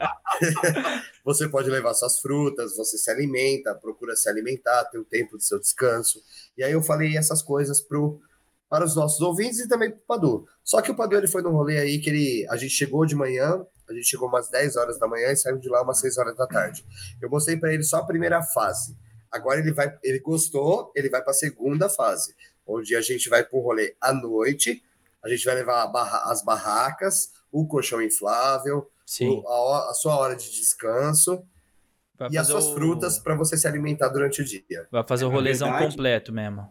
você 1.25 1.49
pode 1.49 1.71
levar 1.71 1.95
suas 1.95 2.21
frutas, 2.21 2.77
você 2.77 2.99
se 2.99 3.11
alimenta, 3.11 3.75
procura 3.75 4.15
se 4.15 4.29
alimentar, 4.29 4.85
ter 4.85 4.99
o 4.99 5.05
tempo 5.05 5.39
do 5.39 5.43
seu 5.43 5.59
descanso. 5.59 6.23
E 6.59 6.63
aí 6.63 6.73
eu 6.73 6.83
falei 6.83 7.17
essas 7.17 7.41
coisas 7.41 7.81
pro, 7.81 8.21
para 8.69 8.85
os 8.85 8.95
nossos 8.95 9.21
ouvintes 9.23 9.61
e 9.61 9.69
também 9.69 9.91
para 9.91 9.99
o 9.99 10.03
Padu. 10.03 10.47
Só 10.63 10.83
que 10.83 10.91
o 10.91 10.95
Padu 10.95 11.17
ele 11.17 11.27
foi 11.27 11.41
num 11.41 11.53
rolê 11.53 11.79
aí 11.79 11.99
que 11.99 12.11
ele, 12.11 12.47
a 12.51 12.57
gente 12.59 12.75
chegou 12.75 13.07
de 13.07 13.17
manhã, 13.17 13.67
a 13.93 13.95
gente 13.95 14.07
chegou 14.09 14.29
umas 14.29 14.49
10 14.51 14.77
horas 14.77 14.99
da 14.99 15.07
manhã 15.07 15.31
e 15.33 15.37
saiu 15.37 15.59
de 15.59 15.69
lá 15.69 15.83
umas 15.83 15.99
6 16.01 16.19
horas 16.19 16.37
da 16.37 16.47
tarde. 16.47 16.85
Eu 17.21 17.31
mostrei 17.31 17.57
para 17.57 17.73
ele 17.73 17.83
só 17.83 17.99
a 17.99 18.07
primeira 18.07 18.43
fase. 18.43 18.97
Agora 19.31 19.61
ele 19.61 19.73
vai, 19.73 19.97
ele 20.03 20.19
gostou, 20.19 20.93
ele 20.95 21.09
vai 21.09 21.23
para 21.23 21.31
a 21.31 21.35
segunda 21.35 21.89
fase, 21.89 22.35
onde 22.67 22.95
a 22.97 23.01
gente 23.01 23.29
vai 23.29 23.45
para 23.45 23.59
um 23.59 23.63
rolê 23.63 23.95
à 24.01 24.13
noite. 24.13 24.83
A 25.23 25.29
gente 25.29 25.45
vai 25.45 25.55
levar 25.55 25.83
a 25.83 25.87
barra- 25.87 26.31
as 26.31 26.43
barracas, 26.45 27.33
o 27.51 27.67
colchão 27.67 28.03
inflável, 28.03 28.91
Sim. 29.07 29.29
o- 29.29 29.49
a, 29.49 29.91
a 29.91 29.95
sua 29.95 30.17
hora 30.17 30.35
de 30.37 30.51
descanso 30.51 31.43
Vai 32.19 32.29
e 32.31 32.39
as 32.39 32.47
suas 32.49 32.67
o- 32.67 32.75
frutas 32.75 33.19
para 33.19 33.35
você 33.35 33.57
se 33.57 33.67
alimentar 33.67 34.09
durante 34.09 34.43
o 34.43 34.45
dia. 34.45 34.87
Vai 34.91 35.05
fazer 35.07 35.25
o 35.25 35.29
Na 35.29 35.35
rolezão 35.35 35.69
verdade- 35.71 35.91
completo 35.93 36.33
mesmo. 36.33 36.69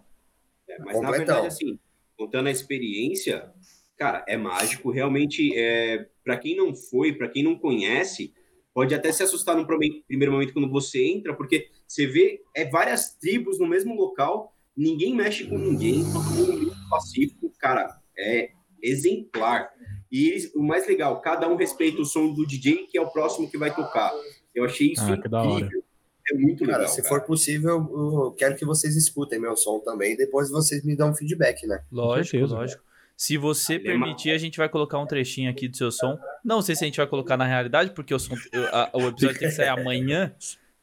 É, 0.70 0.78
mas 0.80 0.88
na 0.88 0.94
Completão. 0.94 1.18
verdade, 1.18 1.48
assim, 1.48 1.80
contando 2.18 2.48
a 2.48 2.52
experiência, 2.52 3.52
cara, 3.98 4.24
é 4.28 4.38
mágico. 4.38 4.92
Realmente, 4.92 5.52
é, 5.58 6.08
para 6.24 6.38
quem 6.38 6.56
não 6.56 6.76
foi, 6.76 7.14
para 7.14 7.28
quem 7.30 7.44
não 7.44 7.58
conhece, 7.58 8.34
pode 8.74 8.94
até 8.96 9.12
se 9.12 9.24
assustar 9.24 9.56
no 9.56 9.66
primeiro 9.66 10.32
momento 10.32 10.54
quando 10.54 10.70
você 10.70 11.04
entra, 11.04 11.34
porque 11.36 11.68
você 11.88 12.08
vê 12.08 12.42
é 12.56 12.66
várias 12.70 13.16
tribos 13.16 13.60
no 13.60 13.68
mesmo 13.68 13.96
local, 13.96 14.56
ninguém 14.76 15.14
mexe 15.16 15.46
com 15.46 15.58
ninguém, 15.58 16.04
todo 16.12 16.24
mundo 16.32 16.54
muito 16.62 16.90
pacífico, 16.90 17.52
cara, 17.60 17.88
é 18.18 18.52
exemplar. 18.82 19.70
E 20.12 20.30
eles- 20.30 20.54
o 20.56 20.62
mais 20.64 20.88
legal, 20.88 21.22
cada 21.22 21.48
um 21.50 21.56
respeita 21.56 22.02
o 22.02 22.06
som 22.06 22.34
do 22.34 22.46
DJ, 22.46 22.88
que 22.88 22.98
é 22.98 23.02
o 23.02 23.10
próximo 23.12 23.50
que 23.50 23.58
vai 23.58 23.74
tocar. 23.74 24.12
Eu 24.54 24.66
achei 24.66 24.92
isso 24.92 25.04
Ah, 25.04 25.18
que 25.22 25.30
da 25.30 25.42
hora. 25.44 25.66
incrível. 25.66 25.84
É 26.32 26.36
muito 26.38 26.64
legal. 26.64 26.82
Cara, 26.82 26.88
se 26.92 27.02
cara. 27.02 27.10
for 27.10 27.26
possível, 27.26 27.70
eu 27.92 28.36
quero 28.38 28.56
que 28.56 28.64
vocês 28.66 28.96
escutem 28.96 29.40
meu 29.40 29.56
som 29.58 29.80
também. 29.80 30.16
Depois 30.16 30.50
vocês 30.50 30.84
me 30.86 30.96
dão 30.96 31.10
um 31.12 31.16
feedback, 31.16 31.66
né? 31.66 31.84
Lógico, 31.92 32.46
lógico. 32.46 32.84
Se 33.24 33.38
você 33.38 33.78
permitir, 33.78 34.32
a 34.32 34.38
gente 34.40 34.58
vai 34.58 34.68
colocar 34.68 34.98
um 34.98 35.06
trechinho 35.06 35.48
aqui 35.52 35.68
do 35.68 35.78
seu 35.78 35.92
som. 35.92 36.18
Não 36.44 36.60
sei 36.60 36.76
se 36.76 36.84
a 36.84 36.88
gente 36.88 36.98
vai 36.98 37.06
colocar 37.06 37.38
na 37.38 37.46
realidade, 37.46 37.92
porque 37.92 38.16
o, 38.16 38.18
som, 38.18 38.34
a- 38.74 38.90
o 38.94 39.02
episódio 39.10 39.38
tem 39.38 39.48
que 39.48 39.52
sair 39.52 39.68
amanhã. 39.68 40.34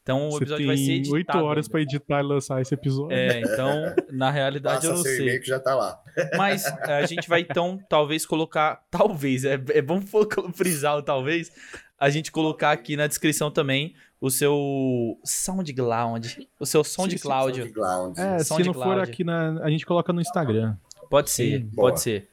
Então 0.05 0.29
o 0.29 0.31
Você 0.31 0.45
episódio 0.45 0.67
vai 0.69 0.77
ser 0.77 0.85
tem 0.87 0.97
editado. 0.99 1.15
oito 1.17 1.37
horas 1.39 1.67
pra 1.67 1.81
editar 1.81 2.21
e 2.21 2.23
lançar 2.23 2.63
esse 2.63 2.73
episódio. 2.73 3.11
É, 3.17 3.41
então, 3.41 3.93
na 4.13 4.31
realidade 4.31 4.77
Passa 4.77 4.87
eu 4.87 4.95
não 4.95 5.03
sei. 5.03 5.41
que 5.41 5.49
já 5.49 5.59
tá 5.59 5.75
lá. 5.75 6.01
Mas 6.37 6.65
a 6.65 7.05
gente 7.07 7.29
vai 7.29 7.41
então, 7.41 7.77
talvez, 7.89 8.25
colocar. 8.25 8.85
Talvez, 8.89 9.45
é, 9.45 9.55
é 9.71 9.83
bom 9.83 10.01
frisar 10.55 10.97
o 10.97 11.03
talvez. 11.03 11.51
A 11.99 12.09
gente 12.09 12.31
colocar 12.31 12.71
aqui 12.71 12.97
na 12.97 13.09
descrição 13.09 13.51
também 13.51 13.95
o 14.21 14.31
seu 14.31 15.19
SoundCloud. 15.25 16.49
O 16.61 16.65
seu 16.67 16.85
SoundCloud. 16.85 17.59
SoundCloud. 17.63 18.21
É, 18.21 18.39
se 18.39 18.51
não 18.51 18.59
for 18.59 18.65
SoundCloud. 18.65 19.01
aqui 19.11 19.25
na. 19.25 19.61
A 19.65 19.71
gente 19.71 19.85
coloca 19.85 20.13
no 20.13 20.21
Instagram. 20.21 20.77
Pode 21.09 21.31
ser, 21.31 21.61
Sim, 21.61 21.67
boa. 21.73 21.91
pode 21.91 22.01
ser. 22.01 22.29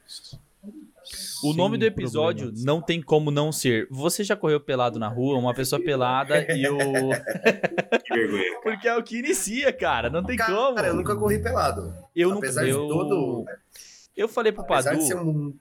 O 1.44 1.52
nome 1.52 1.78
do 1.78 1.84
episódio 1.84 2.46
problemas. 2.46 2.64
não 2.64 2.80
tem 2.82 3.00
como 3.00 3.30
não 3.30 3.52
ser. 3.52 3.86
Você 3.90 4.24
já 4.24 4.34
correu 4.34 4.58
pelado 4.60 4.98
na 4.98 5.06
rua, 5.08 5.38
uma 5.38 5.54
pessoa 5.54 5.80
pelada 5.80 6.40
e 6.52 6.66
o. 6.68 6.76
Que 8.04 8.14
vergonha. 8.14 8.60
Porque 8.62 8.88
é 8.88 8.96
o 8.96 9.02
que 9.02 9.18
inicia, 9.18 9.72
cara. 9.72 10.08
Não 10.10 10.22
tem 10.24 10.36
Cara, 10.36 10.52
como. 10.54 10.78
eu 10.80 10.94
nunca 10.94 11.14
corri 11.16 11.38
pelado. 11.40 11.94
Eu 12.14 12.30
nunca. 12.30 12.46
apesar 12.46 12.64
de 12.64 12.70
Eu, 12.70 12.88
todo- 12.88 13.44
eu 14.16 14.28
falei 14.28 14.50
pro 14.52 14.62
Apesar 14.62 14.90
Padu. 14.90 15.02
de 15.02 15.06
ser 15.08 15.16
um. 15.16 15.54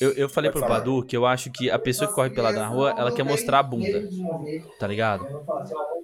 Eu, 0.00 0.12
eu 0.12 0.28
falei 0.28 0.50
Pode 0.50 0.60
pro 0.60 0.68
falar. 0.68 0.80
Padu 0.80 1.02
que 1.04 1.16
eu 1.16 1.24
acho 1.24 1.50
que 1.50 1.70
a 1.70 1.78
pessoa 1.78 2.08
que 2.08 2.14
corre 2.14 2.30
pelada 2.30 2.58
na 2.58 2.66
rua, 2.68 2.94
ela 2.98 3.12
quer 3.12 3.22
mostrar 3.22 3.60
a 3.60 3.62
bunda, 3.62 4.06
tá 4.78 4.86
ligado? 4.86 5.24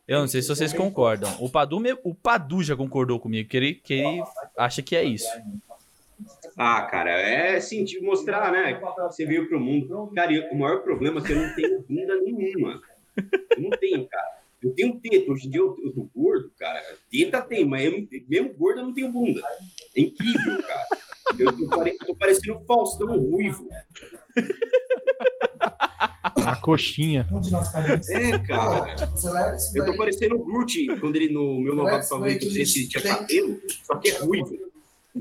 Eu 0.06 0.20
não 0.20 0.28
sei 0.28 0.40
se 0.40 0.48
vocês 0.48 0.72
concordam. 0.72 1.30
O 1.38 1.50
Padu, 1.50 1.78
me- 1.80 1.98
o 2.02 2.14
Padu 2.14 2.62
já 2.62 2.74
concordou 2.76 3.18
comigo, 3.20 3.46
que 3.48 3.56
ele, 3.56 3.74
que 3.74 3.94
ele 3.94 4.22
acha 4.56 4.80
que 4.80 4.96
é 4.96 5.04
isso. 5.04 5.28
Ah, 6.60 6.82
cara, 6.90 7.10
é 7.12 7.60
sentir, 7.60 8.00
mostrar, 8.02 8.50
né? 8.50 8.80
Você 9.08 9.24
veio 9.24 9.48
pro 9.48 9.60
mundo. 9.60 10.10
Cara, 10.14 10.32
e 10.32 10.40
o 10.50 10.58
maior 10.58 10.82
problema 10.82 11.20
é 11.20 11.22
que 11.24 11.32
eu 11.32 11.36
não 11.40 11.54
tenho 11.54 11.82
bunda 11.88 12.16
nenhuma. 12.20 12.80
Eu 13.56 13.62
não 13.62 13.70
tenho, 13.70 14.08
cara. 14.08 14.38
Eu 14.60 14.72
tenho 14.74 14.98
teta. 15.00 15.30
Hoje 15.30 15.46
em 15.46 15.50
dia 15.50 15.60
eu, 15.60 15.76
eu 15.84 15.92
tô 15.92 16.08
gordo, 16.14 16.50
cara. 16.58 16.82
Teta 17.10 17.40
tem, 17.42 17.64
mas 17.64 17.84
eu 17.84 18.08
mesmo 18.28 18.52
gordo 18.54 18.80
eu 18.80 18.86
não 18.86 18.92
tenho 18.92 19.12
bunda. 19.12 19.40
É 19.96 20.00
incrível, 20.00 20.60
cara. 20.62 20.86
Eu 21.38 21.56
tô, 21.56 21.68
pare- 21.68 21.96
tô 22.04 22.14
parecendo 22.16 22.58
um 22.58 22.64
Faustão 22.64 23.16
ruivo. 23.16 23.68
A 26.44 26.56
coxinha. 26.56 27.26
É, 28.10 28.38
cara. 28.40 28.96
Eu 29.76 29.84
tô 29.84 29.96
parecendo 29.96 30.34
o 30.36 30.44
Groot 30.44 30.86
quando 30.98 31.14
ele 31.16 31.32
no 31.32 31.60
meu 31.60 31.74
novado 31.76 32.02
favorito, 32.08 32.46
se 32.66 32.88
tinha 32.88 33.02
cabelo, 33.02 33.60
só 33.84 33.96
que 33.96 34.08
é 34.08 34.18
ruivo. 34.18 34.67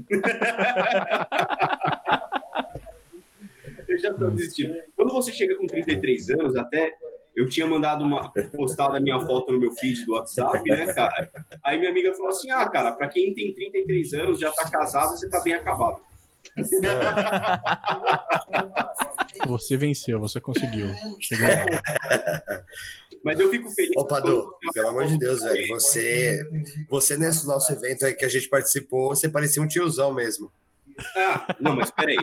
Eu 3.88 3.98
já 3.98 4.14
tô 4.14 4.30
desistindo. 4.30 4.76
Quando 4.96 5.14
você 5.14 5.32
chega 5.32 5.56
com 5.56 5.66
33 5.66 6.30
anos, 6.32 6.56
até 6.56 6.94
eu 7.36 7.48
tinha 7.48 7.66
mandado 7.66 8.04
uma 8.04 8.30
postado 8.56 8.98
a 8.98 9.00
minha 9.00 9.20
foto 9.20 9.52
no 9.52 9.60
meu 9.60 9.72
feed 9.72 10.06
do 10.06 10.14
WhatsApp, 10.14 10.68
né, 10.70 10.94
cara? 10.94 11.30
Aí 11.64 11.78
minha 11.78 11.92
amiga 11.92 12.14
falou 12.14 12.30
assim: 12.30 12.52
ah, 12.52 12.68
cara, 12.68 12.92
pra 12.92 13.08
quem 13.08 13.34
tem 13.34 13.54
33 13.54 14.14
anos, 14.16 14.40
já 14.40 14.52
tá 14.52 14.70
casado, 14.70 15.18
você 15.18 15.30
tá 15.30 15.42
bem 15.42 15.54
acabado. 15.54 16.02
Você 19.46 19.78
venceu, 19.78 20.20
você 20.20 20.42
conseguiu. 20.42 20.88
Chegou. 21.22 21.48
Mas 23.28 23.40
eu 23.42 23.50
fico 23.50 23.70
feliz. 23.72 23.92
Ô, 23.98 24.06
Padu, 24.06 24.54
pelo 24.74 24.88
amor 24.88 25.06
de 25.06 25.18
Deus, 25.18 25.42
velho. 25.42 25.68
Você, 25.68 26.42
você 26.90 27.18
nesse 27.18 27.46
nosso 27.46 27.74
evento 27.74 28.06
aí 28.06 28.14
que 28.14 28.24
a 28.24 28.30
gente 28.30 28.48
participou, 28.48 29.10
você 29.10 29.28
parecia 29.28 29.62
um 29.62 29.68
tiozão 29.68 30.14
mesmo. 30.14 30.50
Ah, 31.14 31.54
não, 31.60 31.76
mas 31.76 31.92
peraí. 31.92 32.16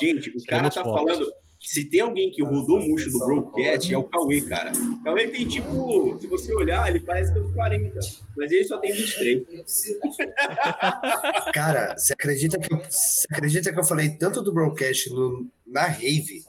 Gente, 0.00 0.30
o 0.30 0.42
cara 0.46 0.70
tá 0.70 0.82
falando. 0.82 1.30
que 1.60 1.68
Se 1.68 1.84
tem 1.84 2.00
alguém 2.00 2.30
que 2.30 2.42
rodou 2.42 2.80
murcho 2.80 3.10
do 3.10 3.18
Broadcast, 3.18 3.92
é 3.92 3.98
o 3.98 4.04
Cauê, 4.04 4.40
cara. 4.40 4.72
O 4.72 5.04
Cauê 5.04 5.28
tem 5.28 5.46
tipo, 5.46 6.16
se 6.18 6.26
você 6.26 6.54
olhar, 6.54 6.88
ele 6.88 7.00
parece 7.00 7.34
ter 7.34 7.40
uns 7.40 7.52
40, 7.52 8.00
mas 8.34 8.50
ele 8.50 8.64
só 8.64 8.78
tem 8.78 8.92
23. 8.92 9.44
Cara, 11.52 11.94
você 11.96 12.14
acredita 12.14 12.58
que, 12.58 12.74
você 12.74 13.26
acredita 13.30 13.70
que 13.70 13.78
eu 13.78 13.84
falei 13.84 14.08
tanto 14.08 14.40
do 14.40 14.52
broadcast 14.52 15.10
no, 15.10 15.46
na 15.66 15.84
rave 15.84 16.42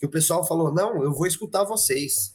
que 0.00 0.06
o 0.06 0.10
pessoal 0.10 0.44
falou: 0.44 0.74
não, 0.74 1.02
eu 1.02 1.12
vou 1.12 1.26
escutar 1.26 1.62
vocês. 1.62 2.34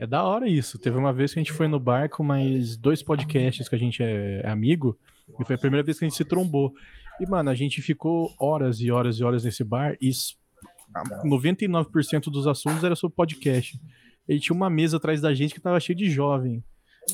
É 0.00 0.06
da 0.06 0.24
hora 0.24 0.48
isso. 0.48 0.78
Teve 0.78 0.96
uma 0.96 1.12
vez 1.12 1.32
que 1.32 1.38
a 1.38 1.42
gente 1.42 1.52
foi 1.52 1.68
no 1.68 1.78
bar 1.78 2.08
com 2.08 2.22
mais 2.24 2.76
dois 2.76 3.02
podcasts 3.02 3.68
que 3.68 3.74
a 3.74 3.78
gente 3.78 4.02
é 4.02 4.46
amigo, 4.48 4.98
e 5.38 5.44
foi 5.44 5.54
a 5.56 5.58
primeira 5.58 5.84
vez 5.84 5.98
que 5.98 6.04
a 6.04 6.08
gente 6.08 6.16
se 6.16 6.24
trombou. 6.24 6.72
E, 7.20 7.26
mano, 7.26 7.50
a 7.50 7.54
gente 7.54 7.82
ficou 7.82 8.34
horas 8.40 8.80
e 8.80 8.90
horas 8.90 9.18
e 9.18 9.24
horas 9.24 9.44
nesse 9.44 9.62
bar 9.62 9.96
e 10.00 10.08
s- 10.08 10.34
99% 11.24 12.30
dos 12.30 12.46
assuntos 12.46 12.82
era 12.82 12.96
sobre 12.96 13.14
podcast. 13.14 13.78
E 14.28 14.38
tinha 14.38 14.56
uma 14.56 14.70
mesa 14.70 14.96
atrás 14.96 15.20
da 15.20 15.34
gente 15.34 15.54
que 15.54 15.60
tava 15.60 15.78
cheia 15.80 15.96
de 15.96 16.08
jovem. 16.10 16.64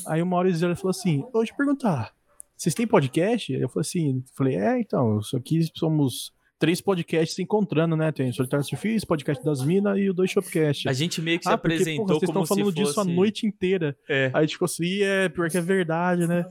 Aí 0.07 0.21
uma 0.21 0.37
hora 0.37 0.47
eles 0.47 0.59
falou 0.61 0.89
assim: 0.89 1.23
deixa 1.33 1.51
eu 1.53 1.57
perguntar, 1.57 2.13
vocês 2.55 2.73
têm 2.75 2.87
podcast? 2.87 3.51
Eu 3.53 3.69
falei 3.69 3.81
assim, 3.81 4.23
falei, 4.35 4.55
é, 4.55 4.79
então, 4.79 5.19
isso 5.19 5.35
aqui 5.35 5.61
somos 5.75 6.31
três 6.59 6.81
podcasts 6.81 7.35
se 7.35 7.41
encontrando, 7.43 7.95
né? 7.95 8.11
Tem 8.11 8.29
o 8.29 8.33
Solitário 8.33 8.65
Surfista, 8.65 9.07
podcast 9.07 9.43
das 9.43 9.63
Minas 9.63 9.97
e 9.97 10.09
o 10.09 10.13
Dois 10.13 10.31
Shopcast. 10.31 10.87
A 10.89 10.93
gente 10.93 11.21
meio 11.21 11.37
que 11.39 11.45
se 11.45 11.51
Ah, 11.51 11.57
porque, 11.57 11.75
apresentou 11.75 12.05
porra, 12.05 12.19
vocês 12.19 12.31
como 12.31 12.43
estão 12.43 12.55
falando 12.57 12.71
se 12.73 12.79
fosse... 12.81 12.89
disso 12.89 12.99
a 13.01 13.03
noite 13.05 13.45
inteira. 13.45 13.95
É. 14.09 14.25
Aí 14.27 14.31
a 14.33 14.41
gente 14.41 14.53
ficou 14.53 14.65
assim, 14.65 15.01
é, 15.03 15.29
pior 15.29 15.49
que 15.49 15.57
é 15.57 15.61
verdade, 15.61 16.27
né? 16.27 16.45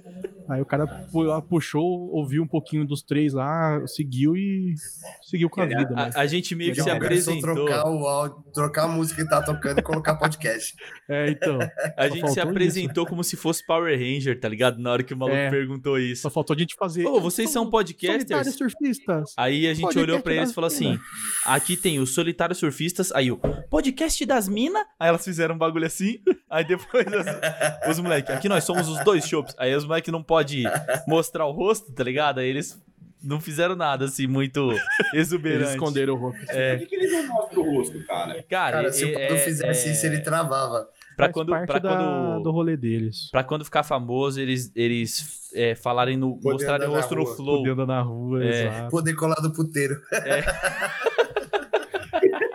Aí 0.48 0.60
o 0.60 0.64
cara 0.64 0.84
lá 1.12 1.42
puxou, 1.42 2.08
ouviu 2.12 2.42
um 2.42 2.46
pouquinho 2.46 2.86
dos 2.86 3.02
três 3.02 3.32
lá, 3.32 3.82
seguiu 3.86 4.36
e 4.36 4.74
seguiu 5.22 5.50
com 5.50 5.60
a 5.60 5.66
vida. 5.66 5.88
Mas... 5.90 6.14
A, 6.14 6.20
a 6.20 6.26
gente 6.26 6.54
meio 6.54 6.70
que 6.72 6.80
se 6.80 6.88
só 6.88 6.94
apresentou. 6.94 7.54
trocar 7.54 7.84
o 7.90 8.06
áudio, 8.06 8.44
trocar 8.54 8.84
a 8.84 8.88
música 8.88 9.24
que 9.24 9.28
tá 9.28 9.42
tocando 9.42 9.78
e 9.80 9.82
colocar 9.82 10.14
podcast. 10.16 10.74
É, 11.08 11.30
então. 11.30 11.60
A 11.96 12.08
Só 12.08 12.14
gente 12.16 12.30
se 12.32 12.40
apresentou 12.40 13.06
como 13.06 13.22
se 13.22 13.36
fosse 13.36 13.64
Power 13.64 13.96
Ranger, 13.96 14.40
tá 14.40 14.48
ligado? 14.48 14.80
Na 14.80 14.90
hora 14.90 15.04
que 15.04 15.14
o 15.14 15.16
maluco 15.16 15.36
É. 15.36 15.48
perguntou 15.48 16.00
isso. 16.00 16.22
Só 16.22 16.30
faltou 16.30 16.56
a 16.56 16.58
gente 16.58 16.74
fazer. 16.74 17.06
Ô, 17.06 17.20
vocês 17.20 17.48
são 17.50 17.70
Solitários 17.70 18.24
podcasters? 18.24 18.56
surfistas. 18.56 19.32
Aí 19.36 19.68
a 19.68 19.74
gente 19.74 19.95
Podcast 19.96 20.10
olhou 20.10 20.22
pra 20.22 20.34
eles 20.34 20.50
e 20.50 20.54
falou 20.54 20.66
assim: 20.68 20.98
aqui 21.44 21.76
tem 21.76 21.98
os 21.98 22.14
Solitários 22.14 22.58
Surfistas, 22.58 23.12
aí 23.12 23.30
o 23.30 23.36
podcast 23.70 24.24
das 24.26 24.48
Minas. 24.48 24.84
Aí 24.98 25.08
elas 25.08 25.24
fizeram 25.24 25.54
um 25.54 25.58
bagulho 25.58 25.86
assim. 25.86 26.18
Aí 26.50 26.64
depois 26.64 27.06
as- 27.12 27.90
os 27.90 27.98
moleques, 28.00 28.30
aqui 28.34 28.48
nós 28.48 28.64
somos 28.64 28.88
os 28.88 29.02
dois 29.04 29.26
shows. 29.26 29.54
Aí 29.58 29.74
os 29.74 29.84
moleques 29.84 30.12
não 30.12 30.22
podem 30.22 30.64
mostrar 31.06 31.46
o 31.46 31.52
rosto, 31.52 31.92
tá 31.92 32.04
ligado? 32.04 32.38
Aí 32.40 32.48
eles 32.48 32.80
não 33.22 33.40
fizeram 33.40 33.74
nada 33.74 34.04
assim 34.04 34.26
muito 34.26 34.70
exuberante. 35.12 35.62
Eles 35.62 35.70
esconderam 35.74 36.14
o 36.14 36.16
rosto. 36.16 36.40
É, 36.50 36.76
Por 36.76 36.80
que, 36.80 36.86
que 36.86 36.94
eles 36.96 37.12
não 37.12 37.26
mostram 37.34 37.62
o 37.62 37.76
rosto, 37.76 38.06
cara? 38.06 38.34
cara, 38.48 38.76
Cara, 38.76 38.92
se 38.92 39.04
o 39.04 39.18
é, 39.18 39.32
é- 39.32 39.36
fizesse 39.38 39.88
é- 39.88 39.92
isso, 39.92 40.06
ele 40.06 40.20
travava. 40.20 40.88
Pra 41.16 41.26
Faz 41.26 41.32
quando, 41.32 41.48
parte 41.50 41.66
pra 41.66 41.78
da- 41.78 41.96
quando, 41.96 42.42
do 42.42 42.50
rolê 42.50 42.76
deles. 42.76 43.30
pra 43.30 43.42
quando 43.42 43.64
ficar 43.64 43.82
famoso, 43.82 44.38
eles, 44.40 44.70
eles 44.76 45.50
é, 45.54 45.74
falarem 45.74 46.16
no. 46.16 46.36
Poder 46.36 46.52
mostrarem 46.52 46.88
o 46.88 46.92
rosto 46.92 47.14
no 47.14 47.26
flow. 47.26 47.58
Poder 47.58 47.70
andar 47.70 47.86
na 47.86 48.02
rua, 48.02 48.44
É. 48.44 48.66
exato. 48.66 48.90
Poder 48.90 49.14
colar 49.14 49.36
do 49.36 49.52
puteiro. 49.52 50.00
É 50.12 50.42
que- 50.42 50.50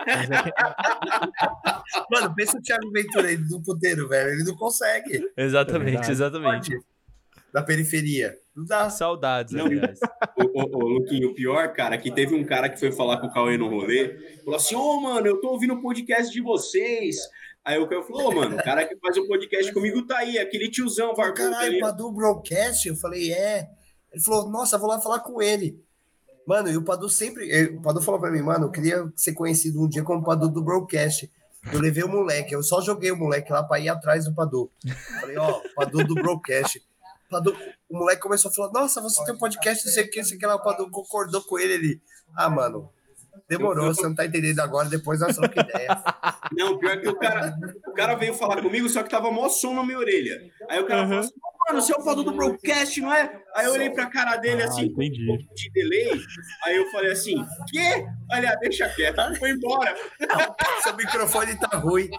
Mano, 2.10 2.34
pensa 2.34 2.58
o 2.58 2.62
Thiago 2.62 2.90
Ventura 2.90 3.28
aí 3.28 3.36
do 3.36 3.60
puteiro, 3.62 4.08
velho. 4.08 4.30
Ele 4.30 4.44
não 4.44 4.56
consegue. 4.56 5.22
Exatamente, 5.36 6.08
É 6.08 6.10
exatamente. 6.10 6.76
Da 7.52 7.62
periferia. 7.62 8.36
Não 8.56 8.64
dá. 8.64 8.88
Saudades, 8.90 9.52
Não. 9.54 9.66
aliás. 9.66 9.98
Ô, 10.54 10.62
ô, 10.62 10.84
ô, 10.84 10.88
Luquinho, 10.88 11.30
o 11.30 11.34
pior, 11.34 11.72
cara, 11.72 11.96
que 11.98 12.10
teve 12.10 12.34
um 12.34 12.44
cara 12.44 12.68
que 12.68 12.78
foi 12.80 12.90
falar 12.92 13.18
com 13.18 13.26
o 13.26 13.32
Cauê 13.32 13.56
no 13.58 13.68
rolê, 13.68 14.38
falou 14.44 14.56
assim, 14.56 14.74
ô, 14.74 15.00
mano, 15.00 15.26
eu 15.26 15.40
tô 15.40 15.48
ouvindo 15.50 15.74
o 15.74 15.82
podcast 15.82 16.32
de 16.32 16.40
vocês. 16.40 17.16
Aí 17.64 17.78
o 17.78 17.88
Cauê 17.88 18.02
falou, 18.02 18.28
ô, 18.28 18.32
mano, 18.34 18.56
o 18.56 18.62
cara 18.62 18.84
que 18.86 18.96
faz 18.96 19.16
o 19.16 19.26
podcast 19.28 19.72
comigo 19.72 20.04
tá 20.06 20.18
aí, 20.18 20.36
aquele 20.38 20.68
tiozão 20.68 21.14
barbudo 21.14 21.50
Caralho, 21.50 21.78
Padu 21.80 22.10
Broadcast? 22.10 22.88
Eu 22.88 22.96
falei, 22.96 23.32
é. 23.32 23.68
Ele 24.12 24.22
falou, 24.22 24.50
nossa, 24.50 24.76
vou 24.76 24.88
lá 24.88 25.00
falar 25.00 25.20
com 25.20 25.40
ele. 25.40 25.80
Mano, 26.46 26.68
e 26.68 26.76
o 26.76 26.82
Padu 26.84 27.08
sempre. 27.08 27.48
eh, 27.50 27.66
O 27.76 27.80
Padu 27.80 28.02
falou 28.02 28.20
pra 28.20 28.30
mim, 28.32 28.42
mano, 28.42 28.66
eu 28.66 28.70
queria 28.70 29.08
ser 29.14 29.32
conhecido 29.32 29.80
um 29.80 29.88
dia 29.88 30.02
como 30.02 30.24
Padu 30.24 30.48
do 30.48 30.62
Broadcast. 30.62 31.30
Eu 31.72 31.78
levei 31.80 32.02
o 32.02 32.08
moleque, 32.08 32.52
eu 32.52 32.62
só 32.64 32.80
joguei 32.80 33.12
o 33.12 33.16
moleque 33.16 33.52
lá 33.52 33.62
pra 33.62 33.78
ir 33.78 33.88
atrás 33.88 34.24
do 34.24 34.34
Padu. 34.34 34.68
Falei, 35.20 35.36
ó, 35.36 35.60
Padu 35.76 36.04
do 36.04 36.14
Broadcast. 36.16 36.82
Padu, 37.30 37.56
o 37.88 37.96
moleque 37.96 38.20
começou 38.20 38.50
a 38.50 38.54
falar, 38.54 38.72
nossa, 38.72 39.00
você 39.00 39.24
tem 39.24 39.34
um 39.34 39.38
podcast, 39.38 39.86
não 39.86 39.92
sei 39.92 40.04
o 40.04 40.10
que, 40.10 40.18
não 40.18 40.24
sei 40.26 40.36
o 40.36 40.40
que 40.40 40.46
lá. 40.46 40.56
O 40.56 40.62
Padu 40.62 40.90
concordou 40.90 41.40
com 41.42 41.58
ele 41.60 41.74
ali. 41.74 42.02
Ah, 42.36 42.50
mano, 42.50 42.90
demorou, 43.48 43.94
você 43.94 44.02
não 44.02 44.14
tá 44.14 44.24
entendendo 44.26 44.60
agora, 44.60 44.88
depois 44.88 45.20
nós 45.20 45.36
trocamos 45.36 45.70
ideia. 45.70 45.88
Não, 46.52 46.78
pior 46.78 47.00
que 47.00 47.08
o 47.08 47.16
cara, 47.16 47.56
o 47.86 47.92
cara 47.92 48.14
veio 48.14 48.34
falar 48.34 48.60
comigo, 48.60 48.86
só 48.88 49.02
que 49.02 49.08
tava 49.08 49.30
mó 49.30 49.48
som 49.48 49.74
na 49.74 49.82
minha 49.82 49.98
orelha. 49.98 50.38
Aí 50.68 50.80
o 50.80 50.86
cara 50.86 51.06
falou 51.06 51.20
assim, 51.20 51.32
mano, 51.68 51.80
você 51.80 51.92
é 51.94 51.96
o 51.96 52.14
do 52.22 52.32
broadcast, 52.32 53.00
não 53.00 53.12
é? 53.14 53.42
Aí 53.54 53.66
eu 53.66 53.72
olhei 53.72 53.88
pra 53.88 54.06
cara 54.06 54.36
dele 54.36 54.62
Ah, 54.62 54.66
assim, 54.66 54.82
um 54.82 54.86
entendi. 54.86 55.24
pouco 55.26 55.42
de 55.54 55.70
delay. 55.70 56.20
Aí 56.66 56.76
eu 56.76 56.90
falei 56.90 57.12
assim, 57.12 57.36
quê? 57.70 58.06
Olha, 58.30 58.54
deixa 58.60 58.88
quieto, 58.90 59.38
foi 59.38 59.50
embora. 59.50 59.96
Seu 60.82 60.94
microfone 60.94 61.58
tá 61.58 61.78
ruim. 61.78 62.10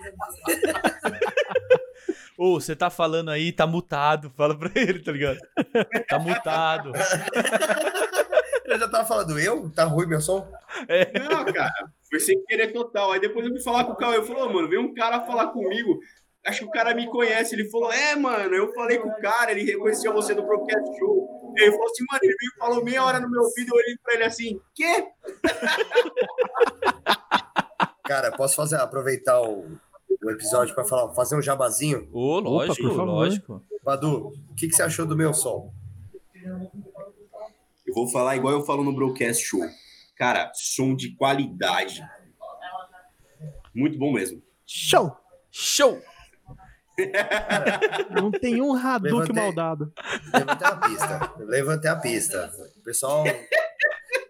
Ô, 2.37 2.59
você 2.59 2.75
tá 2.75 2.89
falando 2.89 3.29
aí, 3.29 3.51
tá 3.51 3.67
mutado. 3.67 4.31
Fala 4.35 4.57
pra 4.57 4.71
ele, 4.75 4.99
tá 4.99 5.11
ligado? 5.11 5.37
Tá 6.09 6.17
mutado. 6.17 6.91
Eu 8.65 8.79
já 8.79 8.87
tava 8.87 9.05
falando, 9.05 9.39
eu? 9.39 9.69
Tá 9.71 9.83
ruim 9.83 10.07
meu 10.07 10.21
som? 10.21 10.47
Não, 11.29 11.45
cara, 11.53 11.73
foi 12.09 12.19
sem 12.19 12.41
querer 12.45 12.71
total. 12.71 13.11
Aí 13.11 13.19
depois 13.19 13.45
eu 13.45 13.51
fui 13.51 13.61
falar 13.61 13.83
com 13.85 13.91
o 13.93 13.95
Cauê, 13.95 14.17
eu 14.17 14.23
falei, 14.23 14.43
"Ô, 14.43 14.49
mano, 14.53 14.69
veio 14.69 14.81
um 14.81 14.93
cara 14.93 15.21
falar 15.25 15.47
comigo. 15.47 15.99
Acho 16.45 16.59
que 16.59 16.65
o 16.65 16.71
cara 16.71 16.93
me 16.93 17.07
conhece. 17.07 17.55
Ele 17.55 17.69
falou, 17.69 17.91
é, 17.91 18.15
mano, 18.15 18.53
eu 18.53 18.73
falei 18.73 18.97
com 18.99 19.07
o 19.07 19.21
cara, 19.21 19.51
ele 19.51 19.63
reconheceu 19.63 20.13
você 20.13 20.33
do 20.35 20.43
Broadcast 20.43 20.99
Show. 20.99 21.53
Ele 21.57 21.71
falou 21.71 21.85
assim, 21.85 22.03
mano, 22.11 22.19
ele 22.23 22.35
veio 22.39 22.51
e 22.53 22.59
falou 22.59 22.83
meia 22.83 23.03
hora 23.05 23.19
no 23.19 23.29
meu 23.29 23.41
ouvido, 23.43 23.69
eu 23.69 23.77
olhei 23.77 23.95
pra 24.03 24.13
ele 24.15 24.23
assim, 24.23 24.59
quê? 24.75 25.05
Cara, 28.03 28.31
posso 28.31 28.55
fazer, 28.55 28.75
aproveitar 28.75 29.41
o, 29.41 29.65
o 30.21 30.29
episódio 30.31 30.75
para 30.75 30.83
falar, 30.83 31.13
fazer 31.13 31.35
um 31.37 31.41
jabazinho? 31.41 32.09
Ô, 32.11 32.39
lógico, 32.39 32.89
por 32.89 32.95
favor. 32.97 33.05
lógico. 33.05 33.63
Badu, 33.83 34.27
o 34.49 34.55
que, 34.55 34.67
que 34.67 34.75
você 34.75 34.83
achou 34.83 35.05
do 35.05 35.15
meu 35.15 35.33
som? 35.33 35.73
Eu 37.93 38.03
vou 38.03 38.07
falar 38.11 38.35
igual 38.35 38.51
eu 38.53 38.65
falo 38.65 38.83
no 38.83 38.91
Broadcast 38.91 39.45
Show. 39.45 39.61
Cara, 40.17 40.51
som 40.55 40.95
de 40.95 41.15
qualidade. 41.15 42.03
Muito 43.73 43.99
bom 43.99 44.11
mesmo. 44.11 44.41
Show! 44.65 45.15
Show! 45.51 46.01
Não 48.09 48.31
tem 48.31 48.61
um 48.63 48.73
Hadouken 48.75 49.11
Levantei. 49.19 49.35
maldado. 49.43 49.93
Levantei 50.33 50.67
a 50.67 50.75
pista. 50.75 51.33
Levantei 51.37 51.91
a 51.91 51.95
pista. 51.95 52.51
O 52.77 52.83
pessoal. 52.83 53.23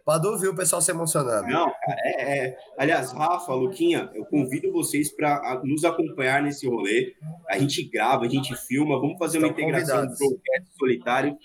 Padu 0.06 0.38
viu 0.38 0.52
o 0.52 0.56
pessoal 0.56 0.82
se 0.82 0.92
emocionando. 0.92 1.48
Não, 1.48 1.66
cara, 1.66 1.98
é, 2.04 2.48
é- 2.48 2.58
Aliás, 2.78 3.14
Rafa, 3.14 3.54
Luquinha, 3.54 4.10
eu 4.14 4.26
convido 4.26 4.70
vocês 4.74 5.10
para 5.16 5.62
nos 5.64 5.86
acompanhar 5.86 6.42
nesse 6.42 6.68
rolê. 6.68 7.16
A 7.50 7.58
gente 7.58 7.84
grava, 7.90 8.26
a 8.26 8.30
gente 8.30 8.54
filma, 8.68 9.00
vamos 9.00 9.18
fazer 9.18 9.38
uma 9.38 9.48
Estão 9.48 9.64
integração 9.64 10.02
do 10.02 10.08
convidados. 10.10 10.20
podcast 10.42 10.78
solitário. 10.78 11.38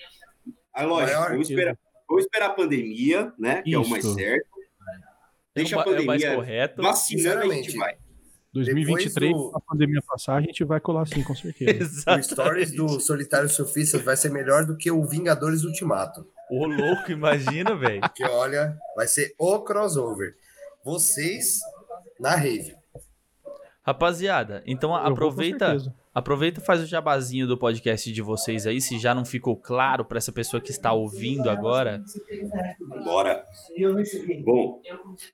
Aí, 0.74 0.86
lógico, 0.86 1.12
Maior 1.18 1.30
vamos 1.30 1.48
esperar, 1.50 1.76
vamos 2.08 2.24
esperar 2.24 2.46
a 2.46 2.54
pandemia, 2.54 3.32
né? 3.38 3.62
Que 3.62 3.74
é 3.74 3.78
o 3.78 3.86
mais 3.88 4.04
Isso. 4.04 4.14
certo. 4.14 4.48
Deixa 5.54 5.76
a 5.76 5.80
é 5.80 5.82
o 5.82 5.86
ma- 5.86 5.96
é 5.96 6.00
o 6.00 6.06
mais 6.06 6.22
pandemia 6.22 6.36
correto. 6.36 6.82
vacinando, 6.82 7.28
a 7.40 7.42
gente 7.54 7.70
Sinceramente. 7.72 7.76
vai. 7.76 7.96
2023, 8.52 9.14
Depois 9.32 9.50
do- 9.52 9.56
a 9.56 9.60
pandemia 9.60 10.00
passar, 10.06 10.36
a 10.36 10.40
gente 10.40 10.64
vai 10.64 10.80
colar 10.80 11.06
sim, 11.06 11.22
com 11.22 11.34
certeza. 11.34 12.04
O 12.18 12.22
Stories 12.22 12.72
do 12.74 12.98
Solitário 13.00 13.48
Surfista 13.48 13.98
vai 13.98 14.16
ser 14.16 14.30
melhor 14.30 14.64
do 14.64 14.76
que 14.76 14.90
o 14.90 15.04
Vingadores 15.04 15.64
Ultimato. 15.64 16.26
Ô, 16.50 16.64
louco, 16.66 17.12
imagina, 17.12 17.74
velho. 17.76 18.00
Que 18.14 18.24
olha, 18.24 18.76
vai 18.96 19.06
ser 19.06 19.34
o 19.38 19.58
crossover. 19.60 20.34
Vocês 20.84 21.58
na 22.18 22.34
rave. 22.34 22.74
Rapaziada, 23.82 24.62
então 24.66 24.90
Eu 24.90 24.96
vou 24.96 25.04
com 25.06 25.12
aproveita, 25.12 25.66
certeza. 25.66 25.94
Aproveita 26.18 26.60
e 26.60 26.64
faz 26.64 26.82
o 26.82 26.86
jabazinho 26.86 27.46
do 27.46 27.56
podcast 27.56 28.12
de 28.12 28.22
vocês 28.22 28.66
aí, 28.66 28.80
se 28.80 28.98
já 28.98 29.14
não 29.14 29.24
ficou 29.24 29.56
claro 29.56 30.04
pra 30.04 30.18
essa 30.18 30.32
pessoa 30.32 30.60
que 30.60 30.70
está 30.70 30.92
ouvindo 30.92 31.48
agora. 31.48 32.02
Bora. 33.04 33.44
Bom, 34.44 34.82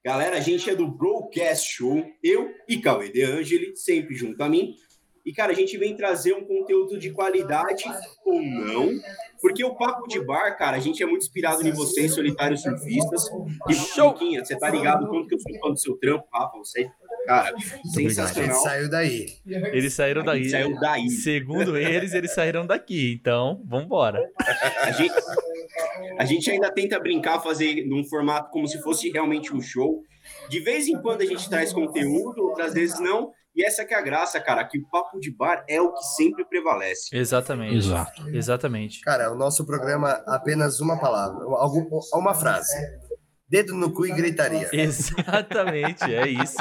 galera, 0.05 0.37
a 0.37 0.41
gente 0.41 0.69
é 0.69 0.75
do 0.75 0.87
Broadcast 0.87 1.73
Show, 1.73 2.05
eu 2.23 2.51
e 2.69 2.79
Cauê 2.79 3.11
De 3.11 3.23
Angeli, 3.23 3.77
sempre 3.77 4.15
junto 4.15 4.43
a 4.43 4.49
mim. 4.49 4.75
E, 5.25 5.33
cara, 5.33 5.53
a 5.53 5.55
gente 5.55 5.79
vem 5.79 5.97
trazer 5.97 6.35
um 6.35 6.45
conteúdo 6.45 6.99
de 6.99 7.11
qualidade 7.11 7.85
ou 8.27 8.43
não, 8.43 8.91
porque 9.41 9.65
o 9.65 9.75
Papo 9.75 10.07
de 10.07 10.21
Bar, 10.23 10.55
cara, 10.59 10.77
a 10.77 10.81
gente 10.81 11.03
é 11.03 11.07
muito 11.07 11.23
inspirado 11.23 11.67
em 11.67 11.73
vocês, 11.73 12.15
solitários 12.15 12.61
surfistas. 12.61 13.23
E, 13.71 13.75
Show! 13.75 14.09
Luquinha, 14.09 14.45
você 14.45 14.55
tá 14.55 14.69
ligado 14.69 15.09
quanto 15.09 15.27
que 15.27 15.35
eu 15.35 15.41
sou 15.41 15.59
fã 15.61 15.71
do 15.71 15.79
seu 15.79 15.97
trampo, 15.97 16.27
Rafa, 16.31 16.59
você, 16.59 16.91
cara, 17.27 17.55
A 17.55 17.59
gente 17.59 17.93
sensacional. 17.93 18.63
saiu 18.63 18.91
daí. 18.91 19.27
Eles 19.47 19.93
saíram 19.95 20.25
daí. 20.25 20.49
saiu 20.49 20.79
daí. 20.79 21.09
Segundo 21.11 21.77
eles, 21.77 22.13
eles 22.15 22.33
saíram 22.35 22.67
daqui. 22.67 23.13
Então, 23.21 23.63
vambora. 23.67 24.21
A 24.83 24.91
gente, 24.93 25.15
a 26.19 26.25
gente 26.25 26.51
ainda 26.51 26.71
tenta 26.73 26.99
brincar, 27.01 27.41
fazer 27.41 27.85
num 27.87 28.05
formato 28.05 28.51
como 28.51 28.67
se 28.67 28.81
fosse 28.83 29.11
realmente 29.11 29.55
um 29.55 29.61
show. 29.61 30.03
De 30.49 30.61
vez 30.61 30.87
em 30.89 31.01
quando 31.01 31.23
a 31.23 31.27
gente 31.27 31.49
traz 31.49 31.73
conteúdo, 31.73 32.43
outras 32.43 32.73
vezes 32.73 32.99
não. 33.01 33.33
E 33.57 33.65
essa 33.65 33.85
que 33.85 33.95
é 33.95 33.97
a 33.97 34.03
graça, 34.03 34.41
cara, 34.41 34.65
que 34.65 34.79
o 34.79 34.89
papo 34.91 35.21
de 35.21 35.31
bar 35.31 35.65
é 35.69 35.81
o 35.81 35.93
que 35.93 36.03
sempre 36.17 36.45
prevalece. 36.45 37.17
Exatamente. 37.17 37.77
Exato. 37.77 38.29
Exatamente. 38.31 39.01
Cara, 39.01 39.31
o 39.33 39.37
nosso 39.37 39.65
programa 39.65 40.11
apenas 40.27 40.81
uma 40.81 40.99
palavra, 40.99 41.47
uma 42.15 42.35
frase. 42.35 42.75
Dedo 43.55 43.73
no 43.77 43.93
cu 43.93 44.05
e 44.05 44.13
gritaria. 44.13 44.69
Exatamente, 44.73 46.03
é 46.13 46.27
isso. 46.29 46.57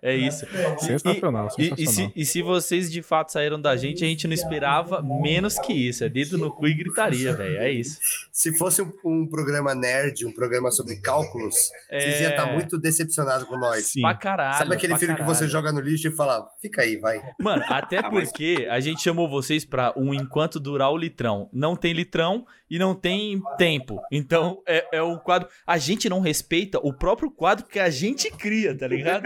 É 0.00 0.14
isso. 0.14 0.46
Sensacional, 0.78 1.48
E, 1.58 1.62
e 1.62 1.66
se, 1.66 1.76
sensacional. 1.86 2.12
e 2.14 2.24
se 2.24 2.42
vocês 2.42 2.92
de 2.92 3.02
fato 3.02 3.32
saíram 3.32 3.60
da 3.60 3.76
gente, 3.76 4.04
a 4.04 4.06
gente 4.06 4.28
não 4.28 4.34
esperava 4.34 5.02
menos 5.02 5.58
que 5.58 5.72
isso. 5.72 6.04
É 6.04 6.08
dedo 6.08 6.38
no 6.38 6.52
cu 6.52 6.68
e 6.68 6.74
gritaria, 6.74 7.32
velho. 7.34 7.56
É 7.58 7.70
isso. 7.72 7.98
Se 8.30 8.56
fosse 8.56 8.80
um, 8.80 8.92
um 9.04 9.26
programa 9.26 9.74
nerd, 9.74 10.24
um 10.24 10.32
programa 10.32 10.70
sobre 10.70 10.96
cálculos, 11.00 11.56
vocês 11.90 12.20
iam 12.20 12.28
É. 12.28 12.30
estar 12.30 12.52
muito 12.52 12.78
decepcionados 12.78 13.48
com 13.48 13.56
nós. 13.58 13.86
Sim. 13.86 14.02
Pra 14.02 14.14
caralho. 14.14 14.58
Sabe 14.58 14.74
aquele 14.74 14.92
pra 14.92 14.98
filme 15.00 15.14
que 15.14 15.20
caralho. 15.22 15.36
você 15.36 15.48
joga 15.48 15.72
no 15.72 15.80
lixo 15.80 16.06
e 16.06 16.12
fala, 16.12 16.46
fica 16.62 16.82
aí, 16.82 16.96
vai. 16.96 17.20
Mano, 17.40 17.64
até 17.68 17.98
Ah, 17.98 18.08
porque 18.10 18.68
a 18.70 18.78
gente 18.78 19.02
chamou 19.02 19.28
vocês 19.28 19.64
pra 19.64 19.92
um 19.96 20.14
enquanto 20.14 20.60
durar 20.60 20.92
o 20.92 20.96
litrão. 20.96 21.48
Não 21.52 21.74
tem 21.74 21.92
litrão 21.92 22.46
e 22.70 22.78
não 22.78 22.94
tem 22.94 23.40
tempo. 23.58 24.00
Então 24.10 24.62
é, 24.66 24.86
é 24.98 25.02
um 25.02 25.16
quadro. 25.18 25.48
A 25.66 25.78
gente 25.78 26.08
não 26.08 26.20
respeita 26.20 26.78
o 26.82 26.92
próprio 26.92 27.30
quadro 27.30 27.66
que 27.66 27.78
a 27.78 27.88
gente 27.90 28.30
cria, 28.30 28.76
tá 28.76 28.86
ligado? 28.88 29.24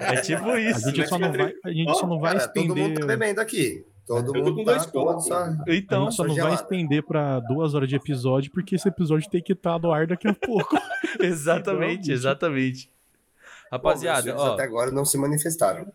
é 0.00 0.16
tipo 0.20 0.48
A 0.50 0.60
isso. 0.60 0.90
gente 0.90 1.08
só 1.08 1.18
não 1.18 1.32
vai, 1.32 1.52
a 1.64 1.70
gente 1.70 1.94
só 1.98 2.06
não 2.06 2.18
vai 2.20 2.36
Cara, 2.36 2.48
todo 2.48 2.66
mundo 2.68 2.78
estender. 2.78 3.00
tá 3.00 3.06
bebendo 3.06 3.40
aqui. 3.40 3.84
Todo 4.06 4.32
mundo 4.32 4.54
com 4.54 4.64
tá 4.64 4.76
dois. 4.86 5.30
A 5.32 5.56
Então, 5.68 6.04
gente 6.04 6.14
só 6.14 6.22
não 6.22 6.28
vai 6.28 6.36
gelado. 6.36 6.54
estender 6.62 7.02
pra 7.02 7.40
duas 7.40 7.74
horas 7.74 7.88
de 7.88 7.96
episódio, 7.96 8.52
porque 8.52 8.76
esse 8.76 8.86
episódio 8.88 9.28
tem 9.28 9.42
que 9.42 9.52
estar 9.52 9.80
no 9.80 9.90
ar 9.90 10.06
daqui 10.06 10.28
a 10.28 10.34
pouco. 10.34 10.76
exatamente, 11.18 12.12
exatamente. 12.12 12.88
Rapaziada, 13.72 14.32
Bom, 14.32 14.40
ó, 14.40 14.52
até 14.54 14.62
agora 14.62 14.92
não 14.92 15.04
se 15.04 15.18
manifestaram. 15.18 15.86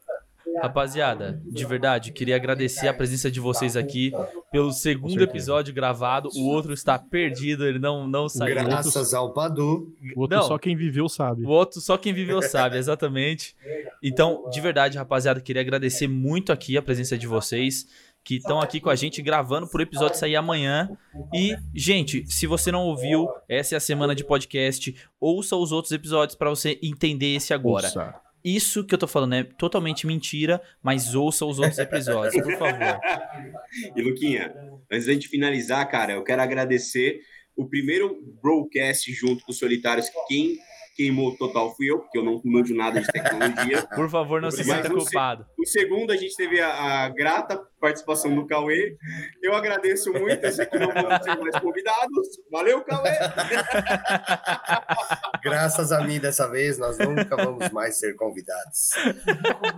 Rapaziada, 0.62 1.42
de 1.46 1.66
verdade, 1.66 2.12
queria 2.12 2.36
agradecer 2.36 2.88
a 2.88 2.94
presença 2.94 3.32
de 3.32 3.40
vocês 3.40 3.76
aqui 3.76 4.12
pelo 4.52 4.72
segundo 4.72 5.22
episódio 5.22 5.74
gravado. 5.74 6.30
O 6.36 6.48
outro 6.48 6.74
está 6.74 6.98
perdido, 7.00 7.66
ele 7.66 7.80
não, 7.80 8.08
não 8.08 8.28
saiu. 8.28 8.56
Graças 8.56 9.14
ao 9.14 9.34
Padu. 9.34 9.94
O 10.16 10.22
outro 10.22 10.38
Não. 10.38 10.44
só 10.44 10.58
quem 10.58 10.76
viveu 10.76 11.08
sabe. 11.08 11.46
O 11.46 11.50
outro 11.50 11.80
só 11.82 11.98
quem 11.98 12.14
viveu 12.14 12.42
sabe, 12.42 12.78
exatamente. 12.78 13.56
Então, 14.04 14.50
de 14.50 14.60
verdade, 14.60 14.98
rapaziada, 14.98 15.40
queria 15.42 15.62
agradecer 15.62 16.08
muito 16.08 16.52
aqui 16.52 16.78
a 16.78 16.82
presença 16.82 17.18
de 17.18 17.28
vocês 17.28 17.88
que 18.24 18.36
estão 18.36 18.60
aqui 18.60 18.80
com 18.80 18.90
a 18.90 18.96
gente 18.96 19.22
gravando 19.22 19.68
pro 19.68 19.82
episódio 19.82 20.18
sair 20.18 20.36
amanhã. 20.36 20.90
E, 21.34 21.56
gente, 21.74 22.24
se 22.32 22.46
você 22.46 22.72
não 22.72 22.84
ouviu, 22.84 23.28
essa 23.50 23.76
é 23.76 23.78
a 23.78 23.80
semana 23.80 24.14
de 24.14 24.24
podcast. 24.24 24.96
Ouça 25.20 25.56
os 25.56 25.72
outros 25.72 25.92
episódios 25.92 26.36
para 26.36 26.50
você 26.50 26.78
entender 26.84 27.36
esse 27.36 27.54
agora. 27.54 27.88
Ouça. 27.88 28.16
Isso 28.44 28.84
que 28.84 28.94
eu 28.94 29.00
tô 29.00 29.08
falando 29.08 29.36
é 29.36 29.44
totalmente 29.44 30.08
mentira, 30.08 30.62
mas 30.82 31.14
ouça 31.14 31.46
os 31.46 31.60
outros 31.60 31.78
episódios, 31.78 32.44
por 32.44 32.58
favor. 32.58 33.00
E 33.96 34.02
Luquinha, 34.02 34.54
antes 34.92 35.06
da 35.06 35.14
gente 35.14 35.30
finalizar, 35.30 35.90
cara, 35.90 36.14
eu 36.14 36.24
quero 36.24 36.42
agradecer 36.42 37.22
o 37.56 37.68
primeiro 37.68 38.22
broadcast 38.42 39.12
junto 39.14 39.46
com 39.46 39.52
os 39.52 39.58
solitários. 39.58 40.10
que 40.10 40.26
Quem 40.28 40.58
queimou 40.96 41.36
total 41.38 41.76
fui 41.76 41.90
eu, 41.90 42.00
porque 42.00 42.18
eu 42.18 42.24
não 42.24 42.42
manjo 42.44 42.76
nada 42.76 43.02
de 43.02 43.08
tecnologia. 43.08 43.88
Por 43.96 44.10
favor, 44.10 44.42
não 44.42 44.52
se 44.52 44.64
sinta 44.64 44.90
culpado. 44.90 45.46
O 45.58 45.66
segundo, 45.66 46.12
a 46.12 46.18
gente 46.18 46.36
teve 46.36 46.60
a, 46.60 47.06
a 47.06 47.10
grata 47.10 47.62
participação 47.80 48.36
do 48.36 48.46
Cauê. 48.46 48.96
Eu 49.42 49.56
agradeço 49.56 50.12
muito. 50.14 50.46
Esse 50.46 50.62
aqui 50.62 50.78
não 50.78 50.88
vamos 50.88 51.20
ter 51.20 51.38
mais 51.38 51.60
convidados. 51.60 52.28
Valeu, 52.52 52.84
Cauê! 52.84 53.10
Graças 55.44 55.92
a 55.92 56.04
mim, 56.04 56.20
dessa 56.20 56.48
vez, 56.48 56.78
nós 56.78 56.98
nunca 57.00 57.36
vamos 57.36 57.70
mais 57.72 57.98
ser 57.98 58.16
convidados. 58.16 58.90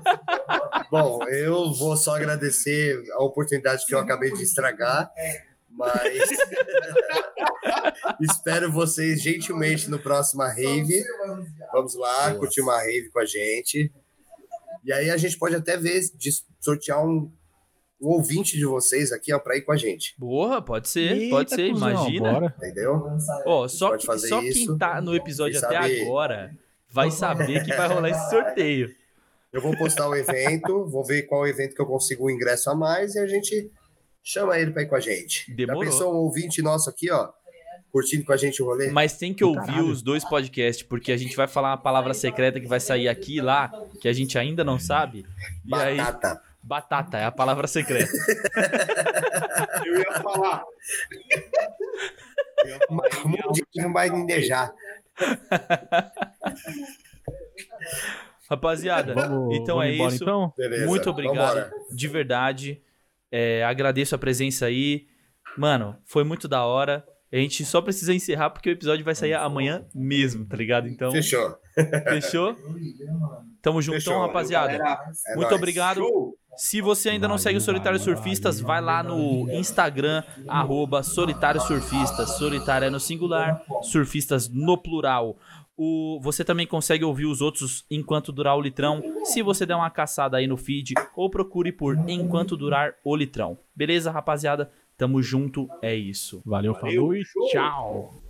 Bom, 0.91 1.23
eu 1.29 1.71
vou 1.73 1.95
só 1.95 2.15
agradecer 2.15 3.01
a 3.13 3.23
oportunidade 3.23 3.85
que 3.85 3.95
eu 3.95 3.99
acabei 3.99 4.33
de 4.33 4.43
estragar, 4.43 5.09
mas 5.75 6.29
espero 8.21 8.71
vocês 8.71 9.21
gentilmente 9.21 9.89
no 9.89 9.99
próximo 9.99 10.43
rave. 10.43 11.03
Vamos 11.71 11.95
lá, 11.95 12.33
curtir 12.35 12.61
uma 12.61 12.77
rave 12.79 13.09
com 13.11 13.19
a 13.19 13.25
gente. 13.25 13.91
E 14.83 14.91
aí 14.91 15.09
a 15.09 15.17
gente 15.17 15.37
pode 15.37 15.55
até 15.55 15.77
ver 15.77 16.01
de 16.15 16.29
sortear 16.59 17.03
um, 17.05 17.31
um 18.01 18.07
ouvinte 18.09 18.57
de 18.57 18.65
vocês 18.65 19.11
aqui, 19.11 19.33
ó, 19.33 19.39
para 19.39 19.55
ir 19.55 19.61
com 19.61 19.71
a 19.71 19.77
gente, 19.77 20.13
Boa, 20.17 20.61
pode 20.61 20.89
ser, 20.89 21.13
Eita, 21.13 21.35
pode 21.35 21.49
ser, 21.51 21.71
cuzão, 21.71 21.89
imagina. 21.89 22.31
bora. 22.33 22.53
entendeu? 22.57 23.01
Ó, 23.45 23.67
só, 23.67 23.95
que- 23.95 24.05
fazer 24.05 24.27
só 24.27 24.41
isso. 24.41 24.67
quem 24.67 24.77
tá 24.77 24.99
no 25.01 25.15
episódio 25.15 25.57
Quem 25.57 25.65
até 25.65 25.75
sabe- 25.81 26.01
agora 26.01 26.53
vai 26.89 27.09
saber 27.11 27.63
que 27.63 27.73
vai 27.73 27.87
rolar 27.87 28.09
esse 28.09 28.29
sorteio. 28.29 28.93
Eu 29.53 29.61
vou 29.61 29.75
postar 29.77 30.09
o 30.09 30.15
evento, 30.15 30.85
vou 30.89 31.03
ver 31.05 31.23
qual 31.23 31.47
evento 31.47 31.75
que 31.75 31.81
eu 31.81 31.85
consigo 31.85 32.25
o 32.25 32.29
ingresso 32.29 32.69
a 32.69 32.75
mais 32.75 33.15
e 33.15 33.19
a 33.19 33.27
gente 33.27 33.71
chama 34.23 34.57
ele 34.57 34.71
para 34.71 34.81
ir 34.83 34.87
com 34.87 34.95
a 34.95 34.99
gente. 34.99 35.51
Demorou. 35.53 35.83
Já 35.83 35.91
pensou 35.91 36.13
um 36.13 36.17
ouvinte 36.17 36.61
nosso 36.61 36.89
aqui, 36.89 37.11
ó, 37.11 37.29
curtindo 37.91 38.23
com 38.25 38.31
a 38.33 38.37
gente 38.37 38.61
o 38.61 38.65
rolê? 38.65 38.89
Mas 38.89 39.17
tem 39.17 39.33
que 39.33 39.43
ouvir 39.43 39.65
Caralho. 39.65 39.87
os 39.87 40.01
dois 40.01 40.23
podcasts, 40.23 40.83
porque 40.83 41.11
a 41.11 41.17
gente 41.17 41.35
vai 41.35 41.47
falar 41.47 41.71
uma 41.71 41.77
palavra 41.77 42.13
secreta 42.13 42.59
que 42.59 42.67
vai 42.67 42.79
sair 42.79 43.07
aqui 43.07 43.37
e 43.37 43.41
lá, 43.41 43.71
que 44.01 44.07
a 44.07 44.13
gente 44.13 44.37
ainda 44.37 44.63
não 44.63 44.79
sabe. 44.79 45.25
E 45.65 45.75
aí, 45.75 45.97
Batata. 45.97 46.41
batata 46.61 47.17
é 47.17 47.25
a 47.25 47.31
palavra 47.31 47.67
secreta. 47.67 48.11
Eu 49.85 49.99
ia 49.99 50.11
falar. 50.13 50.63
Eu 52.63 52.69
ia 52.69 52.79
falar, 52.87 53.09
eu 53.25 53.29
ia- 53.31 53.51
dia 53.51 53.83
não 53.83 53.91
vai 53.93 54.09
nindejar. 54.09 54.73
Rapaziada, 58.49 59.13
Vamos, 59.13 59.55
então 59.55 59.75
vamos 59.77 59.91
é 59.91 59.95
embora, 59.95 60.13
isso. 60.13 60.23
então? 60.23 60.53
Beleza. 60.57 60.85
Muito 60.85 61.09
obrigado, 61.09 61.35
Vambora. 61.37 61.71
de 61.91 62.07
verdade. 62.07 62.81
É, 63.35 63.63
agradeço 63.63 64.13
a 64.13 64.17
presença 64.19 64.67
aí. 64.67 65.07
Mano, 65.57 65.95
foi 66.05 66.23
muito 66.23 66.47
da 66.47 66.63
hora. 66.65 67.03
A 67.31 67.35
gente 67.37 67.65
só 67.65 67.81
precisa 67.81 68.13
encerrar 68.13 68.51
porque 68.51 68.69
o 68.69 68.73
episódio 68.73 69.03
vai 69.03 69.15
sair 69.15 69.33
amanhã 69.33 69.83
mesmo, 69.95 70.45
tá 70.45 70.55
ligado? 70.55 70.87
Então, 70.87 71.11
Fechou. 71.11 71.57
fechou? 72.09 72.55
Tamo 73.59 73.81
juntão, 73.81 74.19
rapaziada. 74.21 74.73
É 74.73 75.35
Muito 75.35 75.49
nóis. 75.49 75.53
obrigado. 75.53 75.97
show! 75.97 76.37
Se 76.55 76.79
você 76.81 77.09
ainda 77.09 77.27
não 77.27 77.39
segue 77.39 77.57
o 77.57 77.61
Solitário 77.61 77.97
Surfistas, 77.97 78.59
vai 78.59 78.79
lá 78.79 79.01
no 79.01 79.49
Instagram, 79.51 80.21
arroba 80.47 81.01
Solitário 81.01 81.59
Surfistas. 81.59 82.37
Solitário 82.37 82.85
é 82.85 82.89
no 82.91 82.99
singular, 82.99 83.63
surfistas 83.81 84.47
no 84.49 84.77
plural. 84.77 85.35
O, 85.75 86.19
você 86.21 86.43
também 86.43 86.67
consegue 86.67 87.03
ouvir 87.03 87.25
os 87.25 87.41
outros 87.41 87.85
enquanto 87.89 88.31
durar 88.31 88.55
o 88.55 88.61
litrão, 88.61 89.01
se 89.23 89.41
você 89.41 89.65
der 89.65 89.75
uma 89.75 89.89
caçada 89.89 90.37
aí 90.37 90.45
no 90.45 90.57
feed 90.57 90.93
ou 91.15 91.29
procure 91.29 91.71
por 91.71 91.97
enquanto 92.07 92.55
durar 92.55 92.93
o 93.03 93.15
litrão. 93.15 93.57
Beleza, 93.75 94.11
rapaziada? 94.11 94.71
Tamo 94.95 95.21
junto, 95.21 95.67
é 95.81 95.95
isso. 95.95 96.41
Valeu, 96.45 96.73
Valeu, 96.73 96.95
falou 96.95 97.15
e 97.15 97.23
tchau. 97.51 98.22